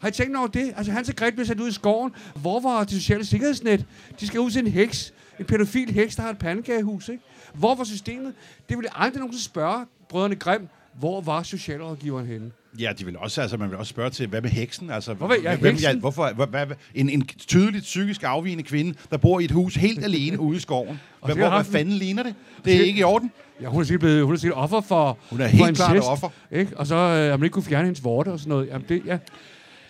Har 0.00 0.08
I 0.08 0.12
tænkt 0.12 0.36
over 0.36 0.46
det? 0.46 0.74
Altså, 0.76 0.92
Hans 0.92 1.08
og 1.08 1.16
Grete 1.16 1.32
blev 1.32 1.46
sat 1.46 1.60
ud 1.60 1.68
i 1.68 1.72
skoven. 1.72 2.12
Hvor 2.36 2.60
var 2.60 2.84
det 2.84 2.92
sociale 2.92 3.24
sikkerhedsnet? 3.24 3.86
De 4.20 4.26
skal 4.26 4.40
ud 4.40 4.50
til 4.50 4.66
en 4.66 4.72
heks. 4.72 5.14
En 5.40 5.44
pædofil 5.44 5.90
heks, 5.90 6.16
der 6.16 6.22
har 6.22 6.30
et 6.30 6.38
pandekagehus, 6.38 7.08
ikke? 7.08 7.22
Hvor 7.54 7.74
var 7.74 7.84
systemet? 7.84 8.34
Det 8.68 8.76
ville 8.76 9.00
aldrig 9.02 9.20
nogen 9.20 9.38
spørge 9.38 9.86
brødrene 10.08 10.34
Grim, 10.36 10.68
hvor 10.98 11.20
var 11.20 11.42
socialrådgiveren 11.42 12.26
henne? 12.26 12.50
Ja, 12.78 12.92
de 12.98 13.04
vil 13.04 13.16
også, 13.18 13.40
altså, 13.42 13.56
man 13.56 13.70
vil 13.70 13.78
også 13.78 13.90
spørge 13.90 14.10
til, 14.10 14.26
hvad 14.28 14.40
med 14.42 14.50
heksen? 14.50 14.90
Altså, 14.90 15.14
Hvorfor- 15.14 15.42
ja, 15.42 15.56
hvem, 15.56 15.74
heksen. 15.74 16.00
hvorfor, 16.00 16.32
hvad, 16.32 16.46
hvad, 16.46 16.76
en, 16.94 17.08
en 17.08 17.26
tydeligt 17.26 17.82
psykisk 17.82 18.22
afvigende 18.22 18.64
kvinde, 18.64 18.94
der 19.10 19.16
bor 19.16 19.40
i 19.40 19.44
et 19.44 19.50
hus 19.50 19.74
helt 19.74 20.04
alene 20.04 20.40
ude 20.40 20.56
i 20.56 20.60
skoven. 20.60 21.00
Hvad, 21.24 21.34
hvor, 21.36 21.50
hvad 21.50 21.64
fanden 21.64 21.94
ligner 21.94 22.22
det? 22.22 22.34
Det 22.64 22.76
er 22.76 22.84
ikke 22.84 23.00
i 23.00 23.02
orden. 23.02 23.32
Ja, 23.60 23.68
hun 23.68 23.80
er 23.80 23.84
sikkert 23.84 24.00
blevet, 24.00 24.24
hun 24.24 24.34
er 24.34 24.38
sikkert 24.38 24.58
offer 24.58 24.80
for 24.80 25.18
Hun 25.30 25.40
er 25.40 25.46
helt 25.46 25.76
klart 25.76 26.04
offer. 26.04 26.28
Ikke? 26.50 26.76
Og 26.76 26.86
så 26.86 26.94
øh, 26.94 27.00
har 27.30 27.36
man 27.36 27.44
ikke 27.44 27.54
kunne 27.54 27.62
fjerne 27.62 27.84
hendes 27.84 28.04
vorte 28.04 28.28
og 28.28 28.38
sådan 28.38 28.48
noget. 28.50 28.66
Jamen, 28.68 28.86
det, 28.88 29.02
ja. 29.06 29.18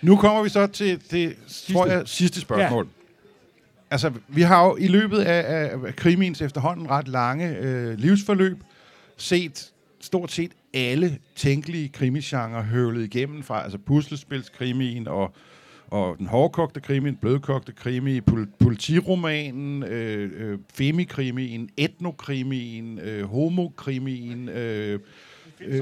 Nu 0.03 0.17
kommer 0.17 0.43
vi 0.43 0.49
så 0.49 0.67
til 0.67 1.01
det 1.11 1.37
tror 1.73 1.87
jeg, 1.87 2.03
sidste 2.07 2.41
spørgsmål. 2.41 2.85
Ja. 2.85 3.04
Altså, 3.91 4.13
vi 4.29 4.43
har 4.43 4.65
jo 4.65 4.77
i 4.77 4.87
løbet 4.87 5.19
af, 5.19 5.71
af 5.87 5.97
krimiens 5.97 6.43
efterhånden 6.43 6.91
ret 6.91 7.09
lange 7.09 7.57
øh, 7.59 7.99
livsforløb 7.99 8.59
set 9.17 9.73
stort 10.01 10.33
set 10.33 10.53
alle 10.75 11.19
tænkelige 11.37 11.89
krimigenre 11.89 12.63
høvlet 12.63 13.05
igennem 13.05 13.43
fra 13.43 13.63
altså 13.63 13.79
puslespilskrimien 13.79 15.09
og, 15.09 15.35
og 15.87 16.19
den 16.19 16.27
hårdkogte 16.27 16.81
krimi, 16.81 17.11
den 17.11 17.17
blødkogte 17.17 17.73
krimi, 17.73 18.21
pol- 18.21 18.57
politiromanen, 18.59 19.83
øh, 19.83 20.31
øh, 20.37 20.59
femikrimien, 20.75 21.69
etnokrimien, 21.77 22.99
øh, 22.99 23.25
homokrimien, 23.25 24.49
øh, 24.49 25.01
øh, 25.61 25.81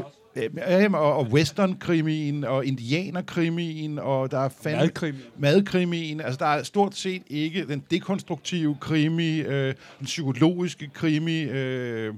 og, 0.95 1.16
og 1.16 1.24
westernkrimien, 1.24 2.45
og 2.45 2.66
indianerkrimien, 2.66 3.99
og 3.99 4.30
der 4.30 4.39
er 4.39 4.49
fandme... 4.49 4.80
Madkrimi. 4.80 5.18
Madkrimien. 5.39 6.20
Altså, 6.20 6.39
der 6.39 6.47
er 6.47 6.62
stort 6.62 6.97
set 6.97 7.22
ikke 7.26 7.66
den 7.68 7.85
dekonstruktive 7.91 8.76
krimi, 8.80 9.39
øh, 9.39 9.74
den 9.99 10.05
psykologiske 10.05 10.91
krimi. 10.95 11.43
Øh, 11.43 12.14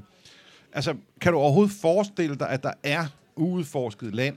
altså, 0.72 0.94
kan 1.20 1.32
du 1.32 1.38
overhovedet 1.38 1.74
forestille 1.80 2.36
dig, 2.36 2.48
at 2.48 2.62
der 2.62 2.72
er 2.82 3.06
uudforsket 3.36 4.14
land? 4.14 4.36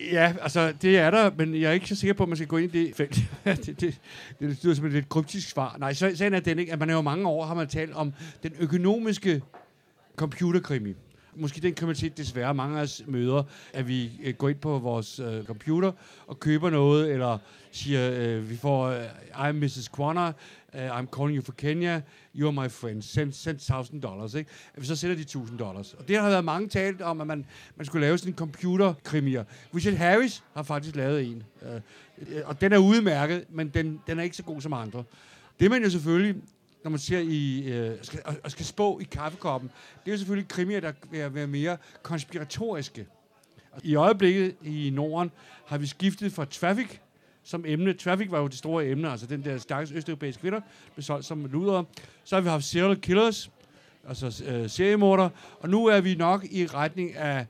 Ja, 0.00 0.34
altså, 0.42 0.72
det 0.82 0.98
er 0.98 1.10
der, 1.10 1.30
men 1.36 1.54
jeg 1.54 1.68
er 1.68 1.72
ikke 1.72 1.88
så 1.88 1.96
sikker 1.96 2.14
på, 2.14 2.22
at 2.22 2.28
man 2.28 2.36
skal 2.36 2.48
gå 2.48 2.56
ind 2.56 2.74
i 2.74 2.86
det 2.86 2.96
felt. 2.96 3.20
det, 3.44 3.56
det, 3.66 3.80
det, 3.80 4.00
det 4.40 4.64
lyder 4.64 4.74
som 4.74 4.86
et 4.86 4.92
lidt 4.92 5.08
kryptisk 5.08 5.50
svar. 5.50 5.76
Nej, 5.78 5.94
så, 5.94 6.12
sagen 6.14 6.34
er 6.34 6.40
den 6.40 6.58
ikke, 6.58 6.72
at 6.72 6.78
man 6.78 6.90
er 6.90 6.94
jo 6.94 7.00
mange 7.00 7.28
år, 7.28 7.44
har 7.44 7.54
man 7.54 7.68
talt 7.68 7.94
om 7.94 8.12
den 8.42 8.52
økonomiske 8.60 9.42
computerkrimi. 10.16 10.94
måske 11.36 11.60
den 11.60 11.74
kriminalitet 11.74 12.16
desværre 12.16 12.54
mange 12.54 12.78
af 12.78 12.82
os 12.82 13.02
møder, 13.06 13.42
at 13.72 13.88
vi 13.88 14.10
øh, 14.22 14.34
går 14.34 14.48
ind 14.48 14.58
på 14.58 14.78
vores 14.78 15.18
øh, 15.18 15.44
computer 15.44 15.92
og 16.26 16.40
køber 16.40 16.70
noget, 16.70 17.12
eller 17.12 17.38
siger, 17.72 18.10
øh, 18.12 18.50
vi 18.50 18.56
får, 18.56 18.86
øh, 18.86 19.04
I'm 19.32 19.52
Mrs. 19.52 19.88
Kwana, 19.88 20.28
uh, 20.28 20.80
øh, 20.80 20.98
I'm 20.98 21.06
calling 21.16 21.36
you 21.36 21.42
for 21.42 21.52
Kenya, 21.52 22.00
you 22.34 22.48
are 22.48 22.52
my 22.52 22.70
friend, 22.70 23.02
send, 23.02 23.32
send 23.32 23.56
1000 23.56 24.02
dollars, 24.02 24.34
ikke? 24.34 24.50
At 24.74 24.82
vi 24.82 24.86
så 24.86 24.96
sender 24.96 25.16
de 25.16 25.22
1000 25.22 25.58
dollars. 25.58 25.94
Og 25.94 26.08
det 26.08 26.18
har 26.18 26.30
været 26.30 26.44
mange 26.44 26.68
talt 26.68 27.02
om, 27.02 27.20
at 27.20 27.26
man, 27.26 27.46
man 27.76 27.86
skulle 27.86 28.06
lave 28.06 28.18
sådan 28.18 28.32
en 28.32 28.36
computerkrimier. 28.36 29.44
Richard 29.74 29.94
Harris 29.94 30.44
har 30.54 30.62
faktisk 30.62 30.96
lavet 30.96 31.24
en, 31.24 31.42
uh, 31.62 31.68
og 32.44 32.60
den 32.60 32.72
er 32.72 32.78
udmærket, 32.78 33.44
men 33.50 33.68
den, 33.68 34.00
den 34.06 34.18
er 34.18 34.22
ikke 34.22 34.36
så 34.36 34.42
god 34.42 34.60
som 34.60 34.72
andre. 34.72 35.04
Det 35.60 35.70
man 35.70 35.82
jo 35.82 35.90
selvfølgelig 35.90 36.42
når 36.84 36.90
man 36.90 36.98
ser 36.98 37.18
i, 37.18 37.72
øh, 37.72 37.96
skal, 38.02 38.20
og, 38.24 38.34
og 38.44 38.50
skal 38.50 38.66
spå 38.66 38.98
i 39.00 39.04
kaffekoppen, 39.04 39.70
det 40.04 40.10
er 40.10 40.12
jo 40.12 40.18
selvfølgelig 40.18 40.48
krimier, 40.48 40.80
der 40.80 40.92
vil 41.10 41.34
være 41.34 41.46
mere 41.46 41.76
konspiratoriske. 42.02 43.06
I 43.82 43.94
øjeblikket 43.94 44.54
i 44.62 44.90
Norden 44.94 45.30
har 45.66 45.78
vi 45.78 45.86
skiftet 45.86 46.32
fra 46.32 46.44
traffic 46.44 46.88
som 47.42 47.64
emne. 47.66 47.92
Traffic 47.92 48.30
var 48.30 48.38
jo 48.38 48.46
det 48.46 48.58
store 48.58 48.86
emne, 48.86 49.10
altså 49.10 49.26
den 49.26 49.44
der 49.44 49.58
stakkels 49.58 49.92
østeuropæiske 49.92 50.40
kvinder 50.40 50.60
blev 50.94 51.02
solgt 51.02 51.26
som 51.26 51.44
luder. 51.44 51.84
Så 52.24 52.36
har 52.36 52.40
vi 52.40 52.48
haft 52.48 52.64
serial 52.64 53.00
killers, 53.00 53.50
altså 54.08 54.44
øh, 54.46 54.70
seriemorder, 54.70 55.28
og 55.60 55.68
nu 55.68 55.86
er 55.86 56.00
vi 56.00 56.14
nok 56.14 56.44
i 56.50 56.66
retning 56.66 57.16
af 57.16 57.46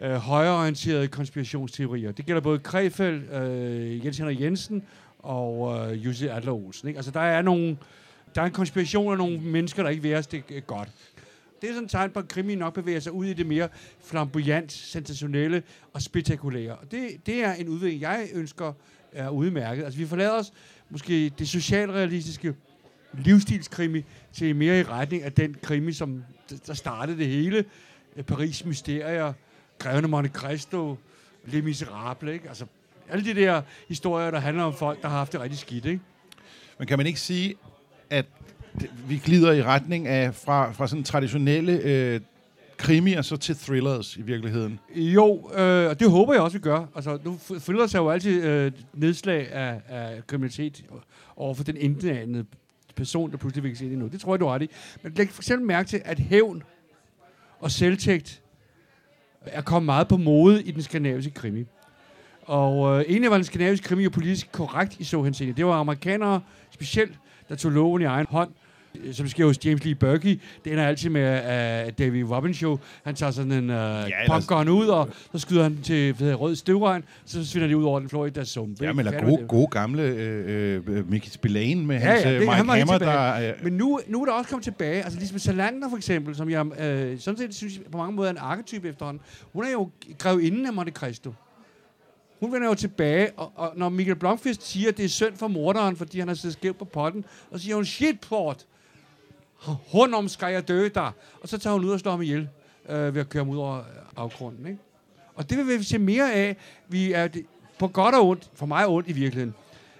øh, 0.00 0.14
højreorienterede 0.14 1.08
konspirationsteorier. 1.08 2.12
Det 2.12 2.26
gælder 2.26 2.40
både 2.40 2.58
Krefeld, 2.58 3.32
øh, 3.32 4.04
Jens 4.04 4.18
Henrik 4.18 4.40
Jensen 4.40 4.82
og 5.18 5.76
øh, 5.92 6.04
Jussi 6.04 6.26
Adler 6.26 6.52
Olsen. 6.52 6.88
Ikke? 6.88 6.98
Altså 6.98 7.10
der 7.10 7.20
er 7.20 7.42
nogle, 7.42 7.76
der 8.34 8.42
er 8.42 8.46
en 8.46 8.52
konspiration 8.52 9.12
af 9.12 9.18
nogle 9.18 9.40
mennesker, 9.40 9.82
der 9.82 9.90
ikke 9.90 10.02
vil 10.02 10.14
os 10.14 10.26
det 10.26 10.44
øh, 10.50 10.62
godt. 10.62 10.88
Det 11.60 11.70
er 11.70 11.74
sådan 11.74 11.84
et 11.84 11.90
tegn 11.90 12.10
på, 12.10 12.18
at 12.18 12.28
krimi 12.28 12.54
nok 12.54 12.74
bevæger 12.74 13.00
sig 13.00 13.12
ud 13.12 13.26
i 13.26 13.32
det 13.32 13.46
mere 13.46 13.68
flamboyant, 14.04 14.72
sensationelle 14.72 15.62
og 15.92 16.02
spektakulære. 16.02 16.76
Og 16.76 16.90
det, 16.90 17.26
det 17.26 17.44
er 17.44 17.52
en 17.52 17.68
udvikling, 17.68 18.02
jeg 18.02 18.28
ønsker 18.34 18.72
er 19.12 19.28
udmærket. 19.28 19.84
Altså 19.84 19.98
vi 19.98 20.06
forlader 20.06 20.32
os 20.32 20.52
måske 20.90 21.28
det 21.28 21.48
socialrealistiske 21.48 22.54
livsstilskrimi 23.12 24.04
til 24.32 24.56
mere 24.56 24.80
i 24.80 24.82
retning 24.82 25.22
af 25.22 25.32
den 25.32 25.56
krimi, 25.62 25.92
som 25.92 26.24
der 26.66 26.74
startede 26.74 27.18
det 27.18 27.26
hele. 27.26 27.64
Paris 28.26 28.64
Mysterier, 28.64 29.32
Grevene 29.78 30.08
Monte 30.08 30.30
Cristo, 30.30 30.96
Les 31.44 31.64
Miserables, 31.64 32.32
ikke? 32.32 32.48
Altså 32.48 32.66
alle 33.08 33.24
de 33.24 33.40
der 33.40 33.62
historier, 33.88 34.30
der 34.30 34.38
handler 34.38 34.64
om 34.64 34.74
folk, 34.74 35.02
der 35.02 35.08
har 35.08 35.18
haft 35.18 35.32
det 35.32 35.40
rigtig 35.40 35.58
skidt, 35.58 35.84
ikke? 35.84 36.00
Men 36.78 36.86
kan 36.86 36.98
man 36.98 37.06
ikke 37.06 37.20
sige, 37.20 37.54
at 38.10 38.26
vi 39.08 39.20
glider 39.24 39.52
i 39.52 39.62
retning 39.62 40.06
af 40.06 40.34
fra, 40.34 40.72
fra 40.72 40.86
sådan 40.86 41.04
traditionelle 41.04 41.72
øh, 41.72 42.20
krimier 42.76 43.22
så 43.22 43.36
til 43.36 43.56
thrillers 43.56 44.16
i 44.16 44.22
virkeligheden? 44.22 44.78
Jo, 44.94 45.50
øh, 45.56 45.88
og 45.88 46.00
det 46.00 46.10
håber 46.10 46.32
jeg 46.32 46.42
også, 46.42 46.58
vi 46.58 46.62
gør. 46.62 46.86
Altså, 46.94 47.18
nu 47.24 47.38
thrillers 47.60 47.94
er 47.94 47.98
jo 47.98 48.10
altid 48.10 48.44
øh, 48.44 48.72
nedslag 48.94 49.52
af, 49.52 49.80
af 49.88 50.26
kriminalitet 50.26 50.84
over 51.36 51.54
for 51.54 51.64
den 51.64 51.76
indnændende 51.76 52.44
person, 52.96 53.30
der 53.30 53.36
pludselig 53.36 53.64
vil 53.64 53.76
se 53.76 53.90
det 53.90 53.98
nu. 53.98 54.06
Det 54.06 54.20
tror 54.20 54.34
jeg, 54.34 54.40
du 54.40 54.46
har 54.46 54.54
ret 54.54 54.62
i. 54.62 54.70
Men 55.02 55.12
læg 55.12 55.30
for 55.30 55.42
eksempel 55.42 55.66
mærke 55.66 55.88
til, 55.88 56.02
at 56.04 56.18
hævn 56.18 56.62
og 57.60 57.70
selvtægt 57.70 58.42
er 59.46 59.62
kommet 59.62 59.86
meget 59.86 60.08
på 60.08 60.16
mode 60.16 60.62
i 60.62 60.70
den 60.70 60.82
skandinaviske 60.82 61.30
krimi. 61.30 61.64
Og 62.42 62.98
øh, 62.98 63.04
egentlig 63.08 63.30
var 63.30 63.36
den 63.36 63.44
skandinaviske 63.44 63.86
krimi 63.86 64.04
jo 64.04 64.10
politisk 64.10 64.52
korrekt 64.52 64.96
i 64.98 65.04
så 65.04 65.22
henseende. 65.22 65.54
Det 65.54 65.66
var 65.66 65.72
amerikanere 65.72 66.40
specielt, 66.70 67.18
der 67.48 67.54
tog 67.54 67.72
loven 67.72 68.02
i 68.02 68.04
egen 68.04 68.26
hånd, 68.30 68.50
som 69.12 69.28
sker 69.28 69.46
hos 69.46 69.64
James 69.64 69.84
Lee 69.84 69.94
Burkey, 69.94 70.40
det 70.64 70.72
ender 70.72 70.86
altid 70.86 71.10
med 71.10 71.38
uh, 71.86 71.92
David 71.98 72.24
Robin 72.24 72.54
Show. 72.54 72.78
Han 73.04 73.14
tager 73.14 73.32
sådan 73.32 73.52
en 73.52 73.70
uh, 73.70 73.76
ja, 73.76 74.08
popcorn 74.26 74.68
ud, 74.68 74.86
og 74.86 75.08
så 75.32 75.38
skyder 75.38 75.62
han 75.62 75.78
til 75.82 76.20
ved, 76.20 76.34
rød 76.34 76.56
støvregn, 76.56 77.04
så 77.24 77.46
svinder 77.46 77.68
de 77.68 77.76
ud 77.76 77.84
over 77.84 78.00
den 78.00 78.08
Florida 78.08 78.44
sumpe. 78.44 78.84
Ja, 78.84 78.92
men 78.92 79.06
der 79.06 79.24
gode, 79.24 79.46
gode 79.48 79.66
gamle 79.66 80.02
øh, 80.02 80.82
øh, 80.86 81.10
Mickey 81.10 81.28
Spillane 81.30 81.86
med 81.86 81.96
ja, 81.96 82.06
hans 82.06 82.24
ja, 82.24 82.32
det, 82.32 82.40
Mike 82.40 82.52
han 82.52 82.68
Hammer, 82.68 82.98
der... 82.98 83.48
Øh. 83.48 83.64
Men 83.64 83.72
nu, 83.72 84.00
nu 84.06 84.20
er 84.20 84.24
der 84.24 84.32
også 84.32 84.50
kommet 84.50 84.64
tilbage, 84.64 85.02
altså 85.02 85.18
ligesom 85.18 85.38
Salander 85.38 85.88
for 85.90 85.96
eksempel, 85.96 86.34
som 86.36 86.50
jeg 86.50 86.80
øh, 86.80 87.18
sådan 87.18 87.38
set 87.38 87.54
synes 87.54 87.80
på 87.92 87.98
mange 87.98 88.12
måder 88.12 88.28
er 88.28 88.32
en 88.32 88.38
arketype 88.40 88.88
efterhånden. 88.88 89.22
Hun 89.52 89.64
er 89.64 89.70
jo 90.30 90.38
inden 90.38 90.66
af 90.66 90.72
Monte 90.72 90.92
Cristo. 90.92 91.32
Hun 92.40 92.52
vender 92.52 92.68
jo 92.68 92.74
tilbage, 92.74 93.32
og, 93.36 93.52
og 93.54 93.72
når 93.76 93.88
Michael 93.88 94.18
Blomqvist 94.18 94.62
siger, 94.62 94.88
at 94.88 94.96
det 94.96 95.04
er 95.04 95.08
synd 95.08 95.36
for 95.36 95.48
morderen, 95.48 95.96
fordi 95.96 96.18
han 96.18 96.28
har 96.28 96.34
siddet 96.34 96.58
skævt 96.58 96.78
på 96.78 96.84
potten, 96.84 97.24
og 97.50 97.60
siger 97.60 97.74
hun, 97.74 97.84
shit, 97.84 98.20
port, 98.20 98.66
Honom 99.64 100.28
skal 100.28 100.52
jeg 100.52 100.68
dø 100.68 100.88
der. 100.94 101.12
Og 101.40 101.48
så 101.48 101.58
tager 101.58 101.74
hun 101.74 101.84
ud 101.84 101.90
og 101.90 102.00
slår 102.00 102.12
ham 102.12 102.22
ihjel 102.22 102.48
øh, 102.88 103.14
ved 103.14 103.20
at 103.20 103.28
køre 103.28 103.44
ham 103.44 103.50
ud 103.50 103.58
over 103.58 103.78
øh, 103.78 103.84
afgrunden. 104.16 104.66
Ikke? 104.66 104.78
Og 105.34 105.50
det 105.50 105.58
vil 105.58 105.78
vi 105.78 105.84
se 105.84 105.98
mere 105.98 106.32
af. 106.32 106.56
Vi 106.88 107.12
er 107.12 107.28
det, 107.28 107.46
på 107.78 107.88
godt 107.88 108.14
og 108.14 108.28
ondt, 108.28 108.50
for 108.54 108.66
mig 108.66 108.86
ondt 108.86 109.08
i 109.08 109.12
virkeligheden, 109.12 109.54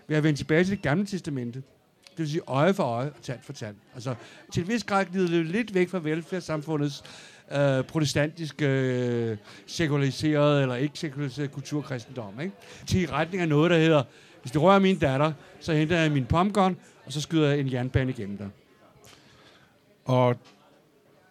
vi 0.07 0.15
at 0.15 0.25
vendt 0.25 0.39
tilbage 0.39 0.65
til 0.65 0.71
det 0.71 0.83
gamle 0.83 1.07
testamente. 1.07 1.63
Det 2.11 2.19
vil 2.19 2.31
sige 2.31 2.43
øje 2.47 2.75
for 2.75 2.83
øje 2.83 3.07
og 3.07 3.23
tand 3.23 3.39
for 3.43 3.53
tand. 3.53 3.77
Altså, 3.95 4.15
til 4.53 4.63
en 4.63 4.69
vis 4.69 4.85
grad 4.85 5.05
glider 5.05 5.29
det 5.29 5.47
lidt 5.47 5.75
væk 5.75 5.89
fra 5.89 5.99
velfærdssamfundets 5.99 7.03
øh, 7.53 7.85
protestantiske, 7.85 8.67
øh, 8.67 9.37
sekulariserede 9.67 10.63
eller 10.63 10.75
ikke 10.75 10.99
sekulariserede 10.99 11.49
kulturkristendom. 11.49 12.41
Ikke? 12.41 12.53
Til 12.87 13.09
retning 13.09 13.43
af 13.43 13.49
noget, 13.49 13.71
der 13.71 13.79
hedder, 13.79 14.03
hvis 14.43 14.53
det 14.53 14.63
rører 14.63 14.79
min 14.79 14.99
datter, 14.99 15.33
så 15.61 15.73
henter 15.73 16.01
jeg 16.01 16.13
min 16.13 16.27
pumpgun, 16.27 16.77
og 17.07 17.13
så 17.13 17.21
skyder 17.21 17.49
jeg 17.49 17.61
en 17.61 17.73
jernbane 17.73 18.11
igennem 18.11 18.37
dig. 18.37 18.49
Og 20.05 20.37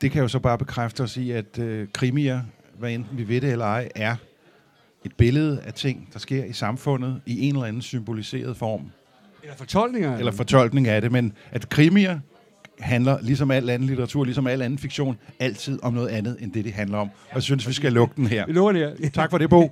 det 0.02 0.12
kan 0.12 0.22
jo 0.22 0.28
så 0.28 0.40
bare 0.40 0.58
bekræfte 0.58 1.04
os 1.04 1.18
i, 1.18 1.32
at 1.32 1.60
øh, 1.60 1.88
krimier, 1.94 2.42
hvad 2.80 2.92
enten 2.92 3.18
vi 3.18 3.28
ved 3.28 3.42
det 3.42 3.52
eller 3.52 3.66
ej, 3.66 3.90
er 3.96 4.16
et 5.06 5.16
billede 5.16 5.62
af 5.62 5.74
ting, 5.74 6.10
der 6.14 6.20
sker 6.20 6.46
i 6.46 6.54
samfundet 6.54 7.22
i 7.26 7.48
en 7.48 7.56
eller 7.56 7.68
anden 7.68 7.82
symboliseret 7.82 8.58
form. 8.58 8.92
Eller 9.44 9.56
fortolkninger. 9.56 10.18
Eller 10.18 10.32
fortolkning 10.32 10.88
af 10.88 11.02
det, 11.02 11.12
men 11.12 11.34
at 11.52 11.70
krimier 11.70 12.20
handler, 12.84 13.22
ligesom 13.22 13.52
al 13.52 13.70
anden 13.70 13.88
litteratur, 13.88 14.24
ligesom 14.24 14.48
al 14.48 14.62
anden 14.62 14.80
fiktion, 14.80 15.18
altid 15.40 15.84
om 15.84 15.94
noget 15.94 16.08
andet, 16.08 16.38
end 16.40 16.54
det, 16.54 16.66
det 16.66 16.74
handler 16.74 16.98
om. 16.98 17.10
Og 17.30 17.36
jeg 17.36 17.44
synes, 17.44 17.68
vi 17.68 17.74
skal 17.74 17.94
lukke 17.94 18.16
den 18.16 18.28
her. 18.28 18.46
Vi 18.46 18.52
lukker 18.52 18.72
det 18.72 19.00
her. 19.00 19.10
Tak 19.22 19.30
for 19.30 19.38
det, 19.38 19.50
Bo. 19.50 19.72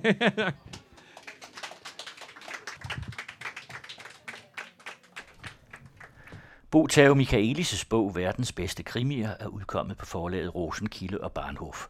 Bo 6.70 6.86
Tave 6.86 7.22
Michaelis' 7.22 7.84
bog 7.88 8.16
Verdens 8.16 8.52
bedste 8.52 8.82
krimier 8.82 9.30
er 9.40 9.46
udkommet 9.46 9.96
på 9.96 10.06
forlaget 10.06 10.54
Rosenkilde 10.54 11.20
og 11.20 11.32
Barnhof. 11.32 11.86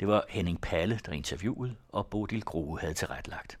Det 0.00 0.08
var 0.08 0.24
Henning 0.28 0.60
Palle, 0.60 1.00
der 1.06 1.12
interviewede, 1.12 1.74
og 1.88 2.06
Bodil 2.06 2.42
Grohe 2.42 2.80
havde 2.80 2.94
tilrettelagt. 2.94 3.58